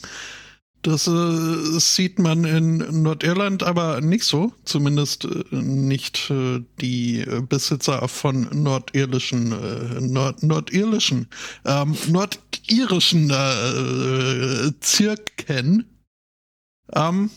Das 0.84 1.06
äh, 1.06 1.80
sieht 1.80 2.18
man 2.18 2.44
in 2.44 3.02
Nordirland 3.02 3.62
aber 3.62 4.02
nicht 4.02 4.24
so, 4.24 4.52
zumindest 4.66 5.24
äh, 5.24 5.44
nicht 5.50 6.30
äh, 6.30 6.62
die 6.78 7.24
Besitzer 7.48 8.06
von 8.06 8.50
nordirischen, 8.52 9.52
äh, 9.52 10.00
Nord 10.02 10.42
nordirischen, 10.42 11.28
ähm, 11.64 11.96
nordirischen 12.08 13.30
äh, 13.30 14.72
Zirken. 14.80 15.86
Ähm, 16.92 17.30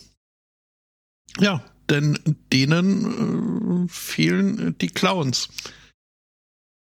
ja, 1.38 1.64
denn 1.88 2.18
denen 2.52 3.86
äh, 3.86 3.88
fehlen 3.88 4.76
die 4.76 4.88
Clowns. 4.88 5.48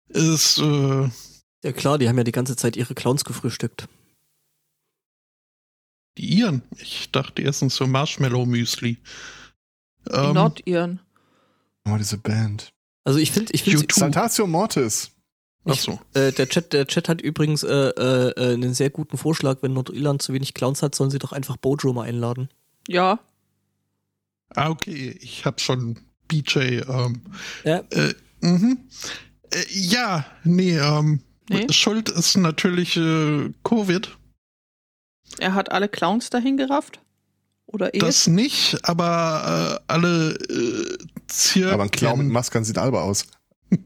Ist, 0.07 0.59
äh, 0.59 1.09
ja 1.65 1.71
klar, 1.73 1.97
die 1.97 2.07
haben 2.07 2.17
ja 2.17 2.23
die 2.23 2.31
ganze 2.31 2.55
Zeit 2.55 2.77
ihre 2.77 2.95
Clowns 2.95 3.25
gefrühstückt. 3.25 3.89
Die 6.17 6.39
Iren? 6.39 6.61
Ich 6.77 7.11
dachte 7.11 7.41
erstens 7.41 7.75
so 7.75 7.87
Marshmallow-Müsli. 7.87 8.97
Die 10.07 10.11
ähm, 10.11 10.33
Nordiren. 10.33 10.99
Oh, 11.87 11.97
diese 11.97 12.17
Band. 12.17 12.71
Also 13.03 13.19
ich 13.19 13.31
finde, 13.31 13.53
ich 13.53 13.63
finde 13.63 13.85
Saltatio 13.93 14.47
Mortis. 14.47 15.11
Ach 15.67 15.75
so. 15.75 15.99
äh, 16.13 16.31
der, 16.31 16.47
Chat, 16.47 16.73
der 16.73 16.85
Chat 16.85 17.09
hat 17.09 17.21
übrigens 17.21 17.63
äh, 17.63 17.89
äh, 17.89 18.53
einen 18.53 18.73
sehr 18.73 18.91
guten 18.91 19.17
Vorschlag. 19.17 19.57
Wenn 19.61 19.73
Nordirland 19.73 20.21
zu 20.21 20.33
wenig 20.33 20.53
Clowns 20.53 20.83
hat, 20.83 20.93
sollen 20.93 21.09
sie 21.09 21.19
doch 21.19 21.31
einfach 21.31 21.57
Bojo 21.57 21.91
mal 21.91 22.07
einladen. 22.07 22.49
Ja. 22.87 23.19
Ah, 24.49 24.69
okay. 24.69 25.17
Ich 25.21 25.45
hab 25.45 25.59
schon 25.59 25.97
BJ. 26.27 26.81
Ähm, 26.87 27.21
ja. 27.63 27.83
Äh, 27.89 28.13
mhm. 28.41 28.77
Äh, 29.51 29.63
ja, 29.71 30.25
nee, 30.43 30.77
ähm, 30.77 31.21
nee. 31.49 31.67
Schuld 31.71 32.09
ist 32.09 32.37
natürlich 32.37 32.95
äh, 32.97 33.51
Covid. 33.63 34.17
Er 35.39 35.53
hat 35.53 35.71
alle 35.71 35.89
Clowns 35.89 36.29
dahin 36.29 36.57
gerafft? 36.57 36.99
Oder 37.67 37.93
er? 37.93 37.99
Das 37.99 38.27
nicht, 38.27 38.77
aber 38.83 39.79
äh, 39.87 39.91
alle 39.91 40.33
äh, 40.35 40.97
Zirken. 41.27 41.73
Aber 41.73 41.83
ein 41.83 41.91
Clown 41.91 42.19
mit 42.19 42.27
Masken 42.27 42.63
sieht 42.63 42.77
alber 42.77 43.03
aus. 43.03 43.25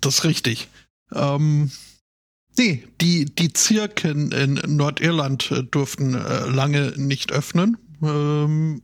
das 0.00 0.14
ist 0.14 0.24
richtig. 0.24 0.68
Ähm, 1.12 1.70
nee, 2.56 2.84
die, 3.00 3.26
die 3.26 3.52
Zirken 3.52 4.32
in 4.32 4.54
Nordirland 4.66 5.50
äh, 5.50 5.62
durften 5.62 6.14
äh, 6.14 6.46
lange 6.46 6.94
nicht 6.96 7.32
öffnen. 7.32 7.76
Ähm, 8.02 8.82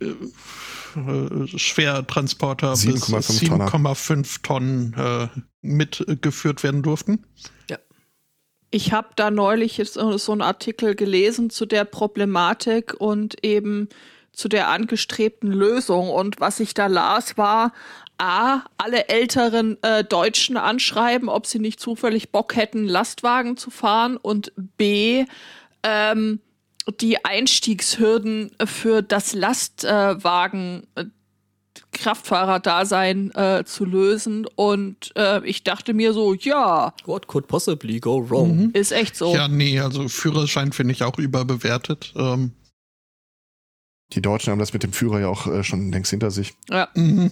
äh, 0.00 1.46
Schwertransporter 1.56 2.76
7, 2.76 2.94
bis 2.94 3.10
7,5 3.10 4.42
Tonnen 4.42 4.94
äh, 4.94 5.28
mitgeführt 5.62 6.62
werden 6.62 6.82
durften. 6.82 7.24
Ja. 7.70 7.78
Ich 8.70 8.92
habe 8.92 9.08
da 9.16 9.30
neulich 9.30 9.80
so 9.84 10.32
einen 10.32 10.42
Artikel 10.42 10.94
gelesen 10.94 11.48
zu 11.48 11.64
der 11.64 11.84
Problematik 11.84 12.94
und 12.98 13.42
eben 13.42 13.88
zu 14.32 14.48
der 14.48 14.68
angestrebten 14.68 15.50
Lösung. 15.50 16.10
Und 16.10 16.38
was 16.38 16.60
ich 16.60 16.74
da 16.74 16.86
las, 16.86 17.38
war 17.38 17.72
A, 18.18 18.64
alle 18.76 19.08
älteren 19.08 19.82
äh, 19.82 20.04
Deutschen 20.04 20.56
anschreiben, 20.56 21.28
ob 21.28 21.46
sie 21.46 21.58
nicht 21.58 21.80
zufällig 21.80 22.30
Bock 22.30 22.56
hätten, 22.56 22.86
Lastwagen 22.86 23.56
zu 23.56 23.70
fahren 23.70 24.16
und 24.16 24.52
B, 24.76 25.24
ähm, 25.82 26.40
die 27.00 27.24
Einstiegshürden 27.24 28.50
für 28.64 29.02
das 29.02 29.34
Lastwagen 29.34 30.86
äh, 30.94 31.04
Kraftfahrerdasein 31.92 33.30
äh, 33.34 33.64
zu 33.64 33.84
lösen 33.84 34.46
und 34.56 35.12
äh, 35.16 35.44
ich 35.46 35.64
dachte 35.64 35.94
mir 35.94 36.12
so, 36.12 36.34
ja. 36.34 36.92
What 37.04 37.26
could 37.26 37.46
possibly 37.46 37.98
go 37.98 38.28
wrong? 38.28 38.56
Mhm. 38.56 38.70
Ist 38.72 38.92
echt 38.92 39.16
so. 39.16 39.34
Ja, 39.34 39.48
nee, 39.48 39.80
also 39.80 40.08
Führerschein 40.08 40.72
finde 40.72 40.92
ich 40.92 41.02
auch 41.02 41.18
überbewertet. 41.18 42.12
Ähm. 42.16 42.52
Die 44.12 44.22
Deutschen 44.22 44.52
haben 44.52 44.58
das 44.58 44.72
mit 44.72 44.82
dem 44.82 44.92
Führer 44.92 45.20
ja 45.20 45.28
auch 45.28 45.46
äh, 45.46 45.62
schon 45.64 45.92
längst 45.92 46.10
hinter 46.10 46.30
sich. 46.30 46.54
Ja. 46.70 46.88
Mhm. 46.94 47.30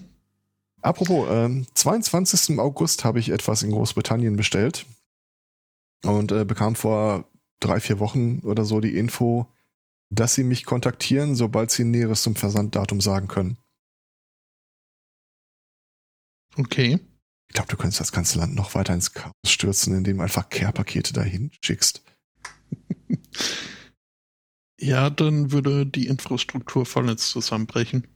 Apropos, 0.83 1.27
ähm, 1.31 1.67
22. 1.75 2.59
August 2.59 3.05
habe 3.05 3.19
ich 3.19 3.31
etwas 3.31 3.63
in 3.63 3.71
Großbritannien 3.71 4.37
bestellt 4.37 4.87
und 6.05 6.33
äh, 6.33 6.45
bekam 6.45 6.77
vor 6.77 7.29
drei, 7.61 7.81
vier 7.81 7.99
Wochen 7.99 8.41
oder 8.41 8.65
so 8.65 8.81
die 8.81 8.97
Info, 8.97 9.53
dass 10.11 10.35
sie 10.35 10.45
mich 10.45 10.65
kontaktieren, 10.65 11.35
sobald 11.35 11.71
sie 11.71 11.85
Näheres 11.85 12.23
zum 12.23 12.37
Versanddatum 12.37 13.01
sagen 13.01 13.29
können. 13.29 13.59
Okay. 16.57 17.01
Ich 17.49 17.55
glaube, 17.55 17.69
du 17.69 17.77
könntest 17.77 18.01
das 18.01 18.13
ganze 18.13 18.39
Land 18.39 18.55
noch 18.55 18.75
weiter 18.75 18.95
ins 18.95 19.13
Chaos 19.13 19.33
stürzen, 19.47 19.95
indem 19.95 20.19
du 20.19 20.23
einfach 20.23 20.49
Care-Pakete 20.49 21.13
dahin 21.13 21.51
schickst. 21.65 22.03
ja, 24.81 25.11
dann 25.11 25.53
würde 25.53 25.87
die 25.87 26.07
Infrastruktur 26.07 26.87
vollends 26.87 27.31
zusammenbrechen. 27.31 28.07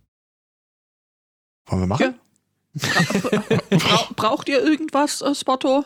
Wollen 1.67 1.83
wir 1.83 1.87
machen? 1.87 2.03
Ja. 2.03 2.20
Bra 2.75 4.09
braucht 4.17 4.49
ihr 4.49 4.63
irgendwas, 4.63 5.23
äh, 5.23 5.35
Spotto? 5.35 5.85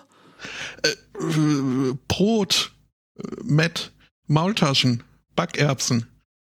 Äh, 0.82 0.90
äh, 0.90 1.94
Brot, 2.08 2.72
äh, 3.16 3.22
Met, 3.42 3.92
Maultaschen, 4.26 5.02
Backerbsen. 5.34 6.06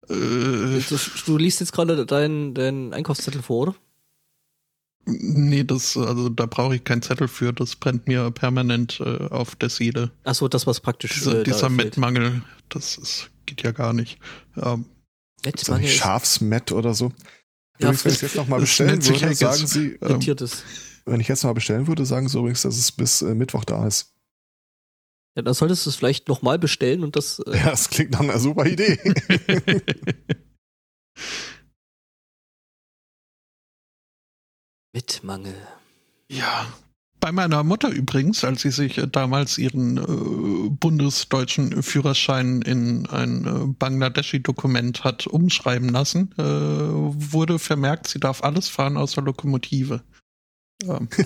Äh, 0.08 0.14
du, 0.14 0.98
du, 1.26 1.38
liest 1.38 1.60
jetzt 1.60 1.72
gerade 1.72 2.06
deinen 2.06 2.54
dein 2.54 2.94
Einkaufszettel 2.94 3.42
vor, 3.42 3.62
oder? 3.62 3.76
Nee, 5.06 5.64
das, 5.64 5.98
also 5.98 6.30
da 6.30 6.46
brauche 6.46 6.76
ich 6.76 6.84
keinen 6.84 7.02
Zettel 7.02 7.28
für, 7.28 7.52
das 7.52 7.76
brennt 7.76 8.08
mir 8.08 8.30
permanent 8.32 9.00
äh, 9.00 9.28
auf 9.30 9.56
der 9.56 9.70
Seele. 9.70 10.12
Achso, 10.24 10.48
das 10.48 10.68
was 10.68 10.80
praktisch. 10.82 11.14
Dieser, 11.14 11.44
dieser 11.44 11.70
Mettmangel, 11.70 12.44
das 12.70 12.98
ist, 12.98 13.32
geht 13.46 13.64
ja 13.64 13.72
gar 13.72 13.94
nicht. 13.94 14.20
Ähm, 14.56 14.86
Mettmangel. 15.44 15.88
Schafsmett 15.88 16.72
oder 16.72 16.94
so. 16.94 17.12
Ja, 17.80 17.88
übrigens, 17.88 18.06
wenn 18.06 18.14
ich 18.14 18.22
jetzt 18.22 18.36
nochmal 18.36 18.60
bestellen 18.60 19.06
würde, 19.06 19.36
sagen 19.36 19.68
Sie, 19.68 19.98
ähm, 20.02 20.20
wenn 21.06 21.22
ich 21.22 21.28
jetzt 21.28 21.44
mal 21.44 21.54
bestellen 21.54 21.88
würde, 21.88 22.06
sagen 22.06 22.28
Sie 22.28 22.38
übrigens, 22.38 22.62
dass 22.62 22.78
es 22.78 22.92
bis 22.92 23.22
äh, 23.22 23.34
Mittwoch 23.34 23.64
da 23.64 23.88
ist. 23.88 24.14
Ja, 25.36 25.44
dann 25.44 25.54
solltest 25.54 25.86
du 25.86 25.90
es 25.90 25.96
vielleicht 25.96 26.28
nochmal 26.28 26.60
bestellen 26.60 27.04
und 27.04 27.16
das. 27.16 27.40
Äh 27.40 27.58
ja, 27.58 27.70
das 27.70 27.90
klingt 27.90 28.12
nach 28.12 28.20
einer 28.20 28.40
super 28.40 28.66
Idee. 28.66 29.00
Mit 34.94 35.24
Mangel. 35.24 35.56
Ja. 36.30 36.68
Bei 37.20 37.32
meiner 37.32 37.64
Mutter 37.64 37.90
übrigens, 37.90 38.44
als 38.44 38.62
sie 38.62 38.72
sich 38.72 39.02
damals 39.12 39.58
ihren 39.58 39.98
äh, 39.98 40.70
bundesdeutschen 40.70 41.84
Führerschein 41.84 42.62
in 42.62 43.06
ein 43.08 43.46
äh, 43.46 43.74
Bangladeschi-Dokument 43.78 45.04
hat 45.04 45.28
umschreiben 45.28 45.90
lassen, 45.90 46.34
äh, 46.38 46.44
wurde 46.44 47.60
vermerkt, 47.60 48.08
sie 48.08 48.20
darf 48.20 48.44
alles 48.44 48.70
fahren 48.70 48.96
außer 48.96 49.22
Lokomotive. 49.22 50.02
Ähm. 50.88 51.10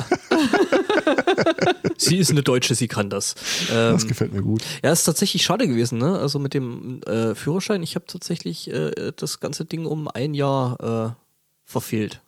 sie 1.98 2.18
ist 2.18 2.32
eine 2.32 2.42
Deutsche, 2.42 2.74
sie 2.74 2.88
kann 2.88 3.12
das. 3.12 3.36
Ähm, 3.72 3.94
das 3.94 4.08
gefällt 4.08 4.34
mir 4.34 4.42
gut. 4.42 4.64
Ja, 4.84 4.92
ist 4.92 5.04
tatsächlich 5.04 5.44
schade 5.44 5.68
gewesen, 5.68 6.00
ne? 6.00 6.18
Also 6.18 6.40
mit 6.40 6.56
dem 6.56 7.04
äh, 7.04 7.36
Führerschein, 7.36 7.84
ich 7.84 7.96
habe 7.96 8.08
tatsächlich 8.08 8.72
äh, 8.72 9.12
das 9.16 9.40
ganze 9.40 9.66
Ding 9.66 9.86
um 9.86 10.08
ein 10.08 10.34
Jahr 10.34 11.16
äh, 11.16 11.22
verfehlt. 11.66 12.23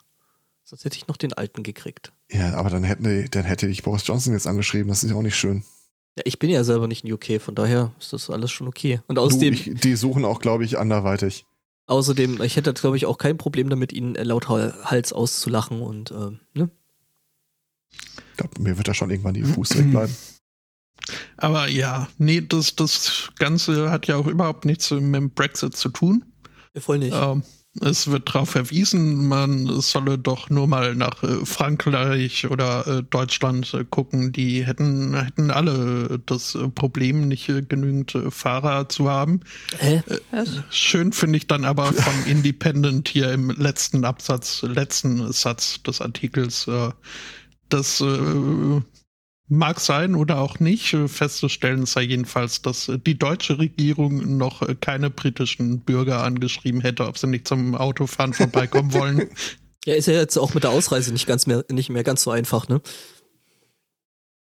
Sonst 0.67 0.83
hätte 0.83 0.97
ich 0.97 1.07
noch 1.07 1.17
den 1.17 1.31
alten 1.31 1.61
gekriegt. 1.61 2.11
Ja, 2.31 2.55
aber 2.55 2.71
dann, 2.71 2.83
hätten, 2.83 3.29
dann 3.29 3.43
hätte 3.43 3.67
ich 3.67 3.83
Boris 3.83 4.05
Johnson 4.07 4.33
jetzt 4.33 4.47
angeschrieben, 4.47 4.87
das 4.87 5.03
ist 5.03 5.11
ja 5.11 5.15
auch 5.15 5.21
nicht 5.21 5.35
schön. 5.35 5.63
Ja, 6.17 6.23
ich 6.25 6.39
bin 6.39 6.49
ja 6.49 6.63
selber 6.63 6.87
nicht 6.87 7.05
in 7.05 7.13
UK, 7.13 7.39
von 7.39 7.53
daher 7.53 7.93
ist 7.99 8.13
das 8.13 8.31
alles 8.31 8.51
schon 8.51 8.67
okay. 8.67 8.99
Und 9.07 9.19
außerdem. 9.19 9.53
Du, 9.53 9.59
ich, 9.59 9.79
die 9.81 9.95
suchen 9.95 10.25
auch, 10.25 10.39
glaube 10.39 10.65
ich, 10.65 10.79
anderweitig. 10.79 11.45
Außerdem, 11.85 12.41
ich 12.41 12.55
hätte, 12.55 12.73
glaube 12.73 12.97
ich, 12.97 13.05
auch 13.05 13.19
kein 13.19 13.37
Problem 13.37 13.69
damit, 13.69 13.93
ihn 13.93 14.15
laut 14.15 14.49
Hals 14.49 15.13
auszulachen 15.13 15.81
und, 15.81 16.09
äh, 16.09 16.31
ne? 16.55 16.71
Ich 17.91 18.37
glaube, 18.37 18.59
mir 18.59 18.75
wird 18.75 18.87
da 18.87 18.95
schon 18.95 19.11
irgendwann 19.11 19.35
die 19.35 19.43
Fuß 19.43 19.77
wegbleiben. 19.77 20.15
Aber 21.37 21.67
ja, 21.67 22.07
nee, 22.17 22.41
das, 22.41 22.75
das 22.75 23.29
Ganze 23.37 23.91
hat 23.91 24.07
ja 24.07 24.15
auch 24.15 24.25
überhaupt 24.25 24.65
nichts 24.65 24.89
mit 24.89 25.13
dem 25.13 25.29
Brexit 25.29 25.75
zu 25.77 25.89
tun. 25.89 26.25
Voll 26.75 26.97
nicht. 26.97 27.15
Ähm, 27.15 27.43
es 27.81 28.07
wird 28.07 28.29
darauf 28.29 28.51
verwiesen, 28.51 29.27
man 29.27 29.81
solle 29.81 30.17
doch 30.17 30.49
nur 30.49 30.67
mal 30.67 30.95
nach 30.95 31.23
äh, 31.23 31.45
Frankreich 31.45 32.47
oder 32.49 32.87
äh, 32.87 33.03
Deutschland 33.03 33.73
äh, 33.73 33.83
gucken. 33.83 34.31
Die 34.31 34.65
hätten, 34.65 35.13
hätten 35.13 35.51
alle 35.51 36.19
das 36.25 36.57
Problem, 36.75 37.27
nicht 37.27 37.47
genügend 37.67 38.17
Fahrer 38.29 38.87
zu 38.87 39.09
haben. 39.09 39.41
Hä? 39.77 40.01
Schön 40.69 41.11
finde 41.11 41.37
ich 41.37 41.47
dann 41.47 41.65
aber 41.65 41.91
von 41.91 42.13
Independent 42.25 43.09
hier 43.09 43.31
im 43.33 43.49
letzten 43.49 44.05
Absatz, 44.05 44.61
letzten 44.61 45.31
Satz 45.33 45.83
des 45.83 46.01
Artikels, 46.01 46.69
dass 47.69 48.03
Mag 49.47 49.79
sein 49.79 50.15
oder 50.15 50.39
auch 50.39 50.59
nicht. 50.59 50.95
Festzustellen 51.07 51.85
sei 51.85 52.01
jedenfalls, 52.01 52.63
dass 52.63 52.91
die 53.05 53.17
deutsche 53.17 53.59
Regierung 53.59 54.37
noch 54.37 54.67
keine 54.81 55.11
britischen 55.11 55.81
Bürger 55.81 56.23
angeschrieben 56.23 56.81
hätte, 56.81 57.05
ob 57.05 57.17
sie 57.17 57.27
nicht 57.27 57.47
zum 57.47 57.75
Autofahren 57.75 58.33
vorbeikommen 58.33 58.93
wollen. 58.93 59.29
Ja, 59.87 59.93
ist 59.93 60.07
ja 60.07 60.15
jetzt 60.15 60.35
auch 60.37 60.55
mit 60.55 60.63
der 60.63 60.71
Ausreise 60.71 61.13
nicht 61.13 61.27
ganz 61.27 61.45
mehr, 61.45 61.63
nicht 61.69 61.91
mehr 61.91 62.03
ganz 62.03 62.23
so 62.23 62.31
einfach, 62.31 62.67
ne? 62.67 62.81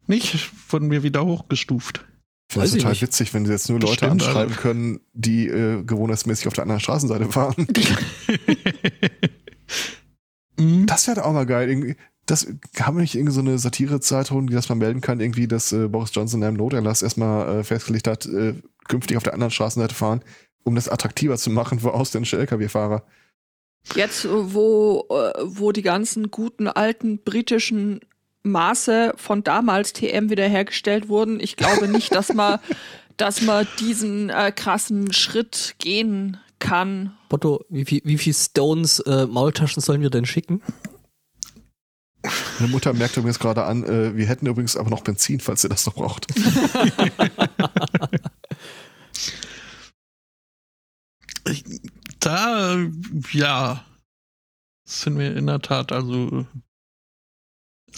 Nicht? 0.07 0.53
Wurden 0.71 0.89
wir 0.93 1.03
wieder 1.03 1.25
hochgestuft. 1.25 2.05
Das 2.55 2.67
ist 2.67 2.75
total 2.75 2.93
nicht. 2.93 3.03
witzig, 3.03 3.35
wenn 3.35 3.45
sie 3.45 3.51
jetzt 3.51 3.69
nur 3.69 3.81
Leute 3.81 3.93
Bestimmt, 3.93 4.23
anschreiben 4.23 4.53
also. 4.53 4.61
können, 4.61 5.01
die 5.15 5.49
äh, 5.49 5.83
gewohnheitsmäßig 5.83 6.47
auf 6.47 6.55
der 6.55 6.63
anderen 6.63 6.81
Straßenseite 6.81 7.27
fahren. 7.27 7.67
Das 10.59 11.07
wäre 11.07 11.23
auch 11.27 11.35
mal 11.35 11.45
geil. 11.45 11.97
Das 12.27 12.47
haben 12.81 12.97
wir 12.97 13.03
nicht 13.03 13.15
irgendwie 13.15 13.33
so 13.33 13.41
eine 13.41 13.59
Satire-Zeitung, 13.59 14.49
die 14.49 14.55
das 14.55 14.69
mal 14.69 14.75
melden 14.75 15.01
kann, 15.01 15.21
irgendwie, 15.21 15.47
dass 15.47 15.73
äh, 15.73 15.89
Boris 15.89 16.11
Johnson 16.13 16.43
in 16.43 16.49
einem 16.49 16.57
Noterlass 16.57 17.03
erstmal 17.03 17.61
äh, 17.61 17.65
festgelegt 17.65 18.09
hat, 18.09 18.27
äh, 18.27 18.55
künftig 18.89 19.17
auf 19.17 19.23
der 19.23 19.35
anderen 19.35 19.53
Straßenseite 19.53 19.95
fahren, 19.95 20.23
um 20.65 20.75
das 20.75 20.89
attraktiver 20.89 21.37
zu 21.37 21.51
machen 21.51 21.79
für 21.79 21.95
ausländische 21.95 22.39
Lkw-Fahrer. 22.39 23.05
Jetzt, 23.95 24.27
wo, 24.29 25.07
äh, 25.11 25.33
wo 25.45 25.71
die 25.73 25.83
ganzen 25.83 26.31
guten 26.31 26.67
alten 26.67 27.19
britischen 27.23 28.01
Maße 28.43 29.15
von 29.17 29.45
damals 29.45 29.93
TM 29.93 30.31
wiederhergestellt 30.31 31.09
wurden, 31.09 31.41
ich 31.41 31.57
glaube 31.57 31.89
nicht, 31.89 32.15
dass 32.15 32.35
man, 32.35 32.59
dass 33.17 33.43
man 33.43 33.67
diesen 33.79 34.31
äh, 34.31 34.53
krassen 34.53 35.13
Schritt 35.13 35.77
gehen 35.79 36.39
kann. 36.59 37.17
Botto, 37.29 37.65
wie 37.69 37.85
viel, 37.85 38.01
wie 38.05 38.19
viel 38.19 38.35
Stones 38.35 39.01
äh, 39.01 39.27
Maultaschen 39.27 39.83
sollen 39.83 40.01
wir 40.01 40.11
denn 40.11 40.27
schicken? 40.27 40.63
Meine 42.59 42.73
Mutter 42.73 42.93
merkt 42.93 43.17
übrigens 43.17 43.39
gerade 43.39 43.65
an, 43.65 43.85
äh, 43.85 44.17
wir 44.17 44.27
hätten 44.27 44.47
übrigens 44.47 44.77
aber 44.77 44.91
noch 44.91 45.03
Benzin, 45.03 45.41
falls 45.41 45.65
ihr 45.65 45.71
das 45.71 45.87
noch 45.87 45.95
braucht. 45.95 46.27
da, 52.21 52.77
ja, 53.33 53.85
sind 54.85 55.19
wir 55.19 55.37
in 55.37 55.47
der 55.47 55.61
Tat, 55.61 55.93
also. 55.93 56.47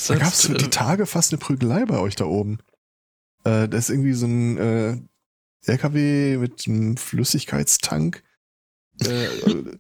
Da 0.06 0.16
gab 0.16 0.32
es 0.32 0.42
die 0.42 0.52
äh, 0.52 0.70
Tage 0.70 1.06
fast 1.06 1.32
eine 1.32 1.38
Prügelei 1.38 1.84
bei 1.84 1.98
euch 1.98 2.16
da 2.16 2.24
oben. 2.24 2.58
Äh, 3.44 3.68
da 3.68 3.78
ist 3.78 3.90
irgendwie 3.90 4.12
so 4.12 4.26
ein 4.26 4.58
äh, 4.58 4.96
LKW 5.64 6.38
mit 6.38 6.66
einem 6.66 6.96
Flüssigkeitstank. 6.96 8.22
Äh, 9.00 9.28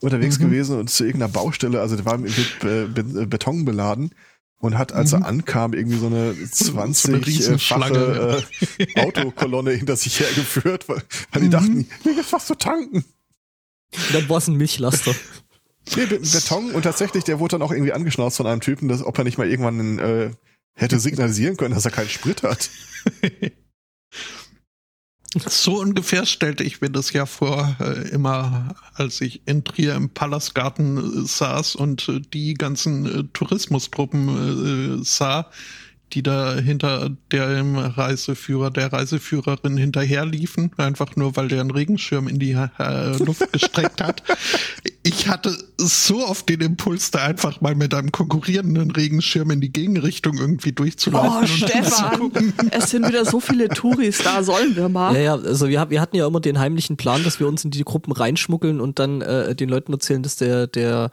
unterwegs 0.00 0.38
mhm. 0.38 0.44
gewesen 0.44 0.78
und 0.78 0.90
zu 0.90 1.04
irgendeiner 1.04 1.32
Baustelle, 1.32 1.80
also 1.80 1.96
der 1.96 2.04
war 2.04 2.18
mit 2.18 2.34
Be 2.60 2.88
Be 2.88 3.26
Beton 3.26 3.64
beladen 3.64 4.10
und 4.58 4.78
hat, 4.78 4.92
als 4.92 5.12
mhm. 5.12 5.22
er 5.22 5.28
ankam, 5.28 5.74
irgendwie 5.74 5.98
so 5.98 6.06
eine 6.06 6.32
20-fache 6.32 7.58
so 8.76 8.78
äh, 8.78 9.00
Autokolonne 9.00 9.72
hinter 9.72 9.96
sich 9.96 10.20
hergeführt, 10.20 10.88
weil, 10.88 11.02
weil 11.32 11.42
die 11.42 11.48
mhm. 11.48 11.52
dachten, 11.52 11.88
mir 12.04 12.14
geht's 12.14 12.28
fast 12.28 12.46
zu 12.46 12.54
tanken. 12.54 13.04
dann 14.12 14.28
war 14.28 14.38
es 14.38 14.48
ein 14.48 14.56
Milchlaster. 14.56 15.14
Nee, 15.96 16.06
Beton 16.06 16.70
und 16.70 16.82
tatsächlich, 16.82 17.24
der 17.24 17.40
wurde 17.40 17.52
dann 17.52 17.62
auch 17.62 17.70
irgendwie 17.70 17.92
angeschnauzt 17.92 18.38
von 18.38 18.46
einem 18.46 18.62
Typen, 18.62 18.88
dass, 18.88 19.04
ob 19.04 19.18
er 19.18 19.24
nicht 19.24 19.36
mal 19.36 19.48
irgendwann 19.48 19.98
äh, 19.98 20.30
hätte 20.74 20.98
signalisieren 20.98 21.56
können, 21.56 21.74
dass 21.74 21.84
er 21.84 21.90
keinen 21.90 22.08
Sprit 22.08 22.42
hat. 22.42 22.70
So 25.34 25.80
ungefähr 25.80 26.26
stellte 26.26 26.62
ich 26.64 26.80
mir 26.80 26.90
das 26.90 27.12
ja 27.12 27.26
vor, 27.26 27.76
äh, 27.80 28.08
immer 28.10 28.74
als 28.94 29.20
ich 29.20 29.42
in 29.46 29.64
Trier 29.64 29.94
im 29.94 30.10
Palastgarten 30.10 31.24
äh, 31.24 31.26
saß 31.26 31.74
und 31.74 32.08
äh, 32.08 32.20
die 32.20 32.54
ganzen 32.54 33.06
äh, 33.06 33.24
Tourismustruppen 33.32 35.00
äh, 35.00 35.04
sah, 35.04 35.50
die 36.12 36.22
da 36.22 36.54
hinter 36.54 37.10
dem 37.32 37.76
Reiseführer, 37.76 38.70
der 38.70 38.92
Reiseführerin 38.92 39.76
hinterherliefen, 39.76 40.70
einfach 40.76 41.16
nur 41.16 41.34
weil 41.36 41.48
der 41.48 41.60
einen 41.60 41.72
Regenschirm 41.72 42.28
in 42.28 42.38
die 42.38 42.52
äh, 42.52 43.16
Luft 43.18 43.52
gestreckt 43.52 44.00
hat. 44.00 44.22
Ich 45.06 45.28
hatte 45.28 45.54
so 45.76 46.26
oft 46.26 46.48
den 46.48 46.62
Impuls, 46.62 47.10
da 47.10 47.24
einfach 47.24 47.60
mal 47.60 47.74
mit 47.74 47.92
einem 47.92 48.10
konkurrierenden 48.10 48.90
Regenschirm 48.90 49.50
in 49.50 49.60
die 49.60 49.70
Gegenrichtung 49.70 50.38
irgendwie 50.38 50.72
durchzulaufen. 50.72 51.42
Oh, 51.42 51.46
Stefan, 51.46 52.32
es 52.70 52.88
sind 52.88 53.06
wieder 53.06 53.26
so 53.26 53.38
viele 53.38 53.68
Touris 53.68 54.22
da, 54.24 54.42
sollen 54.42 54.74
wir 54.76 54.88
mal. 54.88 55.14
Ja, 55.14 55.20
ja, 55.20 55.34
also 55.34 55.68
wir, 55.68 55.90
wir 55.90 56.00
hatten 56.00 56.16
ja 56.16 56.26
immer 56.26 56.40
den 56.40 56.58
heimlichen 56.58 56.96
Plan, 56.96 57.22
dass 57.22 57.38
wir 57.38 57.46
uns 57.46 57.64
in 57.64 57.70
die 57.70 57.84
Gruppen 57.84 58.12
reinschmuggeln 58.12 58.80
und 58.80 58.98
dann 58.98 59.20
äh, 59.20 59.54
den 59.54 59.68
Leuten 59.68 59.92
erzählen, 59.92 60.22
dass 60.22 60.36
der, 60.36 60.66
der 60.68 61.10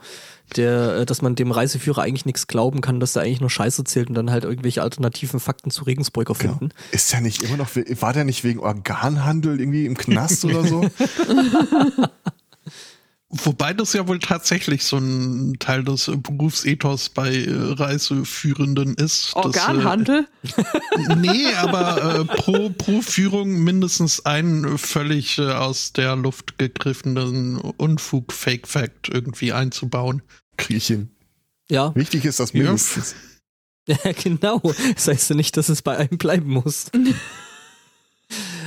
der, 0.56 0.96
äh, 0.96 1.06
dass 1.06 1.22
man 1.22 1.34
dem 1.34 1.50
Reiseführer 1.50 2.02
eigentlich 2.02 2.26
nichts 2.26 2.46
glauben 2.46 2.80
kann, 2.80 3.00
dass 3.00 3.16
er 3.16 3.22
eigentlich 3.22 3.40
nur 3.40 3.50
Scheiße 3.50 3.82
erzählt 3.82 4.08
und 4.08 4.14
dann 4.14 4.30
halt 4.30 4.44
irgendwelche 4.44 4.82
alternativen 4.82 5.40
Fakten 5.40 5.70
zu 5.70 5.84
Regensburg 5.84 6.28
erfinden. 6.28 6.68
Genau. 6.68 6.74
Ist 6.92 7.12
der 7.12 7.20
nicht 7.20 7.42
immer 7.42 7.56
noch, 7.56 7.70
war 7.74 8.12
der 8.12 8.24
nicht 8.24 8.44
wegen 8.44 8.60
Organhandel 8.60 9.60
irgendwie 9.60 9.86
im 9.86 9.96
Knast 9.96 10.44
oder 10.44 10.64
so? 10.64 10.84
Wobei 13.34 13.72
das 13.72 13.94
ja 13.94 14.06
wohl 14.08 14.18
tatsächlich 14.18 14.84
so 14.84 14.98
ein 14.98 15.56
Teil 15.58 15.84
des 15.84 16.10
Berufsethos 16.18 17.08
bei 17.08 17.34
äh, 17.34 17.50
Reiseführenden 17.50 18.94
ist. 18.94 19.34
Organhandel? 19.34 20.28
Dass, 20.42 20.58
äh, 20.58 21.16
nee, 21.16 21.54
aber 21.54 22.20
äh, 22.20 22.24
pro, 22.26 22.68
pro 22.68 23.00
Führung 23.00 23.64
mindestens 23.64 24.26
einen 24.26 24.76
völlig 24.76 25.38
äh, 25.38 25.50
aus 25.50 25.94
der 25.94 26.14
Luft 26.14 26.58
gegriffenen 26.58 27.56
Unfug-Fake-Fact 27.56 29.08
irgendwie 29.08 29.54
einzubauen. 29.54 30.20
Kriechen. 30.58 31.16
Ja. 31.70 31.94
Wichtig 31.94 32.26
ist 32.26 32.38
das 32.38 32.52
mindestens. 32.52 33.14
Ja, 33.88 33.96
genau. 34.12 34.60
Das 34.94 35.08
heißt 35.08 35.30
ja 35.30 35.34
nicht, 35.34 35.56
dass 35.56 35.68
es 35.68 35.82
bei 35.82 35.96
einem 35.96 36.16
bleiben 36.16 36.48
muss. 36.48 36.86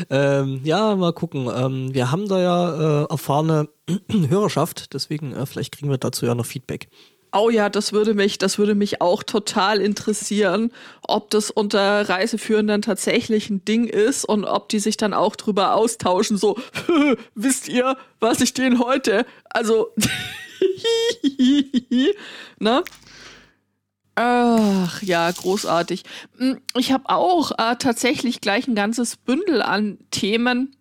ähm, 0.10 0.62
ja, 0.64 0.96
mal 0.96 1.14
gucken. 1.14 1.50
Ähm, 1.54 1.94
wir 1.94 2.12
haben 2.12 2.28
da 2.28 2.42
ja 2.42 3.04
äh, 3.04 3.06
erfahrene 3.10 3.70
Hörerschaft, 4.30 4.94
deswegen 4.94 5.34
äh, 5.34 5.46
vielleicht 5.46 5.78
kriegen 5.78 5.90
wir 5.90 5.98
dazu 5.98 6.26
ja 6.26 6.36
noch 6.36 6.46
Feedback. 6.46 6.88
Oh 7.38 7.50
ja, 7.50 7.68
das 7.68 7.92
würde 7.92 8.14
mich, 8.14 8.38
das 8.38 8.58
würde 8.58 8.76
mich 8.76 9.02
auch 9.02 9.22
total 9.22 9.82
interessieren, 9.82 10.72
ob 11.02 11.30
das 11.32 11.52
unter 11.52 12.08
Reiseführenden 12.08 12.82
tatsächlich 12.82 13.50
ein 13.50 13.66
Ding 13.66 13.88
ist 13.88 14.24
und 14.24 14.46
ob 14.46 14.70
die 14.70 14.80
sich 14.80 14.96
dann 14.96 15.14
auch 15.14 15.36
drüber 15.36 15.76
austauschen, 15.76 16.38
so, 16.38 16.58
wisst 17.36 17.68
ihr, 17.68 17.98
was 18.22 18.40
ich 18.40 18.54
denen 18.54 18.80
heute, 18.80 19.26
also, 19.50 19.90
ne? 22.60 22.84
Ach 24.16 25.02
ja, 25.02 25.30
großartig. 25.30 26.04
Hm, 26.38 26.62
ich 26.78 26.92
habe 26.92 27.10
auch 27.10 27.52
äh, 27.52 27.76
tatsächlich 27.76 28.42
gleich 28.42 28.68
ein 28.68 28.76
ganzes 28.76 29.18
Bündel 29.18 29.62
an 29.62 29.98
Themen, 30.12 30.76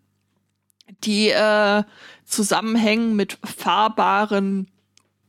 die 1.03 1.30
äh, 1.30 1.82
zusammenhängen 2.24 3.16
mit 3.16 3.39
fahrbaren 3.45 4.70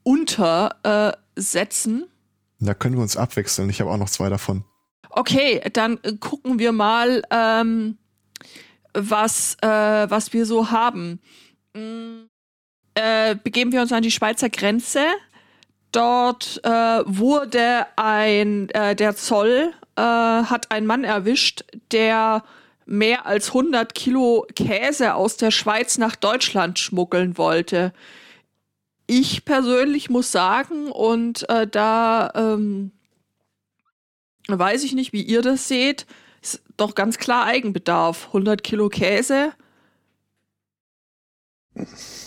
Untersätzen. 0.04 2.06
Da 2.60 2.74
können 2.74 2.96
wir 2.96 3.02
uns 3.02 3.18
abwechseln. 3.18 3.70
Ich 3.70 3.82
habe 3.82 3.92
auch 3.92 3.98
noch 3.98 4.10
zwei 4.10 4.30
davon. 4.30 4.64
Okay, 5.10 5.62
dann 5.74 6.00
äh, 6.04 6.14
gucken 6.14 6.60
wir 6.60 6.72
mal, 6.72 7.24
ähm, 7.32 7.98
was, 8.94 9.58
äh, 9.62 9.68
was 9.68 10.34
wir 10.34 10.46
so 10.46 10.72
haben. 10.72 11.20
Mm, 11.74 12.26
äh, 12.96 13.36
begeben 13.36 13.72
wir 13.72 13.82
uns 13.82 13.92
an 13.92 14.04
die 14.04 14.12
Schweizer 14.12 14.50
Grenze. 14.50 15.06
Dort 15.96 16.60
äh, 16.66 16.70
wurde 17.06 17.86
ein, 17.96 18.70
äh, 18.72 18.98
der 18.98 19.16
Zoll 19.16 19.72
äh, 19.96 20.02
hat 20.02 20.70
einen 20.70 20.88
Mann 20.88 21.06
erwischt, 21.06 21.64
der 21.94 22.44
mehr 22.86 23.26
als 23.26 23.48
100 23.48 23.96
Kilo 23.96 24.46
Käse 24.58 25.16
aus 25.16 25.38
der 25.38 25.52
Schweiz 25.52 25.98
nach 25.98 26.18
Deutschland 26.18 26.80
schmuggeln 26.80 27.38
wollte. 27.38 27.94
Ich 29.08 29.46
persönlich 29.46 30.10
muss 30.10 30.34
sagen, 30.34 30.92
und 30.92 31.48
äh, 31.50 31.66
da 31.66 32.30
ähm, 32.36 32.92
weiß 34.50 34.84
ich 34.84 34.92
nicht, 34.92 35.14
wie 35.14 35.24
ihr 35.24 35.42
das 35.42 35.70
seht, 35.70 36.06
ist 36.42 36.62
doch 36.76 36.94
ganz 36.96 37.18
klar 37.18 37.46
Eigenbedarf. 37.46 38.28
100 38.28 38.66
Kilo 38.66 38.90
Käse. 38.90 39.54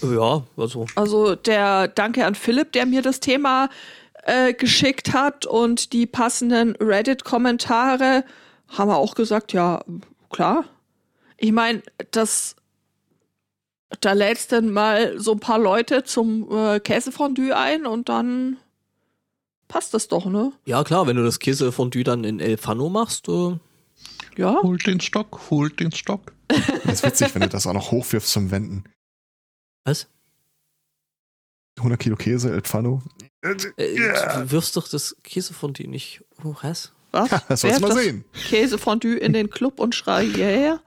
Ja, 0.02 0.42
also. 0.56 0.86
Also 0.94 1.34
der 1.34 1.88
Danke 1.88 2.26
an 2.26 2.34
Philipp, 2.34 2.72
der 2.72 2.86
mir 2.86 3.02
das 3.02 3.20
Thema 3.20 3.68
äh, 4.24 4.52
geschickt 4.52 5.12
hat 5.12 5.46
und 5.46 5.92
die 5.92 6.06
passenden 6.06 6.76
Reddit-Kommentare 6.76 8.24
haben 8.68 8.90
wir 8.90 8.96
auch 8.96 9.14
gesagt, 9.14 9.52
ja, 9.52 9.82
klar. 10.30 10.64
Ich 11.38 11.52
meine, 11.52 11.82
das 12.10 12.56
da 14.00 14.12
lädst 14.12 14.52
dann 14.52 14.70
mal 14.70 15.18
so 15.18 15.32
ein 15.32 15.40
paar 15.40 15.58
Leute 15.58 16.04
zum 16.04 16.48
äh, 16.50 16.80
Käsefondue 16.80 17.56
ein 17.56 17.86
und 17.86 18.08
dann 18.08 18.58
passt 19.66 19.94
das 19.94 20.08
doch, 20.08 20.26
ne? 20.26 20.52
Ja, 20.66 20.84
klar, 20.84 21.06
wenn 21.06 21.16
du 21.16 21.24
das 21.24 21.38
Käsefondue 21.38 22.04
dann 22.04 22.24
in 22.24 22.40
El 22.40 22.56
Fano 22.56 22.88
machst, 22.88 23.28
äh, 23.28 23.56
Ja. 24.36 24.62
Holt 24.62 24.86
den 24.86 25.00
Stock, 25.00 25.40
holt 25.50 25.80
den 25.80 25.92
Stock. 25.92 26.32
Das 26.84 26.94
ist 26.94 27.04
witzig, 27.04 27.34
wenn 27.34 27.42
du 27.42 27.48
das 27.48 27.66
auch 27.66 27.72
noch 27.72 27.90
hochwirfst 27.90 28.30
zum 28.30 28.50
Wenden. 28.50 28.84
Was? 29.84 30.06
100 31.78 31.98
Kilo 32.00 32.16
Käse, 32.16 32.50
El 32.52 32.62
Fano. 32.64 33.02
Äh, 33.42 33.54
Ja. 33.96 34.40
Du 34.42 34.50
wirfst 34.50 34.76
doch 34.76 34.88
das 34.88 35.16
Käsefondue 35.22 35.86
nicht. 35.88 36.24
Oh, 36.42 36.54
was? 36.62 36.92
Was? 37.12 37.30
Das 37.48 37.60
sollst 37.62 37.80
mal 37.80 37.92
sehen. 37.94 38.24
Käsefondue 38.48 39.16
in 39.16 39.32
den 39.32 39.48
Club 39.50 39.78
und 39.78 39.94
schrei 39.94 40.26
hierher. 40.26 40.80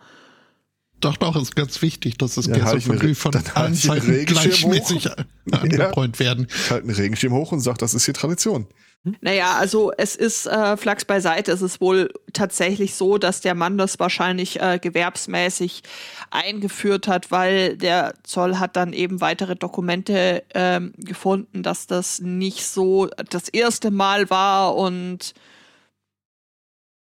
Doch, 0.99 1.17
doch, 1.17 1.35
ist 1.41 1.55
ganz 1.55 1.81
wichtig, 1.81 2.17
dass 2.19 2.35
das 2.35 2.45
Ja, 2.45 2.59
Käsefondue 2.59 3.15
von 3.15 3.33
allen 3.55 3.73
Seiten 3.73 4.25
gleichmäßig 4.25 5.09
angebräunt 5.51 6.19
werden. 6.19 6.45
Ich 6.53 6.69
halte 6.69 6.87
einen 6.87 6.95
Regenschirm 6.95 7.33
hoch 7.33 7.51
und 7.51 7.61
sage, 7.61 7.79
das 7.79 7.95
ist 7.95 8.05
hier 8.05 8.13
Tradition. 8.13 8.67
Naja, 9.03 9.57
also 9.57 9.91
es 9.97 10.15
ist 10.15 10.45
äh, 10.45 10.77
Flachs 10.77 11.05
beiseite. 11.05 11.51
Es 11.51 11.63
ist 11.63 11.81
wohl 11.81 12.13
tatsächlich 12.33 12.93
so, 12.93 13.17
dass 13.17 13.41
der 13.41 13.55
Mann 13.55 13.79
das 13.79 13.99
wahrscheinlich 13.99 14.61
äh, 14.61 14.77
gewerbsmäßig 14.79 15.81
eingeführt 16.29 17.07
hat, 17.07 17.31
weil 17.31 17.77
der 17.77 18.13
Zoll 18.21 18.59
hat 18.59 18.75
dann 18.75 18.93
eben 18.93 19.19
weitere 19.19 19.55
Dokumente 19.55 20.43
ähm, 20.53 20.93
gefunden, 20.97 21.63
dass 21.63 21.87
das 21.87 22.19
nicht 22.19 22.67
so 22.67 23.09
das 23.29 23.49
erste 23.49 23.89
Mal 23.89 24.29
war 24.29 24.75
und 24.75 25.33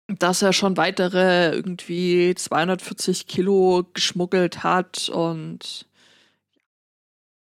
dass 0.07 0.43
er 0.43 0.53
schon 0.53 0.77
weitere 0.77 1.51
irgendwie 1.55 2.35
240 2.35 3.25
Kilo 3.25 3.85
geschmuggelt 3.93 4.61
hat 4.63 5.09
und 5.09 5.87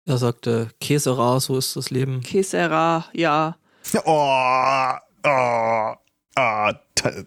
Er 0.05 0.17
sagte, 0.17 0.69
Käse 0.81 1.17
rar, 1.17 1.39
so 1.39 1.57
ist 1.57 1.77
das 1.77 1.89
Leben. 1.89 2.19
Kesera, 2.21 3.05
ja. 3.13 3.55
Oh, 4.03 4.91
oh, 5.23 5.93
ta- 6.95 7.23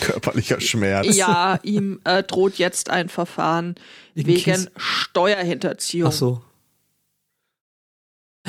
körperlicher 0.00 0.60
Schmerz. 0.60 1.14
Ja, 1.16 1.58
ihm 1.62 2.00
äh, 2.04 2.22
droht 2.22 2.56
jetzt 2.56 2.90
ein 2.90 3.08
Verfahren 3.08 3.76
Wegen 4.14 4.28
wegen 4.28 4.68
Steuerhinterziehung. 4.76 6.08
Ach 6.08 6.12
so. 6.12 6.42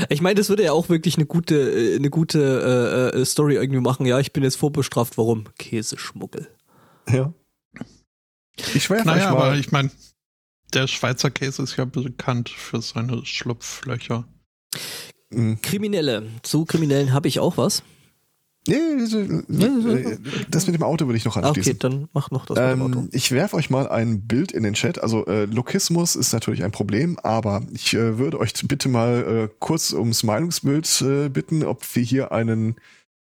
Ich 0.09 0.21
meine, 0.21 0.35
das 0.35 0.49
würde 0.49 0.63
ja 0.63 0.73
auch 0.73 0.89
wirklich 0.89 1.15
eine 1.15 1.25
gute, 1.25 1.55
äh, 1.55 1.95
eine 1.95 2.09
gute 2.09 3.11
äh, 3.13 3.17
äh, 3.19 3.25
Story 3.25 3.55
irgendwie 3.55 3.79
machen. 3.79 4.05
Ja, 4.05 4.19
ich 4.19 4.33
bin 4.33 4.43
jetzt 4.43 4.57
vorbestraft. 4.57 5.17
Warum? 5.17 5.45
Käseschmuggel. 5.57 6.49
Ja. 7.09 7.33
Ich 8.73 8.89
werfe 8.89 9.05
Naja, 9.07 9.31
mal. 9.31 9.37
aber 9.49 9.55
ich 9.55 9.71
meine, 9.71 9.91
der 10.73 10.87
Schweizer 10.87 11.29
Käse 11.31 11.63
ist 11.63 11.77
ja 11.77 11.85
bekannt 11.85 12.49
für 12.49 12.81
seine 12.81 13.25
Schlupflöcher. 13.25 14.27
Mm. 15.31 15.55
Kriminelle. 15.61 16.23
Zu 16.43 16.65
Kriminellen 16.65 17.13
habe 17.13 17.27
ich 17.27 17.39
auch 17.39 17.57
was. 17.57 17.83
Nee, 18.67 18.77
das 20.49 20.65
mit 20.65 20.75
dem 20.75 20.81
Auto 20.81 21.07
will 21.07 21.15
ich 21.15 21.23
noch 21.23 21.35
Ah, 21.37 21.41
okay, 21.41 21.59
anschließen. 21.59 21.77
dann 21.79 22.09
mach 22.13 22.31
noch 22.31 22.47
das 22.47 22.57
mit 22.57 22.67
dem 22.67 22.81
Auto. 22.81 22.99
Ähm, 22.99 23.09
ich 23.11 23.31
werfe 23.31 23.55
euch 23.57 23.69
mal 23.69 23.87
ein 23.87 24.21
Bild 24.21 24.51
in 24.51 24.63
den 24.63 24.73
Chat. 24.73 25.01
Also 25.03 25.25
äh, 25.27 25.45
Lokismus 25.45 26.15
ist 26.15 26.33
natürlich 26.33 26.63
ein 26.63 26.71
Problem, 26.71 27.19
aber 27.21 27.61
ich 27.73 27.93
äh, 27.93 28.17
würde 28.17 28.39
euch 28.39 28.53
bitte 28.67 28.89
mal 28.89 29.49
äh, 29.51 29.55
kurz 29.59 29.93
ums 29.93 30.23
Meinungsbild 30.23 31.01
äh, 31.03 31.29
bitten, 31.29 31.63
ob 31.63 31.83
wir 31.95 32.01
hier 32.01 32.31
einen 32.31 32.75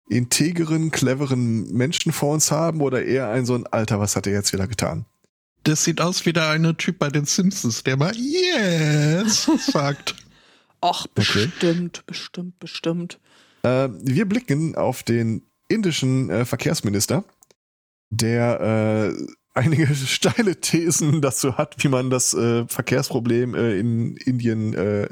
integeren, 0.10 0.92
cleveren 0.92 1.72
Menschen 1.72 2.12
vor 2.12 2.34
uns 2.34 2.52
haben 2.52 2.82
oder 2.82 3.06
eher 3.06 3.30
ein 3.30 3.46
so 3.46 3.56
ein 3.56 3.66
Alter, 3.68 4.00
was 4.02 4.18
hat 4.18 4.28
er 4.28 4.34
jetzt 4.34 4.52
wieder 4.52 4.68
getan? 4.68 5.06
Das 5.64 5.86
sieht 5.86 6.02
aus 6.02 6.26
wie 6.26 6.34
der 6.34 6.50
eine 6.50 6.76
Typ 6.76 7.00
bei 7.00 7.10
den 7.10 7.24
Simpsons, 7.26 7.84
der 7.84 7.96
mal 7.96 8.14
Yes 8.16 9.50
sagt. 9.72 10.16
Ach, 10.82 11.08
bestimmt, 11.08 12.06
bestimmt, 12.06 12.60
bestimmt. 12.60 13.20
Äh, 13.64 13.90
wir 14.02 14.26
blicken 14.26 14.76
auf 14.76 15.04
den 15.04 15.44
indischen 15.68 16.30
äh, 16.30 16.46
Verkehrsminister, 16.46 17.24
der 18.10 19.14
äh, 19.16 19.28
einige 19.54 19.88
steile 19.96 20.60
Thesen 20.60 21.22
dazu 21.22 21.58
hat, 21.58 21.84
wie 21.84 21.90
man 21.90 22.10
das 22.10 22.34
äh, 22.34 22.68
Verkehrsproblem 22.68 23.56
äh, 23.56 23.80
in 23.80 24.16
Indien 24.18 24.74
äh, 24.74 25.10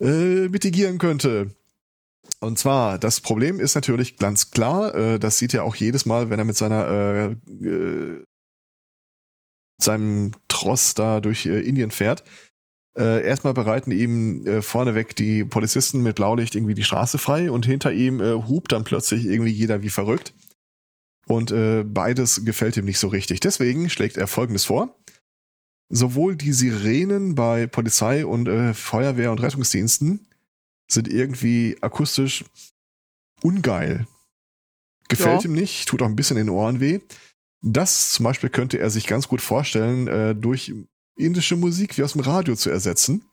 mitigieren 0.00 0.98
könnte. 0.98 1.54
Und 2.40 2.58
zwar, 2.58 2.98
das 2.98 3.20
Problem 3.20 3.58
ist 3.58 3.74
natürlich 3.74 4.16
ganz 4.16 4.52
klar, 4.52 5.18
das 5.18 5.38
sieht 5.38 5.54
er 5.54 5.64
auch 5.64 5.74
jedes 5.74 6.06
Mal, 6.06 6.30
wenn 6.30 6.38
er 6.38 6.44
mit 6.44 6.56
seiner 6.56 7.34
seinem 9.82 10.30
Tross 10.46 10.94
da 10.94 11.20
durch 11.20 11.46
Indien 11.46 11.90
fährt. 11.90 12.22
Äh, 12.98 13.24
erstmal 13.24 13.54
bereiten 13.54 13.92
ihm 13.92 14.44
äh, 14.46 14.60
vorneweg 14.60 15.14
die 15.14 15.44
Polizisten 15.44 16.02
mit 16.02 16.16
Blaulicht 16.16 16.56
irgendwie 16.56 16.74
die 16.74 16.82
Straße 16.82 17.18
frei 17.18 17.50
und 17.50 17.64
hinter 17.64 17.92
ihm 17.92 18.20
äh, 18.20 18.32
hupt 18.32 18.72
dann 18.72 18.82
plötzlich 18.82 19.24
irgendwie 19.26 19.52
jeder 19.52 19.82
wie 19.82 19.90
verrückt. 19.90 20.34
Und 21.26 21.52
äh, 21.52 21.84
beides 21.84 22.44
gefällt 22.44 22.76
ihm 22.76 22.86
nicht 22.86 22.98
so 22.98 23.08
richtig. 23.08 23.38
Deswegen 23.40 23.88
schlägt 23.88 24.16
er 24.16 24.26
Folgendes 24.26 24.64
vor. 24.64 24.96
Sowohl 25.90 26.36
die 26.36 26.52
Sirenen 26.52 27.34
bei 27.34 27.66
Polizei 27.66 28.26
und 28.26 28.48
äh, 28.48 28.74
Feuerwehr 28.74 29.30
und 29.30 29.40
Rettungsdiensten 29.40 30.26
sind 30.90 31.06
irgendwie 31.06 31.76
akustisch 31.80 32.44
ungeil. 33.42 34.06
Gefällt 35.08 35.44
Ja. 35.44 35.48
ihm 35.48 35.54
nicht, 35.54 35.88
tut 35.88 36.02
auch 36.02 36.06
ein 36.06 36.16
bisschen 36.16 36.36
in 36.36 36.46
den 36.46 36.54
Ohren 36.54 36.80
weh. 36.80 37.00
Das 37.62 38.10
zum 38.10 38.24
Beispiel 38.24 38.50
könnte 38.50 38.78
er 38.78 38.90
sich 38.90 39.06
ganz 39.06 39.28
gut 39.28 39.40
vorstellen, 39.40 40.08
äh, 40.08 40.34
durch 40.34 40.74
indische 41.18 41.56
Musik 41.56 41.98
wie 41.98 42.02
aus 42.02 42.12
dem 42.12 42.22
Radio 42.22 42.54
zu 42.54 42.70
ersetzen. 42.70 43.24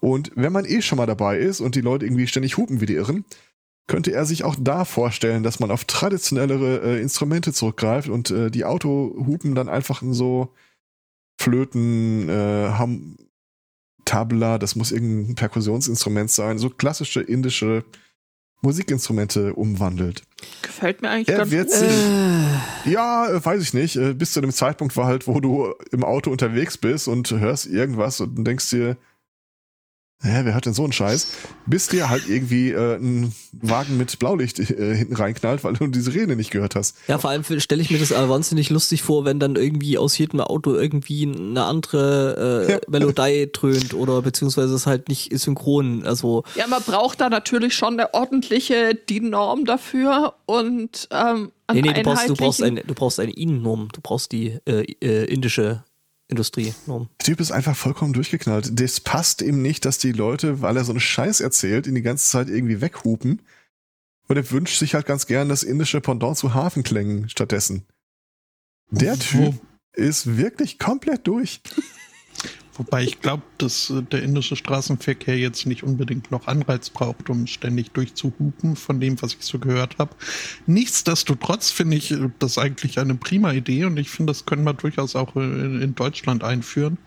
Und 0.00 0.32
wenn 0.34 0.52
man 0.52 0.64
eh 0.64 0.82
schon 0.82 0.98
mal 0.98 1.06
dabei 1.06 1.38
ist 1.38 1.60
und 1.60 1.74
die 1.74 1.80
Leute 1.80 2.04
irgendwie 2.04 2.26
ständig 2.26 2.56
hupen 2.56 2.80
wie 2.80 2.86
die 2.86 2.94
Irren, 2.94 3.24
könnte 3.86 4.12
er 4.12 4.24
sich 4.24 4.44
auch 4.44 4.56
da 4.58 4.84
vorstellen, 4.84 5.42
dass 5.42 5.60
man 5.60 5.70
auf 5.70 5.84
traditionellere 5.84 6.80
äh, 6.82 7.00
Instrumente 7.00 7.52
zurückgreift 7.52 8.08
und 8.08 8.30
äh, 8.30 8.50
die 8.50 8.64
Autohupen 8.64 9.54
dann 9.54 9.68
einfach 9.68 10.02
in 10.02 10.14
so 10.14 10.52
Flöten, 11.38 12.28
äh, 12.28 12.70
Ham 12.78 13.16
Tabla, 14.04 14.58
das 14.58 14.76
muss 14.76 14.92
irgendein 14.92 15.34
Perkussionsinstrument 15.34 16.30
sein, 16.30 16.58
so 16.58 16.68
klassische 16.70 17.22
indische 17.22 17.84
Musikinstrumente 18.64 19.52
umwandelt. 19.54 20.22
Gefällt 20.62 21.02
mir 21.02 21.10
eigentlich 21.10 21.28
Er 21.28 21.38
ganz 21.38 21.50
wird 21.52 21.68
gut. 21.68 21.76
sich- 21.78 21.90
Äh, 22.86 22.90
Ja, 22.90 23.44
weiß 23.44 23.62
ich 23.62 23.74
nicht. 23.74 23.96
Äh, 23.96 24.14
Bis 24.14 24.32
zu 24.32 24.40
dem 24.40 24.50
Zeitpunkt 24.52 24.96
war 24.96 25.06
halt, 25.06 25.26
wo 25.28 25.38
du 25.40 25.72
im 25.92 26.02
Auto 26.02 26.30
unterwegs 26.30 26.76
bist 26.78 27.06
und 27.06 27.30
hörst 27.30 27.66
irgendwas 27.66 28.20
und 28.20 28.44
denkst 28.44 28.70
dir, 28.70 28.96
hä, 30.22 30.40
wer 30.44 30.54
hört 30.54 30.66
denn 30.66 30.74
so 30.74 30.84
einen 30.84 30.92
Scheiß? 30.92 31.32
Bis 31.66 31.88
dir 31.88 32.08
halt 32.08 32.28
irgendwie 32.28 32.70
äh, 32.70 32.96
ein 32.96 33.34
Wagen 33.52 33.96
mit 33.96 34.18
Blaulicht 34.18 34.58
äh, 34.58 34.94
hinten 34.96 35.16
reinknallt, 35.16 35.64
weil 35.64 35.74
du 35.74 35.86
die 35.86 36.00
Sirene 36.00 36.36
nicht 36.36 36.50
gehört 36.50 36.74
hast. 36.74 36.96
Ja, 37.08 37.18
vor 37.18 37.30
allem 37.30 37.44
stelle 37.60 37.82
ich 37.82 37.90
mir 37.90 37.98
das 37.98 38.12
aber 38.12 38.28
wahnsinnig 38.28 38.70
lustig 38.70 39.02
vor, 39.02 39.24
wenn 39.24 39.38
dann 39.38 39.56
irgendwie 39.56 39.98
aus 39.98 40.16
jedem 40.16 40.40
Auto 40.40 40.74
irgendwie 40.74 41.26
eine 41.26 41.64
andere 41.64 42.66
äh, 42.68 42.72
Ja. 42.74 42.78
Melodie 42.88 43.50
dröhnt 43.52 43.94
oder 43.94 44.22
beziehungsweise 44.22 44.74
es 44.74 44.86
halt 44.86 45.08
nicht 45.08 45.38
synchron. 45.38 46.04
Also 46.06 46.44
Ja, 46.54 46.66
man 46.66 46.82
braucht 46.82 47.20
da 47.20 47.28
natürlich 47.28 47.74
schon 47.74 47.94
eine 47.94 48.14
ordentliche 48.14 48.94
DIN-Norm 48.94 49.64
dafür 49.64 50.34
und 50.46 51.08
ähm, 51.10 51.52
nee, 51.72 51.82
nee, 51.82 51.92
du 51.92 52.02
brauchst, 52.02 52.28
du 52.28 52.34
brauchst 52.34 52.62
eine, 52.62 52.82
du 52.82 52.94
brauchst 52.94 53.20
eine 53.20 53.32
IN-Norm, 53.32 53.88
du 53.92 54.00
brauchst 54.00 54.32
die 54.32 54.58
äh, 54.66 54.82
äh, 55.02 55.24
indische 55.24 55.84
Industrienorm. 56.34 57.08
Der 57.20 57.24
Typ 57.24 57.40
ist 57.40 57.52
einfach 57.52 57.76
vollkommen 57.76 58.12
durchgeknallt. 58.12 58.78
Das 58.78 59.00
passt 59.00 59.42
ihm 59.42 59.62
nicht, 59.62 59.84
dass 59.84 59.98
die 59.98 60.12
Leute, 60.12 60.60
weil 60.60 60.76
er 60.76 60.84
so 60.84 60.92
einen 60.92 61.00
Scheiß 61.00 61.40
erzählt, 61.40 61.86
ihn 61.86 61.94
die 61.94 62.02
ganze 62.02 62.28
Zeit 62.28 62.48
irgendwie 62.48 62.80
weghupen. 62.80 63.42
Und 64.26 64.36
er 64.36 64.50
wünscht 64.50 64.78
sich 64.78 64.94
halt 64.94 65.06
ganz 65.06 65.26
gern 65.26 65.48
das 65.48 65.62
indische 65.62 66.00
Pendant 66.00 66.36
zu 66.36 66.54
Hafenklängen 66.54 67.28
stattdessen. 67.28 67.84
Der 68.90 69.18
Typ 69.18 69.54
ist 69.92 70.36
wirklich 70.36 70.78
komplett 70.78 71.26
durch. 71.26 71.60
Wobei 72.76 73.04
ich 73.04 73.20
glaube, 73.20 73.42
dass 73.58 73.90
äh, 73.90 74.02
der 74.02 74.22
indische 74.22 74.56
Straßenverkehr 74.56 75.38
jetzt 75.38 75.66
nicht 75.66 75.82
unbedingt 75.82 76.30
noch 76.30 76.46
Anreiz 76.46 76.90
braucht, 76.90 77.30
um 77.30 77.46
ständig 77.46 77.92
durchzuhupen, 77.92 78.76
von 78.76 79.00
dem, 79.00 79.20
was 79.22 79.34
ich 79.34 79.42
so 79.42 79.58
gehört 79.58 79.98
habe. 79.98 80.14
Nichtsdestotrotz 80.66 81.70
finde 81.70 81.96
ich 81.96 82.10
äh, 82.10 82.30
das 82.38 82.58
eigentlich 82.58 82.98
eine 82.98 83.14
prima 83.14 83.52
Idee 83.52 83.84
und 83.84 83.96
ich 83.96 84.10
finde, 84.10 84.32
das 84.32 84.44
können 84.46 84.64
wir 84.64 84.74
durchaus 84.74 85.14
auch 85.14 85.36
äh, 85.36 85.40
in, 85.40 85.94
Deutschland 85.94 86.42
einführen. 86.42 86.98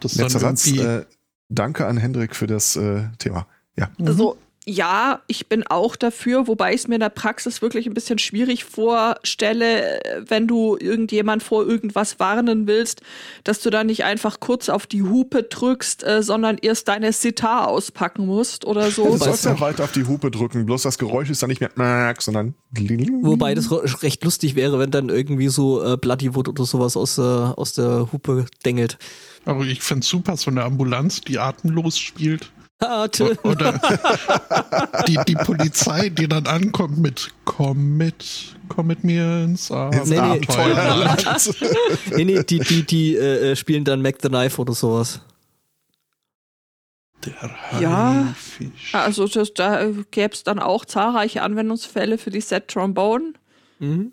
Das 0.00 0.14
dann 0.14 0.24
Letzter 0.24 0.40
Satz. 0.40 0.66
Äh, 0.68 1.04
danke 1.48 1.86
an 1.86 1.96
Hendrik 1.96 2.36
für 2.36 2.46
das 2.46 2.76
äh, 2.76 3.04
Thema. 3.18 3.46
Ja. 3.76 3.90
Mhm. 3.98 4.32
Ja, 4.68 5.20
ich 5.28 5.48
bin 5.48 5.64
auch 5.64 5.94
dafür, 5.94 6.48
wobei 6.48 6.74
ich 6.74 6.80
es 6.80 6.88
mir 6.88 6.96
in 6.96 7.00
der 7.00 7.08
Praxis 7.08 7.62
wirklich 7.62 7.86
ein 7.86 7.94
bisschen 7.94 8.18
schwierig 8.18 8.64
vorstelle, 8.64 10.00
wenn 10.26 10.48
du 10.48 10.76
irgendjemand 10.76 11.44
vor 11.44 11.64
irgendwas 11.64 12.18
warnen 12.18 12.66
willst, 12.66 13.00
dass 13.44 13.60
du 13.60 13.70
dann 13.70 13.86
nicht 13.86 14.02
einfach 14.02 14.40
kurz 14.40 14.68
auf 14.68 14.88
die 14.88 15.02
Hupe 15.02 15.44
drückst, 15.44 16.02
äh, 16.02 16.20
sondern 16.20 16.58
erst 16.58 16.88
deine 16.88 17.12
Sitar 17.12 17.68
auspacken 17.68 18.26
musst 18.26 18.64
oder 18.64 18.86
Du 18.86 18.90
so. 18.90 19.04
Wobei 19.04 19.18
sollst 19.18 19.44
ja 19.44 19.60
weiter 19.60 19.84
auf 19.84 19.92
die 19.92 20.04
Hupe 20.04 20.32
drücken, 20.32 20.66
bloß 20.66 20.82
das 20.82 20.98
Geräusch 20.98 21.30
ist 21.30 21.40
dann 21.42 21.50
nicht 21.50 21.60
mehr 21.60 21.70
Mack, 21.76 22.20
sondern 22.20 22.54
Wobei 23.22 23.54
das 23.54 23.70
recht 24.02 24.24
lustig 24.24 24.56
wäre, 24.56 24.80
wenn 24.80 24.90
dann 24.90 25.10
irgendwie 25.10 25.48
so 25.48 25.80
äh, 25.84 25.96
Bloodywood 25.96 26.48
oder 26.48 26.64
sowas 26.64 26.96
aus, 26.96 27.18
äh, 27.18 27.22
aus 27.22 27.74
der 27.74 28.08
Hupe 28.12 28.46
dengelt. 28.64 28.98
Aber 29.44 29.64
ich 29.64 29.80
finde 29.80 30.00
es 30.00 30.08
super, 30.08 30.36
so 30.36 30.50
eine 30.50 30.64
Ambulanz, 30.64 31.20
die 31.20 31.38
atemlos 31.38 31.98
spielt. 31.98 32.50
O- 32.82 33.48
Oder 33.48 33.80
die, 35.08 35.18
die 35.26 35.34
Polizei, 35.34 36.10
die 36.10 36.28
dann 36.28 36.46
ankommt 36.46 36.98
mit 36.98 37.30
Komm 37.44 37.96
mit, 37.96 38.54
komm 38.68 38.88
mit 38.88 39.02
mir 39.02 39.44
ins 39.44 39.70
ins 39.70 40.10
nee. 40.10 40.18
Abenteuerland. 40.18 41.54
nee, 42.16 42.24
nee, 42.24 42.42
die, 42.42 42.58
die, 42.58 42.82
die 42.82 43.16
äh, 43.16 43.52
äh, 43.52 43.56
spielen 43.56 43.84
dann 43.84 44.02
Mac 44.02 44.16
the 44.20 44.28
Knife 44.28 44.60
oder 44.60 44.74
sowas. 44.74 45.20
Der 47.24 47.80
Ja. 47.80 48.26
Haifisch. 48.28 48.94
Also 48.94 49.26
das, 49.26 49.54
da 49.54 49.86
gäbe 50.10 50.34
es 50.34 50.44
dann 50.44 50.58
auch 50.58 50.84
zahlreiche 50.84 51.42
Anwendungsfälle 51.42 52.18
für 52.18 52.30
die 52.30 52.42
Set 52.42 52.68
Trombone. 52.68 53.32
Mhm. 53.78 54.12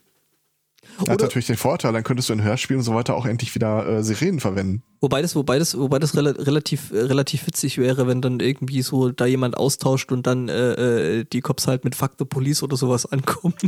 Hat 0.97 1.09
Oder- 1.09 1.25
natürlich 1.25 1.47
den 1.47 1.57
Vorteil, 1.57 1.91
dann 1.93 2.03
könntest 2.03 2.29
du 2.29 2.33
in 2.33 2.43
Hörspielen 2.43 2.79
und 2.79 2.83
so 2.85 2.93
weiter 2.93 3.15
auch 3.15 3.25
endlich 3.25 3.53
wieder 3.55 3.87
äh, 3.87 4.03
Sirenen 4.03 4.39
verwenden. 4.39 4.83
Wobei 5.01 5.21
das, 5.21 5.35
wobei 5.35 5.59
das, 5.59 5.77
wobei 5.77 5.99
das 5.99 6.15
rela 6.15 6.31
relativ, 6.31 6.91
äh, 6.91 6.99
relativ 6.99 7.47
witzig 7.47 7.77
wäre, 7.77 8.07
wenn 8.07 8.21
dann 8.21 8.39
irgendwie 8.39 8.81
so 8.81 9.09
da 9.09 9.25
jemand 9.25 9.57
austauscht 9.57 10.11
und 10.11 10.27
dann 10.27 10.49
äh, 10.49 11.19
äh, 11.19 11.25
die 11.25 11.41
Cops 11.41 11.67
halt 11.67 11.83
mit 11.83 11.95
Fuck 11.95 12.11
the 12.19 12.25
Police 12.25 12.63
oder 12.63 12.77
sowas 12.77 13.05
ankommen. 13.05 13.55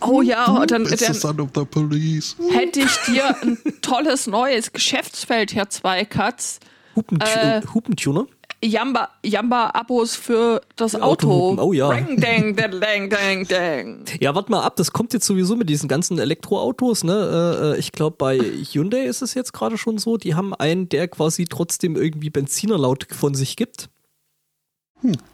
Oh 0.00 0.20
ja, 0.20 0.44
und 0.46 0.70
dann, 0.70 0.84
dann 0.84 0.92
hätte 0.92 2.80
ich 2.80 2.96
dir 3.06 3.36
ein 3.42 3.58
tolles 3.82 4.26
neues 4.26 4.72
Geschäftsfeld, 4.72 5.54
Herr 5.54 5.70
Zweikatz. 5.70 6.60
Hupen 6.94 7.18
Äh. 7.20 7.62
Hupentuner? 7.74 8.26
Jamba, 8.66 9.10
Jamba-Abos 9.24 10.16
für 10.16 10.60
das 10.76 10.94
Auto. 10.94 11.56
Oh 11.58 11.72
ja. 11.72 11.88
Dang, 11.88 12.20
dang, 12.20 12.56
dang, 12.56 13.10
dang, 13.10 13.46
dang. 13.46 14.04
Ja, 14.20 14.34
warte 14.34 14.50
mal 14.50 14.62
ab, 14.62 14.76
das 14.76 14.92
kommt 14.92 15.12
jetzt 15.12 15.26
sowieso 15.26 15.56
mit 15.56 15.68
diesen 15.68 15.88
ganzen 15.88 16.18
Elektroautos, 16.18 17.04
ne? 17.04 17.14
Äh, 17.14 17.74
äh, 17.74 17.78
ich 17.78 17.92
glaube, 17.92 18.16
bei 18.18 18.38
Hyundai 18.38 19.04
ist 19.04 19.22
es 19.22 19.34
jetzt 19.34 19.52
gerade 19.52 19.78
schon 19.78 19.98
so, 19.98 20.16
die 20.16 20.34
haben 20.34 20.54
einen, 20.54 20.88
der 20.88 21.08
quasi 21.08 21.44
trotzdem 21.44 21.96
irgendwie 21.96 22.30
Benzinerlaut 22.30 23.06
von 23.10 23.34
sich 23.34 23.56
gibt. 23.56 23.88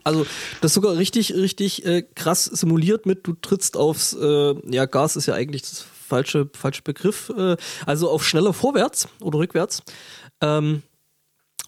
Also, 0.05 0.25
das 0.61 0.73
ist 0.73 0.75
sogar 0.75 0.97
richtig, 0.97 1.35
richtig 1.35 1.87
äh, 1.87 2.03
krass 2.03 2.45
simuliert 2.45 3.07
mit, 3.07 3.27
du 3.27 3.35
trittst 3.35 3.77
aufs, 3.77 4.13
äh, 4.13 4.55
ja, 4.71 4.87
Gas 4.87 5.17
ist 5.17 5.27
ja 5.27 5.35
eigentlich 5.35 5.63
das 5.63 5.81
falsche, 5.81 6.51
falsche 6.53 6.83
Begriff, 6.83 7.33
äh, 7.37 7.57
also 7.87 8.11
auf 8.11 8.27
schneller 8.27 8.53
vorwärts 8.53 9.09
oder 9.21 9.39
rückwärts. 9.39 9.83
Ähm, 10.41 10.83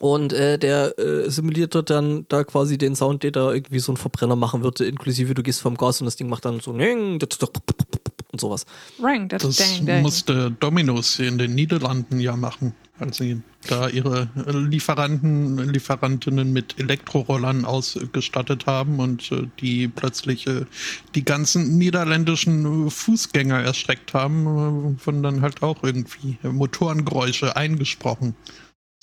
und 0.00 0.32
äh, 0.32 0.58
der 0.58 0.98
äh, 0.98 1.30
simuliert 1.30 1.74
dann 1.88 2.26
da 2.28 2.44
quasi 2.44 2.78
den 2.78 2.96
Sound, 2.96 3.22
der 3.22 3.30
da 3.30 3.52
irgendwie 3.52 3.78
so 3.78 3.92
ein 3.92 3.96
Verbrenner 3.96 4.36
machen 4.36 4.62
würde, 4.62 4.84
inklusive 4.84 5.34
du 5.34 5.42
gehst 5.42 5.60
vom 5.60 5.76
Gas 5.76 6.00
und 6.00 6.06
das 6.06 6.16
Ding 6.16 6.28
macht 6.28 6.44
dann 6.44 6.60
so 6.60 6.72
und 6.72 8.40
sowas. 8.40 8.66
Rang, 9.00 9.28
das, 9.28 9.42
Das 9.42 9.56
dang, 9.56 9.86
dang. 9.86 10.02
musste 10.02 10.50
Dominos 10.58 11.18
in 11.20 11.38
den 11.38 11.54
Niederlanden 11.54 12.18
ja 12.18 12.36
machen, 12.36 12.74
als 12.98 13.18
sie 13.18 13.40
da 13.68 13.88
ihre 13.88 14.28
Lieferanten, 14.46 15.56
Lieferantinnen 15.58 16.52
mit 16.52 16.78
Elektrorollern 16.78 17.64
ausgestattet 17.64 18.66
haben 18.66 18.98
und 18.98 19.32
äh, 19.32 19.46
die 19.60 19.88
plötzlich 19.88 20.46
äh, 20.46 20.66
die 21.14 21.24
ganzen 21.24 21.78
niederländischen 21.78 22.88
äh, 22.88 22.90
Fußgänger 22.90 23.60
erschreckt 23.60 24.12
haben, 24.12 24.96
äh, 24.98 25.06
wurden 25.06 25.22
dann 25.22 25.40
halt 25.40 25.62
auch 25.62 25.82
irgendwie 25.82 26.36
Motorengeräusche 26.42 27.56
eingesprochen. 27.56 28.34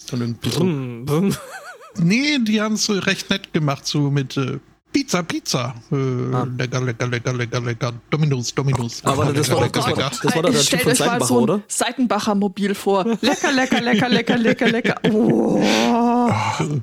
Ist 0.02 0.12
dann 0.14 0.22
irgendwie 0.22 0.49
so 0.49 0.60
Brumm, 0.60 1.06
brumm. 1.06 1.36
Nee, 1.97 2.39
die 2.39 2.62
haben 2.62 2.76
es 2.76 2.86
so 2.86 2.93
recht 2.93 3.30
nett 3.30 3.52
gemacht, 3.54 3.86
so 3.86 4.10
mit 4.10 4.36
äh, 4.38 4.60
Pizza, 4.93 5.24
Pizza. 5.24 5.76
Äh, 5.91 5.95
Ah. 6.34 6.47
Lecker, 6.58 6.80
lecker, 6.82 7.08
lecker, 7.08 7.34
lecker, 7.34 7.60
lecker. 7.62 7.93
Dominos, 8.10 8.54
Dominos. 8.56 9.02
Aber 9.04 9.26
lecker, 9.26 9.34
das 9.38 9.49
war- 9.52 9.62
lecker, 9.62 9.72
das 9.80 9.84
war- 9.86 9.95
lecker. 9.97 10.12
das 10.24 10.36
war 10.36 10.41
doch 10.43 10.52
der 10.52 10.62
Typ 10.62 10.82
von 10.82 10.95
Seidenbacher, 10.95 11.26
so 11.26 11.38
ein 11.38 11.43
oder? 11.43 11.62
Seitenbacher 11.68 12.36
Mobil 12.36 12.76
vor. 12.76 13.06
Lecker, 13.22 13.52
lecker, 13.52 13.82
lecker, 13.82 14.10
lecker, 14.10 14.38
lecker, 14.38 14.68
lecker. 14.70 14.95
Oh. 15.12 15.62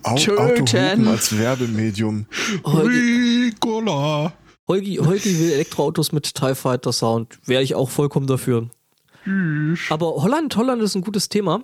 Au 0.05 0.15
Töten. 0.17 1.09
Als 1.09 1.37
Werbemedium. 1.37 2.27
Ricola. 2.65 4.33
Holgi, 4.69 4.97
Holgi 4.97 5.39
will 5.41 5.53
Elektroautos 5.53 6.13
mit 6.13 6.35
TIE 6.35 6.55
Fighter 6.55 6.93
Sound. 6.93 7.39
Wäre 7.47 7.63
ich 7.63 7.75
auch 7.75 7.89
vollkommen 7.91 8.27
dafür. 8.27 8.69
Aber 9.91 10.07
Holland, 10.23 10.57
Holland 10.57 10.83
ist 10.83 10.95
ein 10.95 11.03
gutes 11.03 11.29
Thema. 11.29 11.63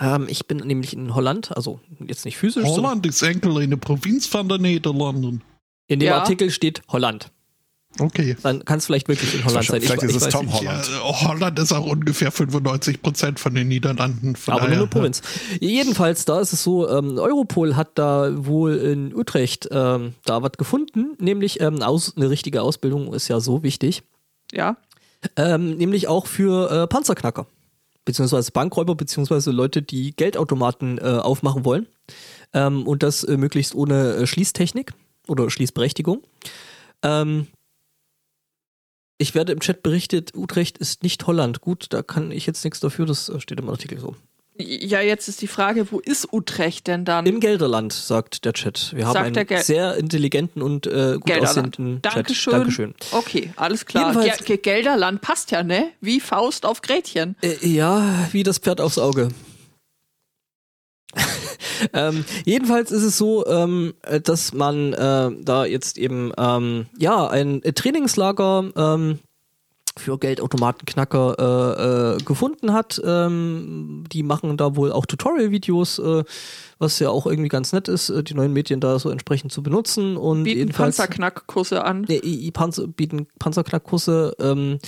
Ähm, 0.00 0.26
ich 0.28 0.46
bin 0.46 0.58
nämlich 0.58 0.92
in 0.94 1.14
Holland, 1.14 1.56
also 1.56 1.80
jetzt 2.06 2.24
nicht 2.24 2.36
physisch, 2.38 2.64
Holland 2.64 3.04
ist 3.06 3.22
enkel 3.22 3.58
eine 3.58 3.76
Provinz 3.76 4.26
von 4.26 4.48
der 4.48 4.58
Niederlanden. 4.58 5.42
in 5.86 6.00
dem 6.00 6.06
Ja. 6.08 6.18
Artikel 6.18 6.50
steht 6.50 6.82
Holland. 6.88 7.30
Okay. 7.98 8.36
Dann 8.42 8.64
kann 8.66 8.78
es 8.78 8.84
vielleicht 8.86 9.08
wirklich 9.08 9.34
in 9.34 9.44
Holland 9.44 9.64
sein. 9.66 9.80
Vielleicht 9.80 10.02
ist 10.02 10.14
es 10.14 10.26
weiß 10.26 10.32
Tom 10.32 10.44
nicht. 10.46 10.54
Holland. 10.54 10.88
Ja, 10.88 11.28
Holland 11.28 11.58
ist 11.58 11.72
auch 11.72 11.86
ungefähr 11.86 12.30
95 12.30 13.00
Prozent 13.02 13.40
von 13.40 13.54
den 13.54 13.66
Niederlanden. 13.68 14.36
Von 14.36 14.54
Aber 14.54 14.68
nur 14.68 14.76
eine 14.76 14.86
Provinz. 14.86 15.22
Jedenfalls, 15.58 16.24
da 16.26 16.38
ist 16.40 16.52
es 16.52 16.62
so, 16.62 16.88
ähm, 16.88 17.16
Europol 17.18 17.74
hat 17.74 17.92
da 17.98 18.30
wohl 18.46 18.76
in 18.76 19.14
Utrecht 19.16 19.68
ähm, 19.72 20.14
da 20.26 20.42
was 20.42 20.52
gefunden, 20.58 21.16
nämlich 21.18 21.60
ähm, 21.60 21.80
aus, 21.82 22.12
eine 22.16 22.28
richtige 22.30 22.60
Ausbildung 22.62 23.12
ist 23.14 23.28
ja 23.28 23.40
so 23.40 23.62
wichtig, 23.62 24.02
Ja. 24.52 24.76
ähm, 25.36 25.76
nämlich 25.78 26.06
auch 26.06 26.26
für 26.26 26.70
äh, 26.70 26.86
Panzerknacker, 26.86 27.46
beziehungsweise 28.08 28.52
Bankräuber, 28.52 28.94
beziehungsweise 28.94 29.50
Leute, 29.50 29.82
die 29.82 30.16
Geldautomaten 30.16 30.96
äh, 30.96 31.02
aufmachen 31.02 31.66
wollen 31.66 31.86
ähm, 32.54 32.86
und 32.86 33.02
das 33.02 33.22
äh, 33.22 33.36
möglichst 33.36 33.74
ohne 33.74 34.14
äh, 34.14 34.26
Schließtechnik 34.26 34.94
oder 35.26 35.50
Schließberechtigung. 35.50 36.22
Ähm, 37.02 37.48
ich 39.18 39.34
werde 39.34 39.52
im 39.52 39.60
Chat 39.60 39.82
berichtet, 39.82 40.34
Utrecht 40.34 40.78
ist 40.78 41.02
nicht 41.02 41.26
Holland. 41.26 41.60
Gut, 41.60 41.88
da 41.90 42.02
kann 42.02 42.30
ich 42.30 42.46
jetzt 42.46 42.64
nichts 42.64 42.80
dafür, 42.80 43.04
das 43.04 43.28
äh, 43.28 43.40
steht 43.40 43.60
im 43.60 43.68
Artikel 43.68 44.00
so. 44.00 44.16
Ja, 44.60 45.00
jetzt 45.00 45.28
ist 45.28 45.40
die 45.40 45.46
Frage, 45.46 45.92
wo 45.92 46.00
ist 46.00 46.32
Utrecht 46.32 46.88
denn 46.88 47.04
dann? 47.04 47.26
Im 47.26 47.38
Gelderland, 47.38 47.92
sagt 47.92 48.44
der 48.44 48.52
Chat. 48.52 48.92
Wir 48.94 49.06
haben 49.06 49.12
Sagt 49.34 49.36
der 49.36 49.48
einen 49.56 49.62
sehr 49.64 49.94
intelligenten 49.96 50.62
und 50.62 50.86
äh, 50.88 51.14
gut 51.14 51.26
Gelderland. 51.26 51.48
aussehenden 51.48 52.02
Dankeschön. 52.02 52.34
Chat. 52.52 52.60
Dankeschön. 52.60 52.94
Okay, 53.12 53.52
alles 53.56 53.86
klar. 53.86 54.12
Jedenfalls- 54.12 54.38
Ge 54.44 54.56
Ge 54.56 54.56
Gelderland 54.58 55.20
passt 55.20 55.52
ja, 55.52 55.62
ne? 55.62 55.90
Wie 56.00 56.18
Faust 56.18 56.66
auf 56.66 56.82
Gretchen. 56.82 57.36
Äh, 57.40 57.54
ja, 57.68 58.28
wie 58.32 58.42
das 58.42 58.58
Pferd 58.58 58.80
aufs 58.80 58.98
Auge. 58.98 59.28
ähm, 61.92 62.24
jedenfalls 62.44 62.90
ist 62.90 63.02
es 63.02 63.16
so, 63.16 63.46
ähm, 63.46 63.94
äh, 64.02 64.20
dass 64.20 64.52
man 64.52 64.92
äh, 64.92 65.30
da 65.40 65.64
jetzt 65.64 65.98
eben 65.98 66.32
ähm, 66.36 66.86
ja 66.98 67.28
ein 67.28 67.62
Trainingslager 67.62 68.70
ähm, 68.76 69.20
für 69.98 70.18
Geldautomatenknacker 70.18 71.36
äh, 71.38 72.16
äh, 72.16 72.24
gefunden 72.24 72.72
hat. 72.72 73.00
Ähm, 73.04 74.04
die 74.10 74.22
machen 74.22 74.56
da 74.56 74.76
wohl 74.76 74.92
auch 74.92 75.04
Tutorial-Videos, 75.06 75.98
äh, 75.98 76.24
was 76.78 76.98
ja 76.98 77.10
auch 77.10 77.26
irgendwie 77.26 77.48
ganz 77.48 77.72
nett 77.72 77.88
ist, 77.88 78.08
äh, 78.08 78.22
die 78.22 78.34
neuen 78.34 78.52
Medien 78.52 78.80
da 78.80 78.98
so 78.98 79.10
entsprechend 79.10 79.52
zu 79.52 79.62
benutzen. 79.62 80.16
Und 80.16 80.44
Bieten 80.44 80.72
Panzerknackkurse 80.72 81.84
an. 81.84 82.06
Nee, 82.08 82.20
I- 82.24 82.50
Panzer, 82.50 82.86
bieten 82.86 83.26
Panzerknackkurse. 83.38 84.34
Ähm, 84.40 84.78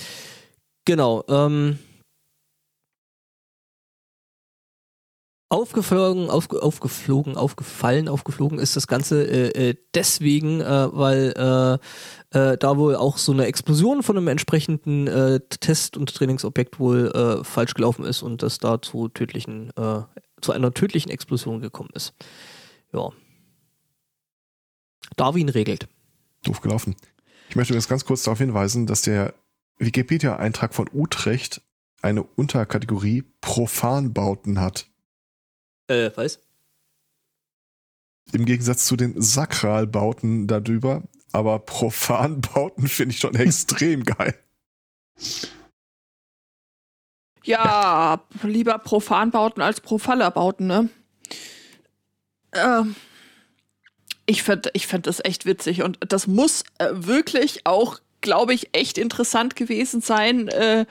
genau. 0.85 1.23
Ähm, 1.27 1.77
aufgeflogen, 5.49 6.29
aufge, 6.29 6.63
aufgeflogen, 6.63 7.35
aufgefallen, 7.35 8.07
aufgeflogen 8.07 8.57
ist 8.57 8.77
das 8.77 8.87
Ganze 8.87 9.27
äh, 9.27 9.69
äh, 9.69 9.75
deswegen, 9.93 10.61
äh, 10.61 10.87
weil 10.93 11.79
äh, 12.31 12.57
da 12.57 12.77
wohl 12.77 12.95
auch 12.95 13.17
so 13.17 13.31
eine 13.31 13.45
Explosion 13.45 14.03
von 14.03 14.17
einem 14.17 14.27
entsprechenden 14.27 15.07
äh, 15.07 15.39
Test- 15.59 15.97
und 15.97 16.13
Trainingsobjekt 16.13 16.79
wohl 16.79 17.11
äh, 17.11 17.43
falsch 17.43 17.73
gelaufen 17.73 18.05
ist 18.05 18.21
und 18.21 18.41
das 18.41 18.57
da 18.57 18.81
zu 18.81 19.09
tödlichen, 19.09 19.69
äh, 19.75 20.01
zu 20.41 20.51
einer 20.51 20.73
tödlichen 20.73 21.11
Explosion 21.11 21.61
gekommen 21.61 21.89
ist. 21.93 22.13
Ja. 22.93 23.09
Darwin 25.17 25.49
regelt. 25.49 25.87
Doof 26.43 26.61
gelaufen. 26.61 26.95
Ich 27.49 27.55
möchte 27.55 27.73
jetzt 27.73 27.89
ganz 27.89 28.05
kurz 28.05 28.23
darauf 28.23 28.39
hinweisen, 28.39 28.87
dass 28.87 29.01
der 29.01 29.33
Wikipedia-Eintrag 29.77 30.73
von 30.73 30.89
Utrecht 30.93 31.61
eine 32.01 32.23
Unterkategorie 32.23 33.23
Profanbauten 33.41 34.59
hat. 34.59 34.87
Äh, 35.87 36.11
weiß? 36.15 36.39
Im 38.31 38.45
Gegensatz 38.45 38.85
zu 38.85 38.95
den 38.95 39.21
Sakralbauten 39.21 40.47
darüber. 40.47 41.03
Aber 41.31 41.59
Profanbauten 41.59 42.87
finde 42.87 43.13
ich 43.13 43.19
schon 43.19 43.35
extrem 43.35 44.03
geil. 44.03 44.37
Ja, 47.43 48.21
lieber 48.43 48.77
Profanbauten 48.77 49.63
als 49.63 49.81
Profallerbauten, 49.81 50.67
ne? 50.67 50.89
Ähm, 52.53 52.95
ich 54.25 54.43
finde 54.43 54.69
ich 54.73 54.87
find 54.87 55.07
das 55.07 55.23
echt 55.23 55.45
witzig 55.45 55.81
und 55.81 55.97
das 56.07 56.27
muss 56.27 56.63
äh, 56.77 56.89
wirklich 56.91 57.65
auch, 57.65 57.99
glaube 58.21 58.53
ich, 58.53 58.75
echt 58.75 58.97
interessant 58.97 59.55
gewesen 59.55 60.01
sein, 60.01 60.47
äh, 60.49 60.85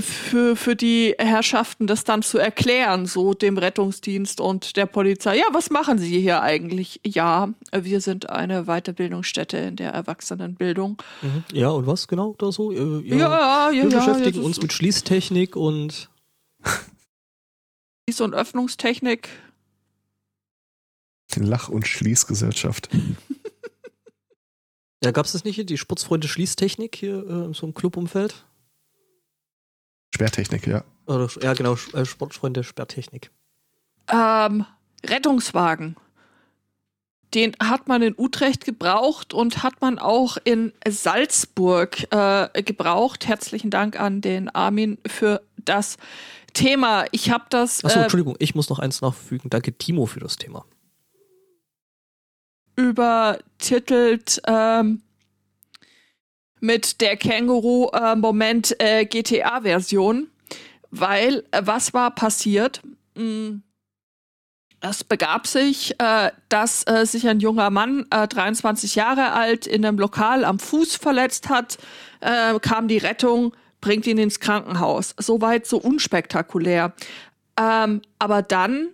für, 0.00 0.54
für 0.54 0.76
die 0.76 1.14
Herrschaften 1.18 1.88
das 1.88 2.04
dann 2.04 2.22
zu 2.22 2.38
erklären, 2.38 3.06
so 3.06 3.34
dem 3.34 3.58
Rettungsdienst 3.58 4.40
und 4.40 4.76
der 4.76 4.86
Polizei. 4.86 5.38
Ja, 5.38 5.46
was 5.52 5.70
machen 5.70 5.98
Sie 5.98 6.20
hier 6.20 6.40
eigentlich? 6.40 7.00
Ja, 7.04 7.52
wir 7.72 8.00
sind 8.00 8.30
eine 8.30 8.64
Weiterbildungsstätte 8.64 9.56
in 9.56 9.76
der 9.76 9.90
Erwachsenenbildung. 9.92 11.02
Mhm. 11.20 11.44
Ja, 11.52 11.70
und 11.70 11.86
was 11.86 12.06
genau 12.06 12.34
da 12.38 12.52
so? 12.52 12.70
Äh, 12.70 13.00
Ja, 13.08 13.16
ja, 13.16 13.70
ja. 13.70 13.72
Wir 13.72 13.90
ja, 13.90 13.98
beschäftigen 13.98 14.40
ja, 14.40 14.44
uns 14.44 14.62
mit 14.62 14.72
Schließtechnik 14.72 15.56
und 15.56 16.08
ist 18.06 18.20
und 18.20 18.34
Öffnungstechnik. 18.34 19.28
Die 21.34 21.40
Lach- 21.40 21.70
und 21.70 21.88
Schließgesellschaft. 21.88 22.88
ja, 25.04 25.10
gab 25.10 25.26
es 25.26 25.32
das 25.32 25.42
nicht 25.44 25.56
hier, 25.56 25.64
die 25.66 25.78
Sportsfreunde 25.78 26.28
Schließtechnik 26.28 26.94
hier 26.94 27.26
äh, 27.26 27.44
in 27.46 27.54
so 27.54 27.66
einem 27.66 27.74
Clubumfeld? 27.74 28.44
Sperrtechnik, 30.14 30.66
ja. 30.66 30.84
Oder, 31.06 31.28
ja, 31.40 31.54
genau, 31.54 31.76
äh, 31.94 32.04
Sportfreunde 32.04 32.64
Sperrtechnik. 32.64 33.30
Ähm, 34.08 34.64
Rettungswagen. 35.04 35.96
Den 37.34 37.56
hat 37.62 37.88
man 37.88 38.02
in 38.02 38.14
Utrecht 38.18 38.64
gebraucht 38.64 39.32
und 39.32 39.62
hat 39.62 39.80
man 39.80 39.98
auch 39.98 40.36
in 40.44 40.72
Salzburg 40.86 42.12
äh, 42.12 42.62
gebraucht. 42.62 43.26
Herzlichen 43.26 43.70
Dank 43.70 43.98
an 43.98 44.20
den 44.20 44.50
Armin 44.50 44.98
für 45.06 45.40
das 45.56 45.96
Thema. 46.52 47.06
Ich 47.10 47.30
habe 47.30 47.44
das 47.48 47.82
Achso, 47.84 48.00
äh, 48.00 48.02
Entschuldigung, 48.02 48.36
ich 48.38 48.54
muss 48.54 48.68
noch 48.68 48.78
eins 48.78 49.00
nachfügen. 49.00 49.48
Danke, 49.48 49.72
Timo, 49.72 50.04
für 50.04 50.20
das 50.20 50.36
Thema. 50.36 50.66
übertitelt 52.76 54.40
ähm, 54.46 55.02
mit 56.62 57.00
der 57.00 57.16
Känguru-Moment 57.16 58.80
äh, 58.80 59.04
weil 60.90 61.44
äh, 61.50 61.62
was 61.64 61.92
war 61.92 62.14
passiert? 62.14 62.80
Es 64.80 65.04
begab 65.04 65.46
sich, 65.48 65.98
äh, 65.98 66.30
dass 66.48 66.86
äh, 66.86 67.04
sich 67.04 67.28
ein 67.28 67.40
junger 67.40 67.70
Mann, 67.70 68.06
äh, 68.10 68.28
23 68.28 68.94
Jahre 68.94 69.32
alt, 69.32 69.66
in 69.66 69.84
einem 69.84 69.98
Lokal 69.98 70.44
am 70.44 70.60
Fuß 70.60 70.96
verletzt 70.96 71.48
hat, 71.48 71.78
äh, 72.20 72.58
kam 72.60 72.86
die 72.86 72.98
Rettung, 72.98 73.54
bringt 73.80 74.06
ihn 74.06 74.18
ins 74.18 74.38
Krankenhaus. 74.38 75.16
Soweit 75.18 75.66
so 75.66 75.78
unspektakulär. 75.78 76.94
Ähm, 77.60 78.02
aber 78.20 78.42
dann 78.42 78.88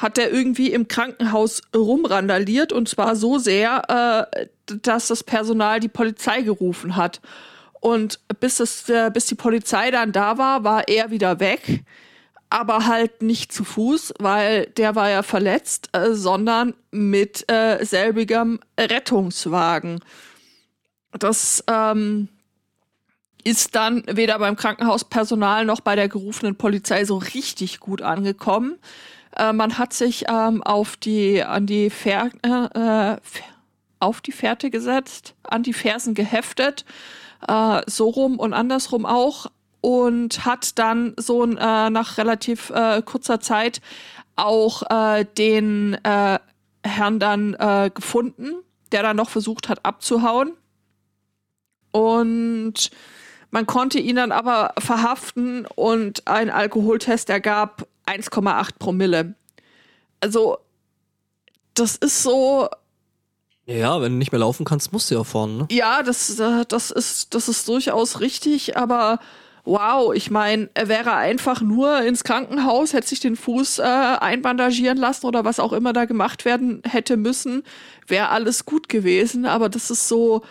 hat 0.00 0.16
er 0.16 0.32
irgendwie 0.32 0.72
im 0.72 0.88
Krankenhaus 0.88 1.60
rumrandaliert 1.76 2.72
und 2.72 2.88
zwar 2.88 3.16
so 3.16 3.36
sehr, 3.36 4.30
äh, 4.34 4.46
dass 4.82 5.08
das 5.08 5.22
Personal 5.22 5.78
die 5.78 5.88
Polizei 5.88 6.40
gerufen 6.40 6.96
hat. 6.96 7.20
Und 7.80 8.18
bis, 8.40 8.60
es, 8.60 8.88
äh, 8.88 9.10
bis 9.12 9.26
die 9.26 9.34
Polizei 9.34 9.90
dann 9.90 10.12
da 10.12 10.38
war, 10.38 10.64
war 10.64 10.88
er 10.88 11.10
wieder 11.10 11.38
weg, 11.38 11.84
aber 12.48 12.86
halt 12.86 13.22
nicht 13.22 13.52
zu 13.52 13.62
Fuß, 13.62 14.14
weil 14.18 14.66
der 14.76 14.94
war 14.94 15.10
ja 15.10 15.22
verletzt, 15.22 15.90
äh, 15.92 16.12
sondern 16.12 16.74
mit 16.90 17.50
äh, 17.50 17.84
selbigem 17.84 18.58
Rettungswagen. 18.78 20.00
Das 21.12 21.62
ähm, 21.68 22.28
ist 23.44 23.74
dann 23.74 24.02
weder 24.06 24.38
beim 24.38 24.56
Krankenhauspersonal 24.56 25.66
noch 25.66 25.80
bei 25.80 25.94
der 25.94 26.08
gerufenen 26.08 26.56
Polizei 26.56 27.04
so 27.04 27.18
richtig 27.18 27.80
gut 27.80 28.00
angekommen. 28.00 28.78
Äh, 29.36 29.52
man 29.52 29.78
hat 29.78 29.92
sich 29.92 30.24
ähm, 30.28 30.62
auf 30.62 30.96
die 30.96 31.42
an 31.42 31.66
die 31.66 31.90
Fer 31.90 32.30
äh, 32.42 33.12
äh, 33.12 33.16
auf 33.98 34.20
die 34.20 34.32
Fährte 34.32 34.70
gesetzt, 34.70 35.34
an 35.42 35.62
die 35.62 35.74
Fersen 35.74 36.14
geheftet, 36.14 36.84
äh, 37.46 37.82
so 37.86 38.08
rum 38.08 38.38
und 38.38 38.54
andersrum 38.54 39.04
auch 39.04 39.46
und 39.82 40.44
hat 40.44 40.78
dann 40.78 41.14
so 41.16 41.44
äh, 41.44 41.90
nach 41.90 42.18
relativ 42.18 42.72
kurzer 43.04 43.40
Zeit 43.40 43.80
auch 44.36 44.82
den 45.36 45.98
Herrn 46.02 47.18
dann 47.18 47.92
gefunden, 47.94 48.52
der 48.92 49.02
dann 49.02 49.16
noch 49.16 49.30
versucht 49.30 49.68
hat 49.68 49.84
abzuhauen. 49.84 50.52
Und 51.92 52.90
man 53.50 53.66
konnte 53.66 53.98
ihn 53.98 54.16
dann 54.16 54.32
aber 54.32 54.74
verhaften 54.78 55.66
und 55.66 56.26
ein 56.26 56.50
Alkoholtest 56.50 57.30
ergab 57.30 57.86
1,8 58.10 58.70
Promille. 58.78 59.34
Also, 60.20 60.58
das 61.74 61.96
ist 61.96 62.22
so, 62.22 62.68
Ja, 63.66 64.00
wenn 64.02 64.12
du 64.12 64.18
nicht 64.18 64.32
mehr 64.32 64.40
laufen 64.40 64.64
kannst, 64.64 64.92
musst 64.92 65.10
du 65.10 65.14
ja 65.14 65.24
fahren, 65.24 65.56
ne? 65.58 65.68
ja, 65.70 66.02
das, 66.02 66.38
äh, 66.38 66.64
das, 66.68 66.90
ist, 66.90 67.34
das 67.34 67.48
ist 67.48 67.68
durchaus 67.68 68.20
richtig, 68.20 68.76
aber 68.76 69.18
wow, 69.64 70.12
ich 70.14 70.30
meine, 70.30 70.68
er 70.74 70.88
wäre 70.88 71.12
einfach 71.14 71.60
nur 71.60 72.00
ins 72.02 72.24
Krankenhaus, 72.24 72.92
hätte 72.92 73.08
sich 73.08 73.20
den 73.20 73.36
Fuß 73.36 73.78
äh, 73.78 73.82
einbandagieren 73.82 74.98
lassen 74.98 75.26
oder 75.26 75.44
was 75.44 75.60
auch 75.60 75.72
immer 75.72 75.92
da 75.92 76.06
gemacht 76.06 76.44
werden 76.44 76.82
hätte 76.84 77.16
müssen, 77.16 77.62
wäre 78.06 78.30
alles 78.30 78.64
gut 78.64 78.88
gewesen, 78.88 79.46
aber 79.46 79.68
das 79.68 79.90
ist 79.90 80.08
so, 80.08 80.42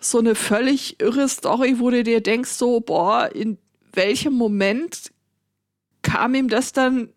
so 0.00 0.18
eine 0.18 0.34
völlig 0.34 1.00
irre 1.00 1.28
Story, 1.28 1.76
wo 1.78 1.90
du 1.90 2.02
dir 2.02 2.22
denkst, 2.22 2.50
so, 2.50 2.80
boah, 2.80 3.28
in 3.34 3.58
welchem 3.92 4.32
Moment 4.32 5.10
kam 6.02 6.34
ihm 6.34 6.48
das 6.48 6.72
dann 6.72 7.10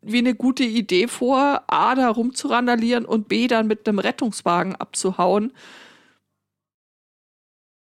wie 0.00 0.18
eine 0.18 0.34
gute 0.34 0.64
Idee 0.64 1.08
vor, 1.08 1.62
A, 1.66 1.94
da 1.94 2.08
rumzurandalieren 2.10 3.06
und 3.06 3.28
B, 3.28 3.46
dann 3.46 3.66
mit 3.66 3.88
einem 3.88 3.98
Rettungswagen 3.98 4.76
abzuhauen. 4.76 5.52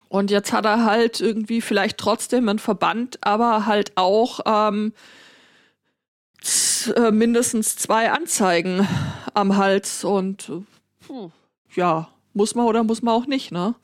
Und 0.07 0.31
jetzt 0.31 0.53
hat 0.53 0.65
er 0.65 0.85
halt 0.85 1.19
irgendwie 1.19 1.59
vielleicht 1.59 1.97
trotzdem 1.97 2.47
einen 2.47 2.59
Verband, 2.59 3.17
aber 3.21 3.65
halt 3.65 3.91
auch 3.95 4.39
ähm, 4.45 4.93
äh, 6.95 7.11
mindestens 7.11 7.75
zwei 7.75 8.11
Anzeigen 8.11 8.87
am 9.33 9.57
Hals. 9.57 10.05
Und 10.05 10.49
äh, 10.49 11.29
ja, 11.75 12.07
muss 12.33 12.55
man 12.55 12.65
oder 12.65 12.83
muss 12.83 13.01
man 13.01 13.13
auch 13.13 13.25
nicht, 13.25 13.51
ne? 13.51 13.75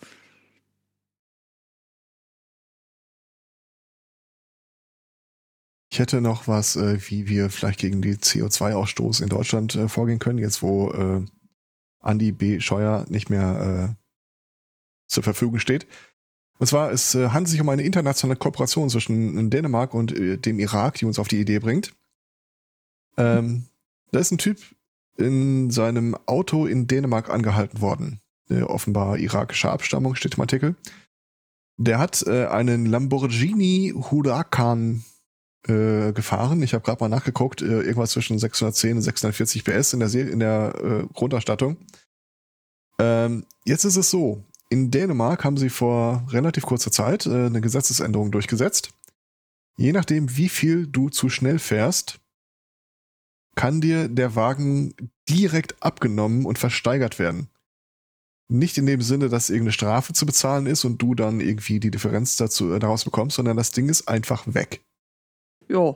Ich 5.92 6.00
hätte 6.00 6.22
noch 6.22 6.48
was, 6.48 6.78
äh, 6.78 6.98
wie 7.10 7.28
wir 7.28 7.50
vielleicht 7.50 7.80
gegen 7.80 8.02
die 8.02 8.16
CO2-Ausstoß 8.16 9.22
in 9.22 9.28
Deutschland 9.28 9.76
äh, 9.76 9.90
vorgehen 9.90 10.20
können, 10.20 10.40
jetzt 10.40 10.62
wo 10.62 10.90
äh, 10.92 11.26
Andi 12.00 12.32
B. 12.32 12.62
Scheuer 12.62 13.06
nicht 13.10 13.30
mehr 13.30 13.92
äh, 13.92 13.96
zur 15.08 15.24
Verfügung 15.24 15.60
steht. 15.60 15.86
Und 16.60 16.68
zwar, 16.68 16.92
es 16.92 17.14
äh, 17.14 17.30
handelt 17.30 17.50
sich 17.50 17.60
um 17.60 17.68
eine 17.68 17.82
internationale 17.82 18.40
Kooperation 18.40 18.90
zwischen 18.90 19.50
Dänemark 19.50 19.94
und 19.94 20.18
äh, 20.18 20.38
dem 20.38 20.60
Irak, 20.60 20.96
die 20.96 21.06
uns 21.06 21.20
auf 21.20 21.28
die 21.28 21.42
Idee 21.42 21.60
bringt. 21.60 21.94
Ähm, 23.18 23.66
da 24.12 24.20
ist 24.20 24.32
ein 24.32 24.38
Typ 24.38 24.60
in 25.18 25.72
seinem 25.72 26.16
Auto 26.26 26.68
in 26.68 26.88
Dänemark 26.88 27.30
angehalten 27.30 27.82
worden. 27.82 28.22
Äh, 28.50 28.62
offenbar 28.62 29.18
irakischer 29.18 29.74
Abstammung, 29.74 30.16
steht 30.16 30.36
im 30.36 30.42
Artikel. 30.42 30.76
Der 31.76 32.00
hat 32.00 32.26
äh, 32.28 32.46
einen 32.46 32.86
Lamborghini 32.86 33.94
Huracan 33.94 35.04
äh, 35.68 36.12
gefahren. 36.14 36.62
Ich 36.64 36.74
habe 36.74 36.84
gerade 36.84 37.04
mal 37.04 37.10
nachgeguckt, 37.10 37.62
äh, 37.62 37.82
irgendwas 37.82 38.12
zwischen 38.12 38.40
610 38.40 38.98
und 38.98 39.02
640 39.02 39.64
PS 39.64 39.94
in 39.94 40.00
der, 40.00 40.10
Serie, 40.10 40.32
in 40.32 40.40
der 40.40 40.74
äh, 40.84 41.14
Grundausstattung. 41.14 41.78
Ähm, 43.00 43.46
jetzt 43.66 43.84
ist 43.84 43.96
es 43.96 44.10
so, 44.10 44.44
in 44.70 44.90
Dänemark 44.90 45.44
haben 45.44 45.58
sie 45.58 45.70
vor 45.70 46.26
relativ 46.30 46.66
kurzer 46.66 46.92
Zeit 46.92 47.26
äh, 47.26 47.46
eine 47.46 47.62
Gesetzesänderung 47.62 48.32
durchgesetzt. 48.32 48.92
Je 49.78 49.92
nachdem, 49.92 50.36
wie 50.38 50.50
viel 50.50 50.88
du 50.88 51.10
zu 51.10 51.30
schnell 51.30 51.60
fährst, 51.60 52.20
kann 53.56 53.82
dir 53.82 54.08
der 54.08 54.36
Wagen 54.36 54.96
direkt 55.30 55.82
abgenommen 55.84 56.46
und 56.46 56.58
versteigert 56.58 57.20
werden. 57.20 57.50
Nicht 58.48 58.78
in 58.78 58.86
dem 58.86 59.02
Sinne, 59.02 59.30
dass 59.30 59.50
irgendeine 59.50 59.74
Strafe 59.74 60.14
zu 60.14 60.26
bezahlen 60.26 60.66
ist 60.66 60.86
und 60.86 61.02
du 61.02 61.16
dann 61.16 61.40
irgendwie 61.40 61.80
die 61.80 61.92
Differenz 61.92 62.36
dazu, 62.36 62.74
äh, 62.74 62.80
daraus 62.80 63.06
bekommst, 63.06 63.36
sondern 63.36 63.58
das 63.58 63.72
Ding 63.72 63.90
ist 63.90 64.08
einfach 64.08 64.46
weg. 64.48 64.82
Ja. 65.72 65.96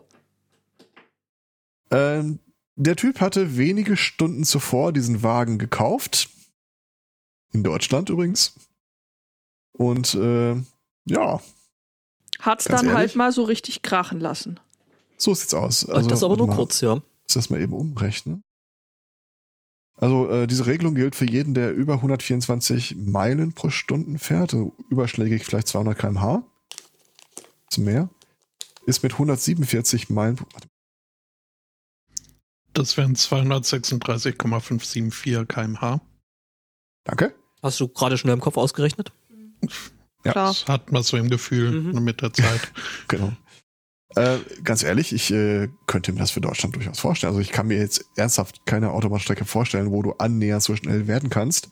Ähm, 1.91 2.39
der 2.76 2.95
Typ 2.95 3.21
hatte 3.21 3.57
wenige 3.57 3.97
Stunden 3.97 4.43
zuvor 4.43 4.91
diesen 4.93 5.23
Wagen 5.23 5.57
gekauft. 5.57 6.30
In 7.51 7.63
Deutschland 7.63 8.09
übrigens. 8.09 8.55
Und 9.73 10.15
äh, 10.15 10.55
ja, 11.05 11.41
Hat's 12.39 12.65
Ganz 12.65 12.82
dann 12.82 12.89
halt 12.89 12.99
ehrlich? 12.99 13.15
mal 13.15 13.32
so 13.32 13.43
richtig 13.43 13.82
krachen 13.82 14.19
lassen. 14.19 14.59
so 15.17 15.34
sieht's 15.34 15.53
aus. 15.53 15.88
Also, 15.88 16.09
das 16.09 16.23
aber 16.23 16.38
nur 16.38 16.47
mal. 16.47 16.55
kurz, 16.55 16.82
ja. 16.82 16.95
Muss 16.95 17.03
das 17.34 17.49
mal 17.49 17.61
eben 17.61 17.73
umrechnen. 17.73 18.43
Also 19.97 20.30
äh, 20.30 20.45
diese 20.45 20.65
Regelung 20.65 20.95
gilt 20.95 21.15
für 21.15 21.26
jeden, 21.26 21.53
der 21.53 21.73
über 21.73 21.93
124 21.93 22.97
Meilen 22.97 23.53
pro 23.53 23.69
Stunde 23.69 24.19
fährt, 24.19 24.53
also 24.53 24.73
überschlägig 24.89 25.45
vielleicht 25.45 25.69
200 25.69 25.97
km/h. 25.97 26.43
Ist 27.71 27.78
mehr. 27.78 28.09
Ist 28.86 29.03
mit 29.03 29.13
147 29.13 30.09
Meilen. 30.09 30.39
Warte, 30.39 30.67
Das 32.73 32.97
wären 32.97 33.15
236,574 33.15 35.47
kmh. 35.47 36.01
danke. 37.05 37.33
Hast 37.63 37.79
du 37.79 37.88
gerade 37.88 38.17
schnell 38.17 38.33
im 38.36 38.41
Kopf 38.41 38.57
ausgerechnet? 38.57 39.11
Ja. 40.23 40.31
Klar. 40.31 40.47
Das 40.49 40.67
hat 40.67 40.91
man 40.91 41.01
so 41.03 41.17
im 41.17 41.29
Gefühl 41.29 41.71
Mhm. 41.93 42.03
mit 42.03 42.21
der 42.21 42.33
Zeit. 42.33 42.71
Genau. 43.07 43.31
Äh, 44.15 44.38
ganz 44.63 44.83
ehrlich, 44.83 45.11
ich 45.13 45.31
äh, 45.31 45.67
könnte 45.88 46.11
mir 46.13 46.19
das 46.19 46.31
für 46.31 46.41
Deutschland 46.41 46.75
durchaus 46.75 46.99
vorstellen. 46.99 47.31
Also 47.31 47.41
ich 47.41 47.51
kann 47.51 47.67
mir 47.67 47.77
jetzt 47.79 48.05
ernsthaft 48.15 48.65
keine 48.65 48.91
Autobahnstrecke 48.91 49.45
vorstellen, 49.45 49.91
wo 49.91 50.01
du 50.03 50.13
annähernd 50.13 50.63
so 50.63 50.75
schnell 50.75 51.07
werden 51.07 51.29
kannst. 51.29 51.69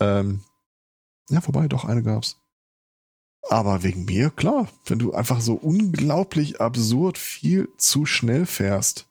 Ähm, 0.00 0.42
ja, 1.28 1.46
wobei, 1.46 1.68
doch, 1.68 1.84
eine 1.84 2.02
gab's. 2.02 2.38
Aber 3.50 3.82
wegen 3.82 4.04
mir, 4.04 4.30
klar, 4.30 4.68
wenn 4.86 4.98
du 4.98 5.12
einfach 5.12 5.40
so 5.40 5.54
unglaublich 5.54 6.60
absurd 6.60 7.18
viel 7.18 7.68
zu 7.76 8.06
schnell 8.06 8.46
fährst, 8.46 9.06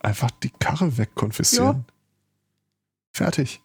einfach 0.00 0.30
die 0.30 0.50
Karre 0.50 0.98
wegkonfiszieren. 0.98 1.84
Fertig. 3.12 3.60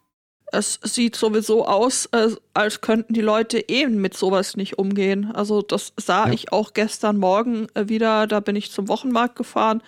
Es 0.53 0.79
sieht 0.83 1.15
sowieso 1.15 1.65
aus, 1.65 2.07
äh, 2.07 2.31
als 2.53 2.81
könnten 2.81 3.13
die 3.13 3.21
Leute 3.21 3.69
eben 3.69 4.01
mit 4.01 4.17
sowas 4.17 4.57
nicht 4.57 4.77
umgehen. 4.77 5.31
Also 5.31 5.61
das 5.61 5.93
sah 5.97 6.27
Ja. 6.27 6.33
ich 6.33 6.51
auch 6.51 6.73
gestern 6.73 7.17
Morgen 7.17 7.67
äh, 7.73 7.87
wieder. 7.87 8.27
Da 8.27 8.41
bin 8.41 8.57
ich 8.57 8.71
zum 8.71 8.89
Wochenmarkt 8.89 9.37
gefahren, 9.37 9.81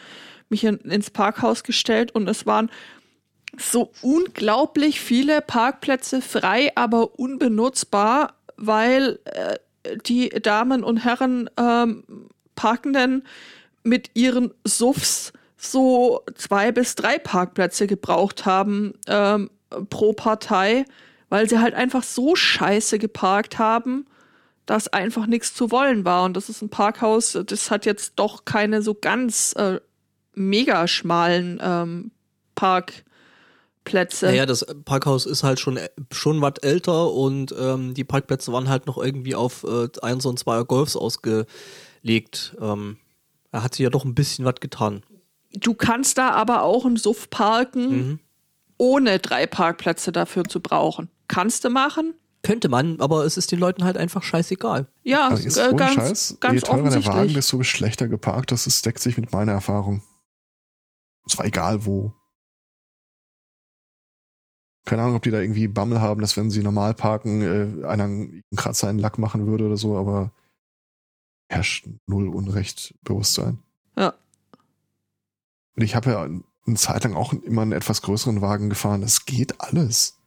mich 0.49 0.63
in, 0.63 0.77
ins 0.77 1.09
Parkhaus 1.09 1.63
gestellt 1.63 2.15
und 2.15 2.29
es 2.29 2.45
waren 2.45 2.71
so 3.57 3.91
unglaublich 4.01 5.01
viele 5.01 5.41
Parkplätze 5.41 6.21
frei, 6.21 6.71
aber 6.75 7.19
unbenutzbar, 7.19 8.33
weil 8.57 9.19
äh, 9.25 9.57
die 10.05 10.29
Damen 10.29 10.83
und 10.83 10.97
Herren 10.97 11.49
ähm, 11.57 12.03
Parkenden 12.55 13.23
mit 13.83 14.11
ihren 14.13 14.51
Suffs 14.63 15.33
so 15.57 16.21
zwei 16.35 16.71
bis 16.71 16.95
drei 16.95 17.17
Parkplätze 17.17 17.87
gebraucht 17.87 18.45
haben 18.45 18.93
ähm, 19.07 19.49
pro 19.89 20.13
Partei, 20.13 20.85
weil 21.29 21.49
sie 21.49 21.59
halt 21.59 21.73
einfach 21.73 22.03
so 22.03 22.35
scheiße 22.35 22.99
geparkt 22.99 23.59
haben, 23.59 24.05
dass 24.65 24.87
einfach 24.87 25.25
nichts 25.25 25.53
zu 25.53 25.71
wollen 25.71 26.05
war. 26.05 26.23
Und 26.23 26.37
das 26.37 26.49
ist 26.49 26.61
ein 26.61 26.69
Parkhaus, 26.69 27.37
das 27.45 27.71
hat 27.71 27.85
jetzt 27.85 28.13
doch 28.17 28.45
keine 28.45 28.81
so 28.81 28.93
ganz 28.93 29.53
äh, 29.53 29.79
mega 30.33 30.87
schmalen 30.87 31.59
ähm, 31.61 32.11
Parkplätze. 33.83 34.25
Naja, 34.27 34.45
das 34.45 34.65
Parkhaus 34.85 35.25
ist 35.25 35.43
halt 35.43 35.59
schon, 35.59 35.79
schon 36.11 36.41
was 36.41 36.53
älter 36.61 37.11
und 37.11 37.53
ähm, 37.59 37.93
die 37.93 38.03
Parkplätze 38.03 38.51
waren 38.53 38.69
halt 38.69 38.85
noch 38.87 38.97
irgendwie 38.97 39.35
auf 39.35 39.63
äh, 39.63 39.87
eins 40.01 40.25
und 40.25 40.39
zweier 40.39 40.65
Golfs 40.65 40.95
ausgelegt. 40.95 42.55
Ähm, 42.61 42.97
er 43.51 43.63
hat 43.63 43.75
sich 43.75 43.83
ja 43.83 43.89
doch 43.89 44.05
ein 44.05 44.15
bisschen 44.15 44.45
was 44.45 44.55
getan. 44.59 45.03
Du 45.53 45.73
kannst 45.73 46.17
da 46.17 46.31
aber 46.31 46.63
auch 46.63 46.85
einen 46.85 46.97
Suff 46.97 47.29
parken, 47.29 47.89
Mhm. 47.89 48.19
ohne 48.77 49.19
drei 49.19 49.45
Parkplätze 49.45 50.11
dafür 50.11 50.45
zu 50.45 50.59
brauchen. 50.61 51.09
Kannst 51.27 51.63
du 51.63 51.69
machen? 51.69 52.13
Könnte 52.41 52.67
man, 52.67 52.99
aber 52.99 53.23
es 53.25 53.37
ist 53.37 53.51
den 53.51 53.59
Leuten 53.59 53.83
halt 53.85 53.95
einfach 53.97 54.21
scheißegal. 54.23 54.87
Ja, 55.03 55.27
Aber 55.27 55.39
jetzt 55.39 55.57
äh, 55.57 55.73
ganz, 55.75 55.93
Scheiß, 55.93 56.37
ganz 56.41 56.55
je 56.55 56.59
teurer 56.61 56.77
der 56.83 56.91
Wagen, 56.91 56.97
offensichtlich. 57.07 57.33
desto 57.35 57.63
schlechter 57.63 58.07
geparkt. 58.09 58.51
Das 58.51 58.67
ist, 58.67 58.85
deckt 58.85 58.99
sich 58.99 59.17
mit 59.17 59.31
meiner 59.31 59.53
Erfahrung. 59.53 60.01
Es 61.25 61.37
war 61.37 61.45
egal 61.45 61.85
wo. 61.85 62.13
Keine 64.85 65.01
Ahnung, 65.01 65.15
ob 65.15 65.23
die 65.23 65.31
da 65.31 65.39
irgendwie 65.39 65.67
Bammel 65.67 66.01
haben, 66.01 66.21
dass 66.21 66.35
wenn 66.35 66.51
sie 66.51 66.61
normal 66.61 66.93
parken, 66.93 67.41
äh, 67.41 67.85
einer 67.85 68.03
einen 68.03 68.41
Kratzer 68.55 68.89
in 68.89 68.97
den 68.97 69.01
Lack 69.01 69.17
machen 69.17 69.47
würde 69.47 69.65
oder 69.65 69.77
so, 69.77 69.97
aber 69.97 70.31
herrscht 71.49 71.87
null 72.07 72.27
Unrechtbewusstsein. 72.27 73.59
Ja. 73.97 74.13
Und 75.75 75.83
ich 75.83 75.95
habe 75.95 76.11
ja 76.11 76.23
eine 76.23 76.75
Zeit 76.75 77.03
lang 77.03 77.13
auch 77.13 77.33
immer 77.33 77.61
einen 77.61 77.71
etwas 77.71 78.01
größeren 78.01 78.41
Wagen 78.41 78.69
gefahren. 78.69 79.01
Das 79.01 79.25
geht 79.25 79.61
alles. 79.61 80.17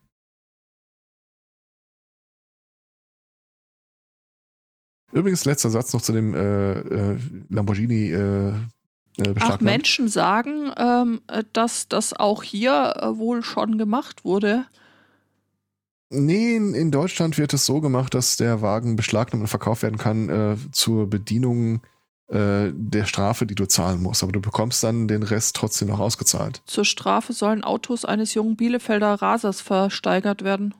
Übrigens, 5.12 5.44
letzter 5.44 5.70
Satz 5.70 5.92
noch 5.92 6.02
zu 6.02 6.12
dem 6.12 6.34
äh, 6.34 6.72
äh, 6.80 7.18
Lamborghini 7.48 8.10
äh, 8.10 8.54
Ach, 9.20 9.32
Beschlagnahmt. 9.32 9.62
Menschen 9.62 10.08
sagen, 10.08 10.72
ähm, 10.76 11.20
äh, 11.28 11.44
dass 11.52 11.88
das 11.88 12.12
auch 12.12 12.42
hier 12.42 12.94
äh, 13.00 13.16
wohl 13.16 13.42
schon 13.42 13.78
gemacht 13.78 14.24
wurde. 14.24 14.66
Nee, 16.10 16.56
in, 16.56 16.74
in 16.74 16.90
Deutschland 16.90 17.36
wird 17.36 17.52
es 17.52 17.66
so 17.66 17.80
gemacht, 17.80 18.14
dass 18.14 18.36
der 18.36 18.62
Wagen 18.62 18.96
beschlagnahmt 18.96 19.42
und 19.42 19.48
verkauft 19.48 19.82
werden 19.82 19.98
kann 19.98 20.28
äh, 20.28 20.56
zur 20.70 21.10
Bedienung 21.10 21.80
äh, 22.28 22.72
der 22.72 23.06
Strafe, 23.06 23.46
die 23.46 23.54
du 23.54 23.66
zahlen 23.66 24.02
musst. 24.02 24.22
Aber 24.22 24.32
du 24.32 24.40
bekommst 24.40 24.82
dann 24.84 25.08
den 25.08 25.22
Rest 25.22 25.56
trotzdem 25.56 25.88
noch 25.88 26.00
ausgezahlt. 26.00 26.62
Zur 26.66 26.84
Strafe 26.84 27.32
sollen 27.32 27.64
Autos 27.64 28.04
eines 28.04 28.34
jungen 28.34 28.56
Bielefelder 28.56 29.14
Rasers 29.14 29.60
versteigert 29.60 30.44
werden. 30.44 30.74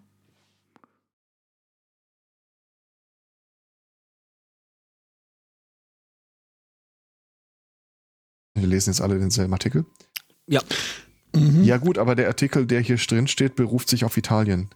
Wir 8.57 8.67
lesen 8.67 8.91
jetzt 8.91 9.01
alle 9.01 9.19
denselben 9.19 9.53
Artikel. 9.53 9.85
Mhm. 11.35 11.65
Ja 11.65 11.77
gut, 11.77 11.99
aber 11.99 12.15
der 12.15 12.29
Artikel, 12.29 12.67
der 12.67 12.81
hier 12.81 12.97
drin 12.97 13.27
steht, 13.29 13.55
beruft 13.57 13.89
sich 13.89 14.05
auf 14.05 14.17
Italien. 14.17 14.71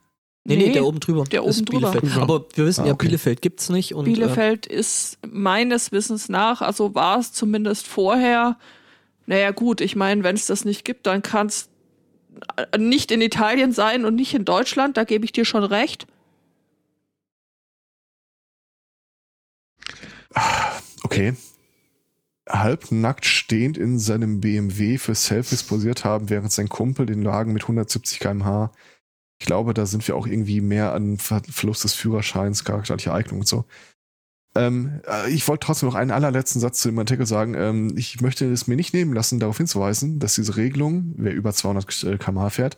Nee, 0.45 0.57
nee, 0.57 0.73
der 0.73 0.85
oben 0.85 1.01
drüber. 1.01 1.25
der 1.25 1.45
oben 1.45 1.65
drüber. 1.65 1.91
Bielefeld. 1.93 2.17
Aber 2.23 2.47
wir 2.55 2.67
wissen 2.67 2.83
Ah, 2.85 2.87
ja, 2.89 2.93
okay. 2.95 3.07
Bielefeld 3.07 3.43
gibt's 3.43 3.69
nicht. 3.69 3.95
Und, 3.95 4.07
Äh, 4.07 4.11
Bielefeld 4.13 4.67
ist 4.67 5.19
meines 5.27 5.93
Wissens 5.93 6.29
nach, 6.29 6.61
also 6.63 6.95
war 6.95 7.19
es 7.19 7.33
zumindest 7.33 7.87
vorher. 7.87 8.59
Naja, 9.27 9.51
gut, 9.51 9.81
ich 9.81 9.97
meine, 9.97 10.25
wenn 10.25 10.35
es 10.37 10.47
das 10.47 10.65
nicht 10.65 10.85
gibt, 10.85 11.07
dann 11.07 11.23
kann 11.23 11.47
es 11.47 11.69
nicht 12.79 13.11
in 13.11 13.21
Italien 13.21 13.73
sein 13.73 14.05
und 14.05 14.15
nicht 14.15 14.35
in 14.35 14.45
Deutschland, 14.45 14.97
da 14.97 15.05
gebe 15.05 15.25
ich 15.25 15.33
dir 15.33 15.45
schon 15.45 15.65
recht. 15.65 16.07
Okay. 21.03 21.35
Halbnackt 22.51 23.27
stehend 23.27 23.79
in 23.79 23.99
seinem 23.99 24.41
BMW 24.41 24.99
für 24.99 25.15
Selfies 25.15 25.63
posiert 25.63 26.05
haben, 26.05 26.31
während 26.31 26.53
sein 26.53 26.69
Kumpel 26.69 27.07
den 27.07 27.25
Wagen 27.25 27.53
mit 27.53 27.63
170 27.63 28.19
km/h. 28.19 28.73
Ich 29.39 29.47
glaube, 29.47 29.73
da 29.73 29.87
sind 29.87 30.07
wir 30.07 30.17
auch 30.17 30.27
irgendwie 30.27 30.61
mehr 30.61 30.93
an 30.93 31.17
Ver 31.19 31.43
Verlust 31.49 31.85
des 31.85 31.95
Führerscheins, 31.95 32.65
charakterliche 32.65 33.13
Eignung 33.15 33.41
und 33.41 33.47
so. 33.47 33.65
Ähm, 34.55 35.01
äh, 35.07 35.31
ich 35.31 35.47
wollte 35.49 35.67
trotzdem 35.67 35.89
noch 35.89 35.95
einen 35.95 36.11
allerletzten 36.11 36.61
Satz 36.61 36.81
zu 36.81 36.89
dem 36.89 36.99
Artikel 36.99 37.25
sagen. 37.25 37.55
Ähm, 37.55 37.95
ich 37.97 38.21
möchte 38.21 38.51
es 38.51 38.67
mir 38.67 38.77
nicht 38.77 38.93
nehmen 38.93 39.15
lassen, 39.15 39.39
darauf 39.39 39.57
hinzuweisen, 39.57 40.19
dass 40.19 40.35
diese 40.35 40.57
Regelung, 40.57 41.15
wer 41.17 41.33
über 41.33 41.53
200 41.53 41.87
km/h 42.19 42.51
fährt, 42.51 42.77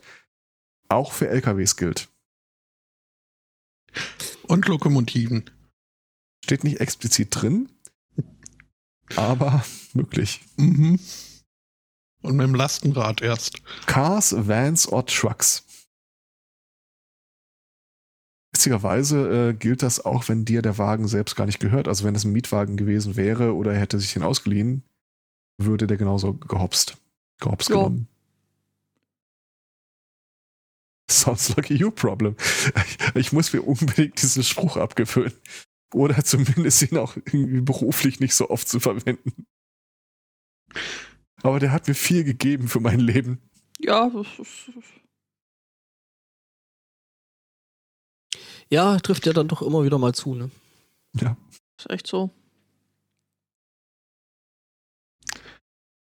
auch 0.87 1.11
für 1.11 1.27
LKWs 1.27 1.75
gilt. 1.75 2.09
Und 4.43 4.67
Lokomotiven. 4.67 5.49
Steht 6.43 6.63
nicht 6.63 6.79
explizit 6.79 7.29
drin, 7.31 7.69
aber 9.15 9.63
möglich. 9.93 10.41
Mhm. 10.57 10.99
Und 12.21 12.35
mit 12.37 12.47
dem 12.47 12.55
Lastenrad 12.55 13.21
erst. 13.21 13.61
Cars, 13.85 14.33
Vans 14.37 14.87
or 14.91 15.05
Trucks. 15.05 15.63
witzigerweise 18.53 19.49
äh, 19.49 19.53
gilt 19.53 19.81
das 19.81 20.05
auch, 20.05 20.29
wenn 20.29 20.45
dir 20.45 20.61
der 20.61 20.77
Wagen 20.77 21.07
selbst 21.07 21.35
gar 21.35 21.45
nicht 21.47 21.59
gehört. 21.59 21.87
Also 21.87 22.05
wenn 22.05 22.15
es 22.15 22.23
ein 22.23 22.31
Mietwagen 22.31 22.77
gewesen 22.77 23.15
wäre 23.15 23.55
oder 23.55 23.73
er 23.73 23.79
hätte 23.79 23.99
sich 23.99 24.13
den 24.13 24.23
ausgeliehen, 24.23 24.83
würde 25.57 25.87
der 25.87 25.97
genauso 25.97 26.33
gehopst. 26.33 26.97
Gehopst 27.39 27.69
Ja. 27.69 27.75
genommen. 27.77 28.07
Sounds 31.09 31.49
like 31.55 31.69
a 31.71 31.73
you 31.73 31.91
problem. 31.91 32.35
Ich 33.15 33.33
muss 33.33 33.51
mir 33.53 33.61
unbedingt 33.61 34.21
diesen 34.21 34.43
Spruch 34.43 34.77
abgewöhnen. 34.77 35.33
Oder 35.93 36.23
zumindest 36.23 36.81
ihn 36.81 36.97
auch 36.97 37.15
irgendwie 37.15 37.61
beruflich 37.61 38.19
nicht 38.19 38.35
so 38.35 38.49
oft 38.49 38.67
zu 38.67 38.79
verwenden. 38.79 39.45
Aber 41.41 41.59
der 41.59 41.71
hat 41.71 41.87
mir 41.87 41.93
viel 41.95 42.23
gegeben 42.23 42.67
für 42.67 42.79
mein 42.79 42.99
Leben. 42.99 43.41
Ja, 43.79 44.09
das 44.09 44.27
ist, 44.39 44.71
Ja, 48.69 48.97
trifft 48.99 49.27
ja 49.27 49.33
dann 49.33 49.47
doch 49.47 49.61
immer 49.61 49.83
wieder 49.83 49.99
mal 49.99 50.15
zu, 50.15 50.33
ne? 50.33 50.49
Ja. 51.19 51.37
ist 51.77 51.89
echt 51.91 52.07
so. 52.07 52.31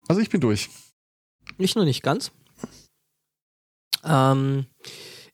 Also 0.07 0.21
ich 0.21 0.31
bin 0.31 0.41
durch. 0.41 0.69
Ich 1.59 1.75
noch 1.75 1.85
nicht 1.85 2.03
ganz. 2.03 2.31
Ähm, 4.05 4.67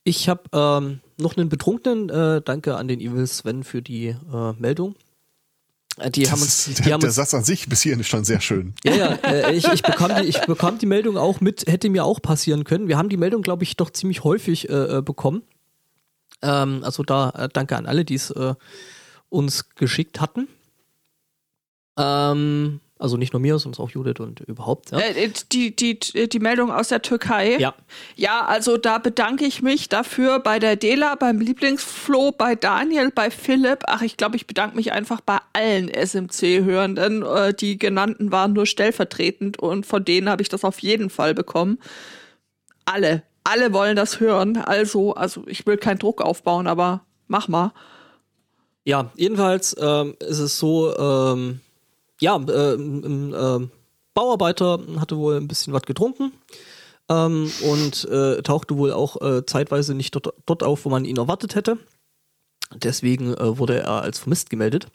ich 0.04 0.28
habe 0.28 0.44
ähm, 0.54 1.00
noch 1.20 1.36
einen 1.36 1.48
Betrunkenen. 1.48 2.08
Äh, 2.08 2.42
danke 2.42 2.76
an 2.76 2.88
den 2.88 3.00
Evil 3.00 3.26
Sven 3.26 3.64
für 3.64 3.82
die 3.82 4.08
äh, 4.08 4.52
Meldung. 4.58 4.94
Äh, 5.98 6.10
die 6.10 6.22
Das 6.22 6.32
haben 6.32 6.42
uns, 6.42 6.64
die 6.64 6.74
der, 6.74 6.92
haben 6.92 7.00
der 7.00 7.08
uns, 7.08 7.16
Satz 7.16 7.34
an 7.34 7.44
sich 7.44 7.68
bis 7.68 7.82
hierhin 7.82 8.00
ist 8.00 8.08
schon 8.08 8.24
sehr 8.24 8.40
schön. 8.40 8.74
ja, 8.84 8.94
ja, 8.94 9.12
äh, 9.24 9.54
ich, 9.54 9.66
ich, 9.68 9.82
bekam 9.82 10.14
die, 10.16 10.28
ich 10.28 10.40
bekam 10.42 10.78
die 10.78 10.86
Meldung 10.86 11.16
auch 11.16 11.40
mit, 11.40 11.66
hätte 11.66 11.88
mir 11.90 12.04
auch 12.04 12.20
passieren 12.20 12.64
können. 12.64 12.88
Wir 12.88 12.98
haben 12.98 13.08
die 13.08 13.16
Meldung, 13.16 13.42
glaube 13.42 13.64
ich, 13.64 13.76
doch 13.76 13.90
ziemlich 13.90 14.24
häufig 14.24 14.68
äh, 14.68 14.98
äh, 14.98 15.02
bekommen. 15.02 15.42
Ähm, 16.42 16.82
also 16.84 17.02
da 17.02 17.48
danke 17.52 17.76
an 17.76 17.86
alle, 17.86 18.04
die 18.04 18.14
es 18.14 18.32
uns 19.28 19.68
geschickt 19.70 20.20
hatten. 20.20 20.48
Ähm, 21.98 22.80
also 23.00 23.16
nicht 23.16 23.32
nur 23.32 23.40
mir, 23.40 23.58
sondern 23.58 23.84
auch 23.84 23.90
Judith 23.90 24.20
und 24.20 24.40
überhaupt. 24.40 24.90
Ja. 24.90 24.98
Äh, 24.98 25.30
die, 25.52 25.74
die, 25.74 25.98
die 25.98 26.38
Meldung 26.38 26.70
aus 26.70 26.88
der 26.88 27.02
Türkei. 27.02 27.56
ja. 27.58 27.74
Ja, 28.14 28.44
also 28.44 28.76
da 28.76 28.98
bedanke 28.98 29.46
ich 29.46 29.62
mich 29.62 29.88
dafür 29.88 30.38
bei 30.38 30.58
der 30.58 30.76
Dela, 30.76 31.14
beim 31.14 31.40
Lieblingsflo, 31.40 32.32
bei 32.32 32.54
Daniel, 32.54 33.10
bei 33.10 33.30
Philipp. 33.30 33.84
Ach, 33.86 34.02
ich 34.02 34.16
glaube, 34.16 34.36
ich 34.36 34.46
bedanke 34.46 34.76
mich 34.76 34.92
einfach 34.92 35.20
bei 35.20 35.38
allen 35.52 35.88
SMC-Hörenden. 35.88 37.22
Äh, 37.22 37.54
die 37.54 37.78
genannten 37.78 38.30
waren 38.32 38.52
nur 38.52 38.66
stellvertretend 38.66 39.58
und 39.58 39.86
von 39.86 40.04
denen 40.04 40.28
habe 40.28 40.42
ich 40.42 40.48
das 40.48 40.64
auf 40.64 40.80
jeden 40.80 41.08
Fall 41.08 41.34
bekommen. 41.34 41.78
Alle, 42.84 43.22
alle 43.44 43.72
wollen 43.72 43.96
das 43.96 44.20
hören. 44.20 44.58
Also, 44.58 45.14
also 45.14 45.44
ich 45.46 45.66
will 45.66 45.78
keinen 45.78 45.98
Druck 45.98 46.20
aufbauen, 46.20 46.66
aber 46.66 47.04
mach 47.28 47.48
mal. 47.48 47.72
Ja, 48.84 49.10
jedenfalls 49.14 49.74
ähm, 49.80 50.16
ist 50.20 50.38
es 50.38 50.58
so, 50.58 50.96
ähm, 50.96 51.60
ja, 52.20 52.36
äh, 52.36 52.74
ein 52.74 53.34
ähm, 53.36 53.70
Bauarbeiter 54.14 54.78
hatte 54.98 55.16
wohl 55.16 55.36
ein 55.36 55.48
bisschen 55.48 55.72
was 55.72 55.82
getrunken 55.82 56.32
ähm, 57.08 57.50
und 57.68 58.04
äh, 58.08 58.42
tauchte 58.42 58.76
wohl 58.76 58.92
auch 58.92 59.20
äh, 59.20 59.44
zeitweise 59.46 59.94
nicht 59.94 60.14
dort, 60.14 60.34
dort 60.46 60.62
auf, 60.62 60.84
wo 60.84 60.90
man 60.90 61.04
ihn 61.04 61.16
erwartet 61.16 61.54
hätte. 61.54 61.78
Deswegen 62.74 63.34
äh, 63.34 63.58
wurde 63.58 63.80
er 63.80 64.02
als 64.02 64.20
vermisst 64.20 64.50
gemeldet. 64.50 64.86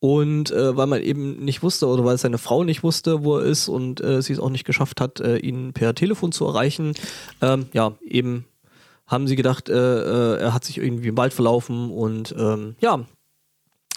Und 0.00 0.50
äh, 0.50 0.76
weil 0.76 0.86
man 0.86 1.02
eben 1.02 1.44
nicht 1.44 1.62
wusste 1.62 1.86
oder 1.86 2.04
weil 2.06 2.16
seine 2.16 2.38
Frau 2.38 2.64
nicht 2.64 2.82
wusste, 2.82 3.22
wo 3.22 3.36
er 3.36 3.44
ist 3.44 3.68
und 3.68 4.00
äh, 4.00 4.22
sie 4.22 4.32
es 4.32 4.40
auch 4.40 4.48
nicht 4.48 4.64
geschafft 4.64 4.98
hat, 5.00 5.20
äh, 5.20 5.36
ihn 5.36 5.74
per 5.74 5.94
Telefon 5.94 6.32
zu 6.32 6.46
erreichen, 6.46 6.94
ähm, 7.42 7.66
ja, 7.74 7.92
eben 8.02 8.46
haben 9.06 9.26
sie 9.26 9.36
gedacht, 9.36 9.68
äh, 9.68 9.74
äh, 9.74 10.40
er 10.40 10.54
hat 10.54 10.64
sich 10.64 10.78
irgendwie 10.78 11.08
im 11.08 11.18
Wald 11.18 11.34
verlaufen 11.34 11.90
und 11.90 12.34
ähm, 12.38 12.76
ja, 12.80 13.04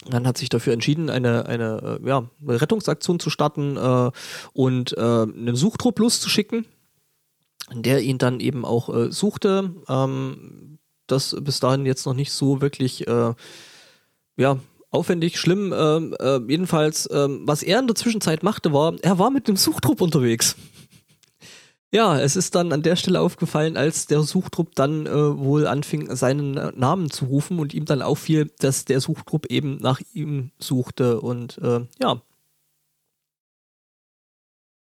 dann 0.08 0.26
hat 0.26 0.38
sich 0.38 0.48
dafür 0.48 0.72
entschieden, 0.72 1.10
eine, 1.10 1.46
eine, 1.46 1.98
äh, 2.02 2.08
ja, 2.08 2.28
Rettungsaktion 2.46 3.20
zu 3.20 3.30
starten 3.30 3.76
äh, 3.76 4.10
und 4.52 4.96
äh, 4.96 5.00
einen 5.00 5.56
Suchtrupp 5.56 5.98
loszuschicken, 5.98 6.66
der 7.72 8.02
ihn 8.02 8.18
dann 8.18 8.40
eben 8.40 8.64
auch 8.64 8.94
äh, 8.94 9.12
suchte. 9.12 9.74
Ähm, 9.88 10.78
das 11.06 11.36
bis 11.40 11.60
dahin 11.60 11.86
jetzt 11.86 12.06
noch 12.06 12.14
nicht 12.14 12.32
so 12.32 12.60
wirklich 12.60 13.06
äh, 13.06 13.34
ja, 14.36 14.58
aufwendig, 14.90 15.38
schlimm. 15.38 15.74
Ähm, 15.76 16.14
äh, 16.18 16.40
jedenfalls, 16.48 17.08
ähm, 17.12 17.42
was 17.44 17.62
er 17.62 17.80
in 17.80 17.86
der 17.86 17.96
Zwischenzeit 17.96 18.42
machte, 18.42 18.72
war, 18.72 18.94
er 19.02 19.18
war 19.18 19.30
mit 19.30 19.48
dem 19.48 19.56
Suchtrupp 19.56 20.00
unterwegs. 20.00 20.56
Ja, 21.94 22.18
es 22.18 22.34
ist 22.34 22.56
dann 22.56 22.72
an 22.72 22.82
der 22.82 22.96
Stelle 22.96 23.20
aufgefallen, 23.20 23.76
als 23.76 24.08
der 24.08 24.20
Suchtrupp 24.22 24.74
dann 24.74 25.06
äh, 25.06 25.38
wohl 25.38 25.68
anfing, 25.68 26.12
seinen 26.16 26.56
äh, 26.56 26.72
Namen 26.74 27.08
zu 27.08 27.26
rufen 27.26 27.60
und 27.60 27.72
ihm 27.72 27.84
dann 27.84 28.02
auffiel, 28.02 28.50
dass 28.58 28.84
der 28.84 29.00
Suchtrupp 29.00 29.46
eben 29.46 29.76
nach 29.76 30.00
ihm 30.12 30.50
suchte 30.58 31.20
und 31.20 31.56
äh, 31.58 31.86
ja. 32.02 32.20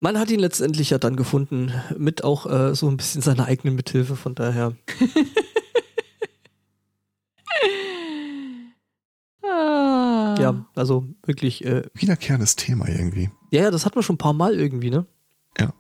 Man 0.01 0.19
hat 0.19 0.31
ihn 0.31 0.39
letztendlich 0.39 0.91
ja 0.91 0.99
dann 0.99 1.17
gefunden, 1.17 1.73
mit 1.97 2.25
auch 2.25 2.45
äh, 2.45 2.75
so 2.75 2.89
ein 2.91 2.99
bisschen 2.99 3.23
seiner 3.23 3.47
eigenen 3.47 3.75
Mithilfe, 3.75 4.15
von 4.15 4.35
daher. 4.35 4.77
Ah. 9.43 10.37
Ja, 10.39 10.67
also 10.75 11.09
wirklich, 11.25 11.65
äh, 11.65 11.83
Wiederkehrendes 11.95 12.55
Thema 12.55 12.87
irgendwie. 12.87 13.31
ja, 13.51 13.63
ja, 13.63 13.71
das 13.71 13.87
hatten 13.87 13.97
wir 13.97 14.03
schon 14.03 14.15
ein 14.15 14.19
paar 14.19 14.35
Mal 14.35 14.55
irgendwie, 14.55 14.91
ne? 14.91 15.07
Ja. 15.59 15.73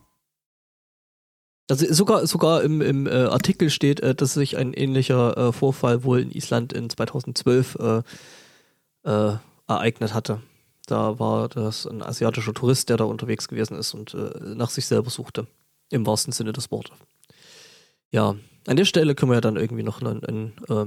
Also 1.70 1.92
sogar, 1.92 2.26
sogar 2.26 2.62
im, 2.62 2.80
im 2.80 3.06
äh, 3.06 3.10
Artikel 3.10 3.68
steht, 3.70 4.00
äh, 4.00 4.14
dass 4.14 4.34
sich 4.34 4.56
ein 4.56 4.72
ähnlicher 4.72 5.36
äh, 5.36 5.52
Vorfall 5.52 6.02
wohl 6.04 6.20
in 6.20 6.30
Island 6.30 6.72
in 6.72 6.88
2012 6.88 7.76
äh, 7.76 8.02
äh, 9.04 9.36
ereignet 9.66 10.14
hatte. 10.14 10.40
Da 10.86 11.18
war 11.18 11.48
das 11.50 11.86
ein 11.86 12.02
asiatischer 12.02 12.54
Tourist, 12.54 12.88
der 12.88 12.96
da 12.96 13.04
unterwegs 13.04 13.48
gewesen 13.48 13.76
ist 13.76 13.92
und 13.92 14.14
äh, 14.14 14.54
nach 14.54 14.70
sich 14.70 14.86
selber 14.86 15.10
suchte. 15.10 15.46
Im 15.90 16.06
wahrsten 16.06 16.32
Sinne 16.32 16.52
des 16.52 16.70
Wortes. 16.70 16.96
Ja, 18.10 18.34
an 18.66 18.76
der 18.76 18.84
Stelle 18.86 19.14
können 19.14 19.30
wir 19.30 19.36
ja 19.36 19.40
dann 19.42 19.56
irgendwie 19.56 19.82
noch 19.82 20.00
einen, 20.00 20.24
einen 20.24 20.52
äh, 20.68 20.86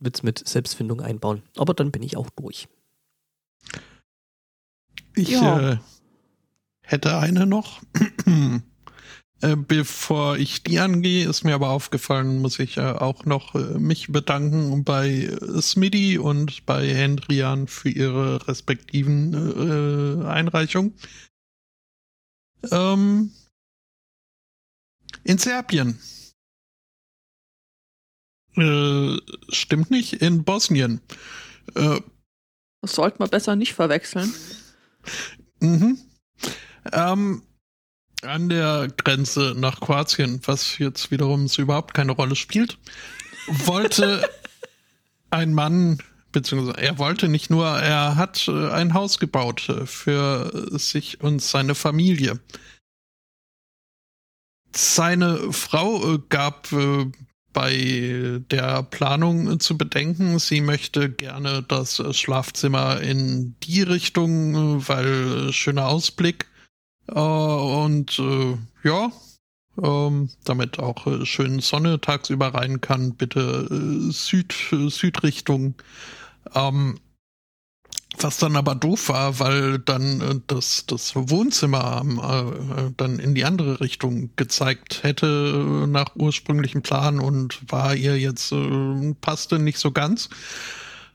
Witz 0.00 0.22
mit 0.24 0.46
Selbstfindung 0.46 1.00
einbauen. 1.00 1.42
Aber 1.56 1.74
dann 1.74 1.92
bin 1.92 2.02
ich 2.02 2.16
auch 2.16 2.30
durch. 2.30 2.66
Ich 5.14 5.30
Ja. 5.30 5.72
äh, 5.72 5.78
hätte 6.82 7.16
eine 7.18 7.46
noch. 7.46 7.80
Äh, 9.40 9.54
bevor 9.54 10.36
ich 10.36 10.64
die 10.64 10.80
angehe, 10.80 11.28
ist 11.28 11.44
mir 11.44 11.54
aber 11.54 11.70
aufgefallen, 11.70 12.40
muss 12.40 12.58
ich 12.58 12.76
äh, 12.76 12.80
auch 12.80 13.24
noch 13.24 13.54
äh, 13.54 13.78
mich 13.78 14.08
bedanken 14.08 14.82
bei 14.82 15.08
äh, 15.08 15.62
Smitty 15.62 16.18
und 16.18 16.66
bei 16.66 16.88
Hendrian 16.92 17.68
für 17.68 17.88
ihre 17.88 18.48
respektiven 18.48 20.22
äh, 20.22 20.26
Einreichungen. 20.26 20.94
Ähm, 22.72 23.32
in 25.22 25.38
Serbien. 25.38 26.00
Äh, 28.56 29.18
stimmt 29.50 29.92
nicht, 29.92 30.14
in 30.14 30.42
Bosnien. 30.42 31.00
Das 31.74 32.94
sollte 32.94 33.18
man 33.18 33.28
besser 33.28 33.54
nicht 33.54 33.74
verwechseln. 33.74 34.32
Mhm. 35.60 35.98
Ähm, 36.92 37.42
an 38.22 38.48
der 38.48 38.88
Grenze 38.96 39.54
nach 39.56 39.80
Kroatien, 39.80 40.40
was 40.44 40.78
jetzt 40.78 41.10
wiederum 41.10 41.48
so 41.48 41.62
überhaupt 41.62 41.94
keine 41.94 42.12
Rolle 42.12 42.36
spielt, 42.36 42.78
wollte 43.46 44.28
ein 45.30 45.54
Mann, 45.54 45.98
beziehungsweise 46.32 46.78
er 46.78 46.98
wollte 46.98 47.28
nicht 47.28 47.50
nur, 47.50 47.66
er 47.66 48.16
hat 48.16 48.48
äh, 48.48 48.70
ein 48.70 48.94
Haus 48.94 49.18
gebaut 49.18 49.68
äh, 49.68 49.86
für 49.86 50.68
sich 50.78 51.20
und 51.20 51.40
seine 51.40 51.74
Familie. 51.74 52.40
Seine 54.74 55.52
Frau 55.52 56.14
äh, 56.14 56.18
gab 56.28 56.68
bei 57.54 58.40
der 58.50 58.82
Planung 58.84 59.58
zu 59.58 59.76
bedenken, 59.76 60.38
sie 60.38 60.60
möchte 60.60 61.10
gerne 61.10 61.64
das 61.66 62.00
Schlafzimmer 62.16 63.00
in 63.00 63.56
die 63.62 63.82
Richtung, 63.82 64.86
weil 64.86 65.52
schöner 65.52 65.88
Ausblick. 65.88 66.46
Äh, 67.08 67.20
und 67.20 68.18
äh, 68.18 68.56
ja, 68.84 69.10
ähm, 69.82 70.30
damit 70.44 70.78
auch 70.78 71.06
äh, 71.06 71.24
schön 71.24 71.60
Sonne 71.60 72.00
tagsüber 72.00 72.54
rein 72.54 72.80
kann, 72.80 73.14
bitte 73.14 73.68
äh, 73.70 74.12
Süd, 74.12 74.54
äh, 74.72 74.88
Südrichtung. 74.90 75.74
Ähm, 76.54 76.98
was 78.20 78.38
dann 78.38 78.56
aber 78.56 78.74
doof 78.74 79.10
war, 79.10 79.38
weil 79.38 79.78
dann 79.78 80.20
äh, 80.20 80.40
das, 80.46 80.86
das 80.86 81.14
Wohnzimmer 81.14 82.02
ähm, 82.02 82.18
äh, 82.18 82.90
dann 82.96 83.18
in 83.18 83.34
die 83.34 83.44
andere 83.44 83.80
Richtung 83.80 84.30
gezeigt 84.36 85.02
hätte 85.02 85.26
äh, 85.26 85.86
nach 85.86 86.16
ursprünglichem 86.16 86.82
Plan 86.82 87.20
und 87.20 87.60
war 87.70 87.94
ihr 87.94 88.18
jetzt, 88.18 88.52
äh, 88.52 89.14
passte 89.20 89.58
nicht 89.58 89.78
so 89.78 89.92
ganz. 89.92 90.28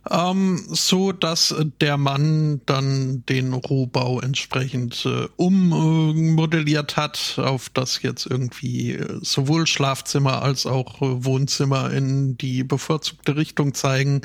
Ähm, 0.10 0.62
so 0.68 1.12
dass 1.12 1.56
der 1.80 1.98
Mann 1.98 2.62
dann 2.66 3.26
den 3.28 3.54
Rohbau 3.54 4.20
entsprechend 4.20 5.06
äh, 5.06 5.28
ummodelliert 5.38 6.98
hat, 6.98 7.36
auf 7.38 7.70
das 7.70 8.02
jetzt 8.02 8.26
irgendwie 8.26 8.94
äh, 8.94 9.20
sowohl 9.22 9.66
Schlafzimmer 9.66 10.42
als 10.42 10.66
auch 10.66 11.02
äh, 11.02 11.26
Wohnzimmer 11.26 11.92
in 11.92 12.38
die 12.38 12.64
bevorzugte 12.64 13.36
Richtung 13.36 13.74
zeigen. 13.74 14.22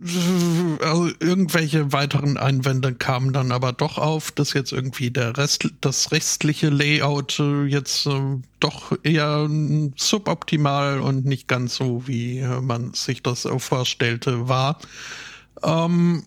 Also 0.00 1.10
irgendwelche 1.18 1.92
weiteren 1.92 2.36
Einwände 2.36 2.94
kamen 2.94 3.32
dann 3.32 3.50
aber 3.50 3.72
doch 3.72 3.98
auf, 3.98 4.30
dass 4.30 4.52
jetzt 4.52 4.70
irgendwie 4.70 5.10
der 5.10 5.36
Rest, 5.36 5.68
das 5.80 6.12
restliche 6.12 6.68
Layout 6.68 7.40
äh, 7.40 7.64
jetzt 7.64 8.06
äh, 8.06 8.36
doch 8.60 8.96
eher 9.02 9.50
suboptimal 9.96 11.00
und 11.00 11.24
nicht 11.24 11.48
ganz 11.48 11.74
so, 11.74 12.06
wie 12.06 12.38
äh, 12.38 12.60
man 12.60 12.94
sich 12.94 13.24
das 13.24 13.48
vorstellte, 13.58 14.48
war. 14.48 14.78
Ähm, 15.64 16.22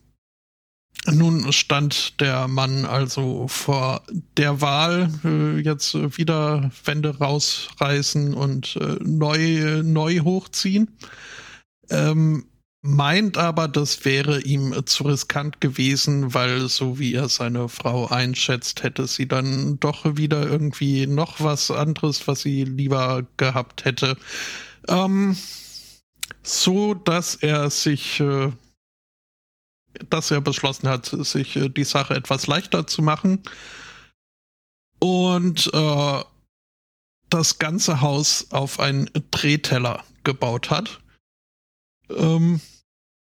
nun 1.07 1.53
stand 1.53 2.19
der 2.19 2.49
Mann 2.49 2.85
also 2.85 3.48
vor 3.48 4.03
der 4.35 4.60
Wahl, 4.60 5.10
äh, 5.23 5.60
jetzt 5.61 5.93
wieder 6.18 6.72
Wände 6.84 7.18
rausreißen 7.18 8.34
und 8.34 8.76
äh, 8.76 8.98
neu, 9.02 9.81
neu 9.81 10.19
hochziehen. 10.19 10.91
Ähm, 11.89 12.45
meint 12.81 13.37
aber, 13.37 13.67
das 13.67 14.05
wäre 14.05 14.41
ihm 14.41 14.85
zu 14.85 15.03
riskant 15.03 15.61
gewesen, 15.61 16.33
weil 16.33 16.67
so 16.67 16.97
wie 16.97 17.13
er 17.13 17.29
seine 17.29 17.69
Frau 17.69 18.07
einschätzt, 18.07 18.83
hätte 18.83 19.07
sie 19.07 19.27
dann 19.27 19.79
doch 19.79 20.17
wieder 20.17 20.47
irgendwie 20.47 21.05
noch 21.05 21.39
was 21.39 21.69
anderes, 21.69 22.27
was 22.27 22.41
sie 22.41 22.63
lieber 22.63 23.25
gehabt 23.37 23.85
hätte. 23.85 24.17
Ähm, 24.87 25.37
so 26.43 26.95
dass 26.95 27.35
er 27.35 27.69
sich, 27.69 28.19
äh, 28.19 28.51
dass 30.09 30.31
er 30.31 30.41
beschlossen 30.41 30.89
hat, 30.89 31.05
sich 31.05 31.55
äh, 31.55 31.69
die 31.69 31.83
Sache 31.83 32.15
etwas 32.15 32.47
leichter 32.47 32.87
zu 32.87 33.03
machen 33.03 33.43
und 34.99 35.69
äh, 35.73 36.23
das 37.29 37.59
ganze 37.59 38.01
Haus 38.01 38.47
auf 38.51 38.79
einen 38.79 39.09
Drehteller 39.29 40.03
gebaut 40.23 40.69
hat. 40.69 40.99
Ähm, 42.17 42.61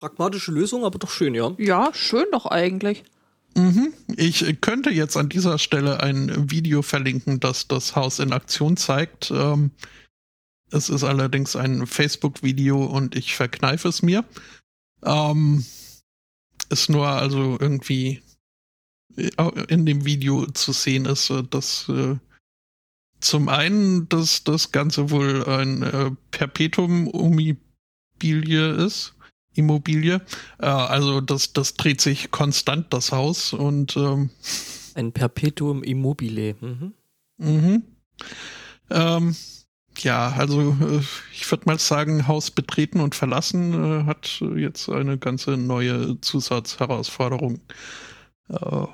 Pragmatische 0.01 0.53
Lösung, 0.53 0.85
aber 0.85 0.99
doch 0.99 1.11
schön, 1.11 1.35
ja. 1.35 1.55
Ja, 1.59 1.91
schön 1.93 2.27
doch 2.31 2.47
eigentlich. 2.47 3.05
Mhm. 3.57 3.93
Ich 4.17 4.61
könnte 4.61 4.91
jetzt 4.91 5.17
an 5.17 5.29
dieser 5.29 5.59
Stelle 5.59 6.01
ein 6.01 6.51
Video 6.51 6.83
verlinken, 6.83 7.41
das 7.41 7.67
das 7.67 7.97
Haus 7.97 8.21
in 8.21 8.33
Aktion 8.33 8.77
zeigt. 8.77 9.31
Ähm, 9.33 9.73
es 10.71 10.89
ist 10.91 11.03
allerdings 11.03 11.57
ein 11.57 11.87
Facebook-Video 11.87 12.85
und 12.85 13.17
ich 13.17 13.35
verkneife 13.35 13.89
es 13.89 14.03
mir. 14.03 14.25
Ähm, 15.05 15.65
ist 16.69 16.91
nur 16.91 17.09
also 17.09 17.57
irgendwie 17.59 18.23
in 19.69 19.87
dem 19.87 20.05
Video 20.05 20.47
zu 20.47 20.73
sehen 20.73 21.07
ist, 21.07 21.31
äh, 21.31 21.43
dass 21.43 21.89
äh, 21.89 22.17
zum 23.21 23.49
einen, 23.49 24.09
dass 24.09 24.45
das 24.45 24.71
Ganze 24.71 25.11
wohl 25.11 25.45
ein 25.45 25.83
äh, 25.83 26.11
Perpetuum 26.31 27.09
Immobilie 28.21 28.71
ist. 28.85 29.15
Immobilie. 29.55 30.21
Äh, 30.59 30.67
also 30.67 31.21
das, 31.21 31.53
das 31.53 31.75
dreht 31.75 32.01
sich 32.01 32.31
konstant, 32.31 32.93
das 32.93 33.13
Haus. 33.13 33.53
Und 33.53 33.97
ähm, 33.97 34.31
ein 34.95 35.13
Perpetuum 35.13 35.83
immobile. 35.83 36.55
Mhm. 36.61 36.95
Mhm. 37.39 37.83
Ähm, 38.91 39.37
ja, 39.99 40.31
also 40.31 40.61
äh, 40.81 41.03
ich 41.33 41.51
würde 41.51 41.67
mal 41.67 41.79
sagen, 41.79 42.27
Haus 42.27 42.51
betreten 42.51 43.01
und 43.01 43.15
verlassen 43.15 44.03
äh, 44.03 44.05
hat 44.05 44.43
jetzt 44.57 44.89
eine 44.89 45.19
ganze 45.19 45.57
neue 45.57 46.21
Zusatzherausforderung. 46.21 47.61
Äh, 48.49 48.87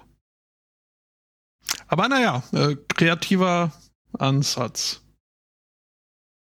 aber 1.87 2.09
naja, 2.09 2.43
äh, 2.53 2.77
kreativer 2.89 3.73
Ansatz. 4.13 5.03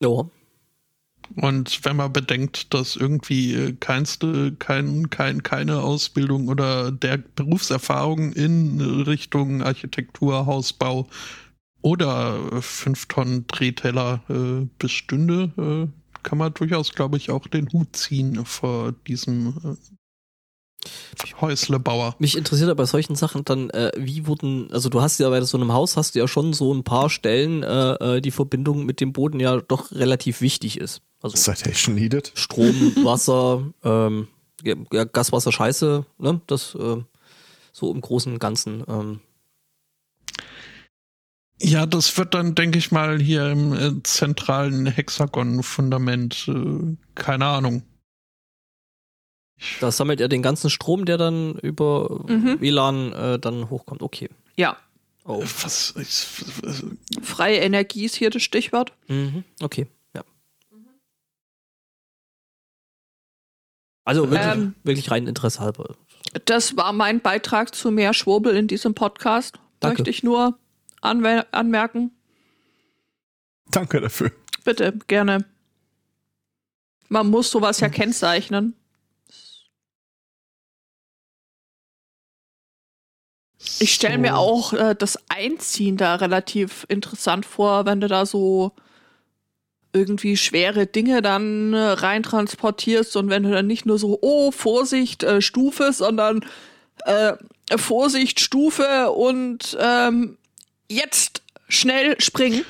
Ja. 0.01 0.29
Und 1.37 1.85
wenn 1.85 1.97
man 1.97 2.13
bedenkt, 2.13 2.75
dass 2.75 2.97
irgendwie 2.97 3.55
äh, 3.55 3.73
keinste, 3.73 4.53
kein, 4.59 5.11
kein, 5.11 5.43
keine 5.43 5.81
Ausbildung 5.81 6.49
oder 6.49 6.93
der 6.93 7.19
Berufserfahrung 7.19 8.33
in 8.33 8.81
Richtung 8.81 9.63
Architektur, 9.63 10.47
Hausbau 10.47 11.09
oder 11.83 12.63
5 12.63 13.07
Tonnen 13.07 13.47
Drehteller 13.47 14.23
äh, 14.29 14.67
bestünde, 14.79 15.53
äh, 15.59 16.21
kann 16.23 16.39
man 16.39 16.55
durchaus, 16.55 16.93
glaube 16.95 17.19
ich, 17.19 17.31
auch 17.31 17.47
den 17.47 17.71
Hut 17.73 17.95
ziehen 17.95 18.45
vor 18.45 18.93
diesem 19.07 19.49
äh, 19.65 19.94
Häuslebauer. 21.41 22.17
Mich 22.19 22.37
interessiert 22.37 22.71
aber 22.71 22.83
bei 22.83 22.87
solchen 22.87 23.17
Sachen 23.17 23.45
dann, 23.45 23.71
äh, 23.71 23.93
wie 23.97 24.27
wurden, 24.27 24.71
also 24.73 24.89
du 24.89 25.01
hast 25.01 25.19
ja 25.19 25.29
bei 25.31 25.41
so 25.43 25.57
einem 25.57 25.73
Haus 25.73 25.97
hast 25.97 26.15
du 26.15 26.19
ja 26.19 26.29
schon 26.29 26.53
so 26.53 26.73
ein 26.73 26.85
paar 26.85 27.11
Stellen, 27.11 27.63
äh, 27.63 28.17
äh 28.17 28.21
die 28.21 28.31
Verbindung 28.31 28.85
mit 28.85 29.01
dem 29.01 29.13
Boden 29.13 29.41
ja 29.41 29.61
doch 29.61 29.93
relativ 29.93 30.41
wichtig 30.41 30.79
ist. 30.79 31.03
Also 31.23 31.37
Citation 31.37 31.95
needed. 31.95 32.33
Strom, 32.35 32.95
Wasser, 33.05 33.65
ähm, 33.83 34.29
ja, 34.63 35.05
Gas, 35.05 35.33
Wasser, 35.33 35.53
Scheiße, 35.53 36.05
ne? 36.19 36.41
Das 36.47 36.75
äh, 36.75 36.97
so 37.73 37.93
im 37.93 38.01
Großen 38.01 38.33
und 38.33 38.39
Ganzen. 38.39 38.85
Ähm. 38.89 39.21
Ja, 41.61 41.87
das 41.87 42.17
wird 42.19 42.35
dann, 42.35 42.55
denke 42.55 42.79
ich 42.79 42.93
mal, 42.93 43.21
hier 43.21 43.51
im 43.51 43.73
äh, 43.73 44.03
zentralen 44.03 44.87
Hexagon-Fundament, 44.87 46.49
äh, 46.49 46.97
keine 47.15 47.47
Ahnung. 47.47 47.83
Da 49.81 49.91
sammelt 49.91 50.21
er 50.21 50.29
den 50.29 50.43
ganzen 50.43 50.71
Strom, 50.71 51.05
der 51.05 51.19
dann 51.19 51.55
über 51.57 52.25
mhm. 52.29 52.61
WLAN 52.61 53.13
äh, 53.13 53.39
dann 53.39 53.71
hochkommt. 53.71 54.03
Okay. 54.03 54.29
Ja. 54.57 54.77
Oh. 55.25 55.43
Was, 55.63 55.95
ich, 55.97 56.27
Freie 57.23 57.59
Energie 57.59 58.05
ist 58.05 58.15
hier 58.17 58.31
das 58.31 58.43
Stichwort. 58.43 58.93
Mhm. 59.09 59.45
Okay. 59.63 59.87
Also 64.05 64.31
wirklich, 64.31 64.53
ähm, 64.53 64.75
wirklich 64.83 65.11
rein 65.11 65.27
Interesse 65.27 65.61
halber. 65.61 65.97
Das 66.45 66.77
war 66.77 66.93
mein 66.93 67.21
Beitrag 67.21 67.75
zu 67.75 67.91
mehr 67.91 68.13
Schwurbel 68.13 68.55
in 68.55 68.69
diesem 68.69 68.95
Podcast. 68.95 69.59
Danke. 69.81 70.03
Möchte 70.03 70.11
ich 70.11 70.23
nur 70.23 70.59
anwer 71.01 71.47
anmerken. 71.53 72.11
Danke 73.71 74.01
dafür. 74.01 74.31
Bitte, 74.65 74.99
gerne. 75.07 75.45
Man 77.09 77.29
muss 77.29 77.51
sowas 77.51 77.81
ja 77.81 77.89
kennzeichnen. 77.89 78.75
Ich 83.79 83.95
stelle 83.95 84.15
so. 84.15 84.21
mir 84.21 84.37
auch 84.37 84.73
äh, 84.73 84.95
das 84.95 85.19
Einziehen 85.29 85.97
da 85.97 86.17
relativ 86.17 86.87
interessant 86.89 87.47
vor, 87.47 87.87
wenn 87.87 88.01
du 88.01 88.09
da 88.09 88.27
so 88.27 88.73
irgendwie 89.93 90.37
schwere 90.37 90.87
Dinge 90.87 91.23
dann 91.23 91.73
äh, 91.73 91.79
reintransportierst 91.79 93.17
und 93.17 93.31
wenn 93.31 93.45
du 93.45 93.51
dann 93.51 93.67
nicht 93.67 93.87
nur 93.87 93.99
so, 93.99 94.19
oh, 94.23 94.51
Vorsicht, 94.51 95.23
äh, 95.23 95.41
Stufe, 95.41 95.93
sondern 95.93 96.45
äh, 97.05 97.35
Vorsicht, 97.77 98.41
Stufe 98.41 99.11
und 99.13 99.77
ähm, 99.81 100.37
jetzt 100.91 101.43
schnell 101.69 102.21
springen. 102.21 102.65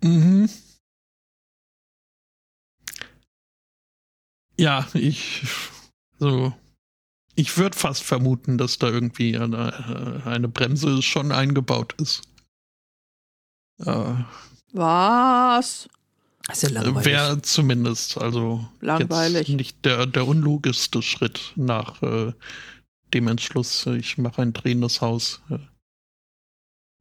Mhm. 0.00 0.48
Ja, 4.56 4.86
ich 4.94 5.42
so. 6.18 6.52
Ich 7.38 7.56
würde 7.56 7.78
fast 7.78 8.02
vermuten, 8.02 8.58
dass 8.58 8.78
da 8.78 8.88
irgendwie 8.88 9.38
eine, 9.38 10.22
äh, 10.24 10.28
eine 10.28 10.48
Bremse 10.48 11.02
schon 11.02 11.30
eingebaut 11.30 11.94
ist. 12.00 12.22
Äh, 13.78 14.14
Was? 14.72 15.88
Das 16.48 16.64
ist 16.64 16.64
ja 16.64 16.70
langweilig. 16.80 17.06
Wäre 17.06 17.40
zumindest, 17.42 18.18
also 18.18 18.66
langweilig. 18.80 19.50
nicht 19.50 19.84
der, 19.84 20.06
der 20.06 20.26
unlogischste 20.26 21.00
Schritt 21.00 21.52
nach 21.54 22.02
äh, 22.02 22.32
dem 23.14 23.28
Entschluss, 23.28 23.86
ich 23.86 24.18
mache 24.18 24.42
ein 24.42 24.52
drehendes 24.52 25.00
Haus, 25.00 25.40
äh, 25.48 25.60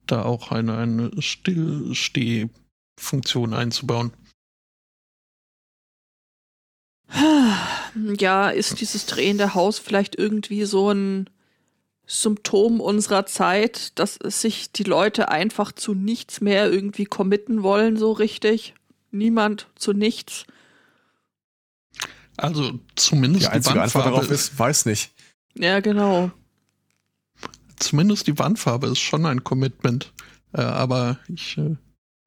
da 0.05 0.22
auch 0.22 0.51
eine, 0.51 0.77
eine 0.77 1.19
Stillstehfunktion 1.19 3.55
einzubauen. 3.55 4.14
Ja, 7.95 8.49
ist 8.49 8.81
dieses 8.81 9.05
drehende 9.05 9.53
Haus 9.53 9.80
vielleicht 9.80 10.18
irgendwie 10.18 10.65
so 10.65 10.91
ein 10.91 11.30
Symptom 12.05 12.80
unserer 12.80 13.26
Zeit, 13.26 13.97
dass 13.99 14.18
sich 14.23 14.72
die 14.72 14.84
Leute 14.84 15.30
einfach 15.30 15.72
zu 15.72 15.93
nichts 15.93 16.41
mehr 16.41 16.72
irgendwie 16.72 17.05
committen 17.05 17.64
wollen, 17.64 17.97
so 17.97 18.11
richtig? 18.11 18.73
niemand 19.11 19.68
zu 19.76 19.93
nichts. 19.93 20.45
Also 22.38 22.80
zumindest 22.95 23.45
die, 23.45 23.49
einzige 23.49 23.76
die 23.76 23.80
Antwort 23.80 24.05
darauf 24.05 24.30
ist, 24.30 24.57
weiß 24.57 24.85
nicht. 24.85 25.11
Ja, 25.55 25.80
genau. 25.80 26.31
Zumindest 27.77 28.27
die 28.27 28.38
Wandfarbe 28.38 28.88
ist 28.88 28.99
schon 28.99 29.26
ein 29.26 29.43
Commitment. 29.43 30.14
Äh, 30.53 30.61
aber 30.61 31.19
ich 31.27 31.57
äh, 31.57 31.76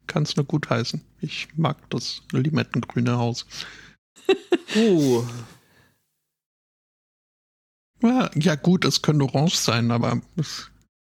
kann 0.07 0.25
es 0.25 0.37
nur 0.37 0.45
gut 0.45 0.69
heißen. 0.69 1.01
Ich 1.21 1.49
mag 1.57 1.79
das 1.91 2.23
limettengrüne 2.33 3.17
Haus. 3.19 3.47
uh. 4.77 5.23
Ja, 8.03 8.31
ja 8.35 8.55
gut, 8.55 8.85
es 8.85 9.03
könnte 9.03 9.25
orange 9.25 9.57
sein, 9.57 9.91
aber 9.91 10.21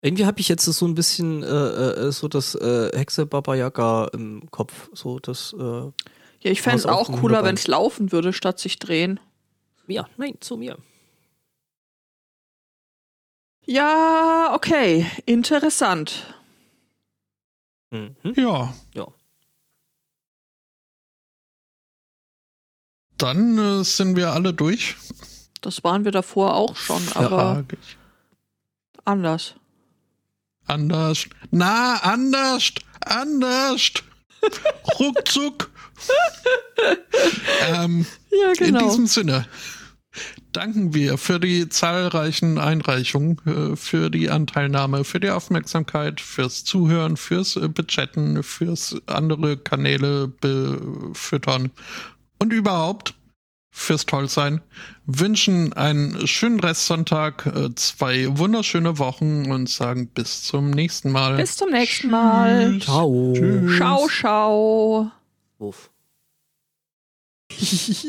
Irgendwie 0.02 0.26
habe 0.26 0.40
ich 0.40 0.50
jetzt 0.50 0.66
so 0.66 0.86
ein 0.86 0.96
bisschen 0.96 1.44
äh, 1.44 1.48
äh, 1.48 2.12
so 2.12 2.28
das 2.28 2.56
äh, 2.56 2.90
Hexe 2.98 3.26
Baba 3.26 3.56
Yaga 3.56 4.10
im 4.14 4.50
Kopf. 4.52 4.90
So 4.94 5.20
das, 5.20 5.54
äh, 5.58 5.62
Ja, 5.62 5.92
ich 6.42 6.62
fände 6.62 6.80
es 6.80 6.86
auch 6.86 7.12
cooler, 7.12 7.44
wenn 7.44 7.56
es 7.56 7.68
laufen 7.68 8.12
würde, 8.12 8.34
statt 8.34 8.60
sich 8.60 8.80
drehen. 8.80 9.20
mir, 9.88 10.08
nein, 10.18 10.36
zu 10.40 10.58
mir. 10.58 10.78
Ja, 13.66 14.52
okay. 14.54 15.06
Interessant. 15.26 16.36
Mhm. 17.92 18.16
ja. 18.36 18.74
Ja. 18.96 19.08
Dann 23.18 23.58
äh, 23.60 23.84
sind 23.84 24.16
wir 24.16 24.32
alle 24.32 24.54
durch. 24.54 24.96
Das 25.62 25.84
waren 25.84 26.06
wir 26.06 26.12
davor 26.12 26.56
auch 26.56 26.76
schon, 26.76 27.02
aber 27.14 27.64
ich. 27.72 27.98
anders. 29.06 29.56
Anders. 30.66 31.26
Na, 31.52 31.96
anders. 32.02 32.72
Anders. 33.02 33.92
Ruckzuck. 35.00 35.70
ähm, 37.70 38.06
Ja, 38.32 38.48
In 38.50 38.74
genau. 38.74 38.88
diesem 38.88 39.08
Sinne 39.08 39.46
danken 40.52 40.94
wir 40.94 41.18
für 41.18 41.40
die 41.40 41.70
zahlreichen 41.70 42.58
Einreichungen, 42.58 43.38
äh, 43.46 43.76
für 43.76 44.10
die 44.10 44.30
Anteilnahme, 44.30 45.04
für 45.04 45.20
die 45.20 45.30
Aufmerksamkeit, 45.30 46.20
fürs 46.20 46.64
Zuhören, 46.64 47.18
fürs 47.18 47.56
äh, 47.56 47.68
Bechatten, 47.68 48.44
fürs 48.44 48.96
andere 49.06 49.58
Kanäle 49.58 50.28
befüttern 50.28 51.72
und 52.40 52.52
überhaupt 52.52 53.14
fürs 53.72 54.06
Tollsein. 54.06 54.62
Wünschen 55.06 55.74
einen 55.74 56.28
schönen 56.28 56.60
Restsonntag, 56.60 57.46
äh, 57.46 57.74
zwei 57.76 58.38
wunderschöne 58.38 59.00
Wochen 59.00 59.52
und 59.52 59.70
sagen 59.70 60.08
bis 60.08 60.44
zum 60.44 60.70
nächsten 60.70 61.12
Mal. 61.12 61.38
Bis 61.38 61.56
zum 61.56 61.72
nächsten 61.72 62.10
Mal. 62.10 62.74
Tschüss. 62.74 62.84
Ciao. 62.84 63.34
Tschüss. 63.34 63.72
Schau, 63.72 64.08
schau. 64.10 65.12
Uff. 65.58 65.90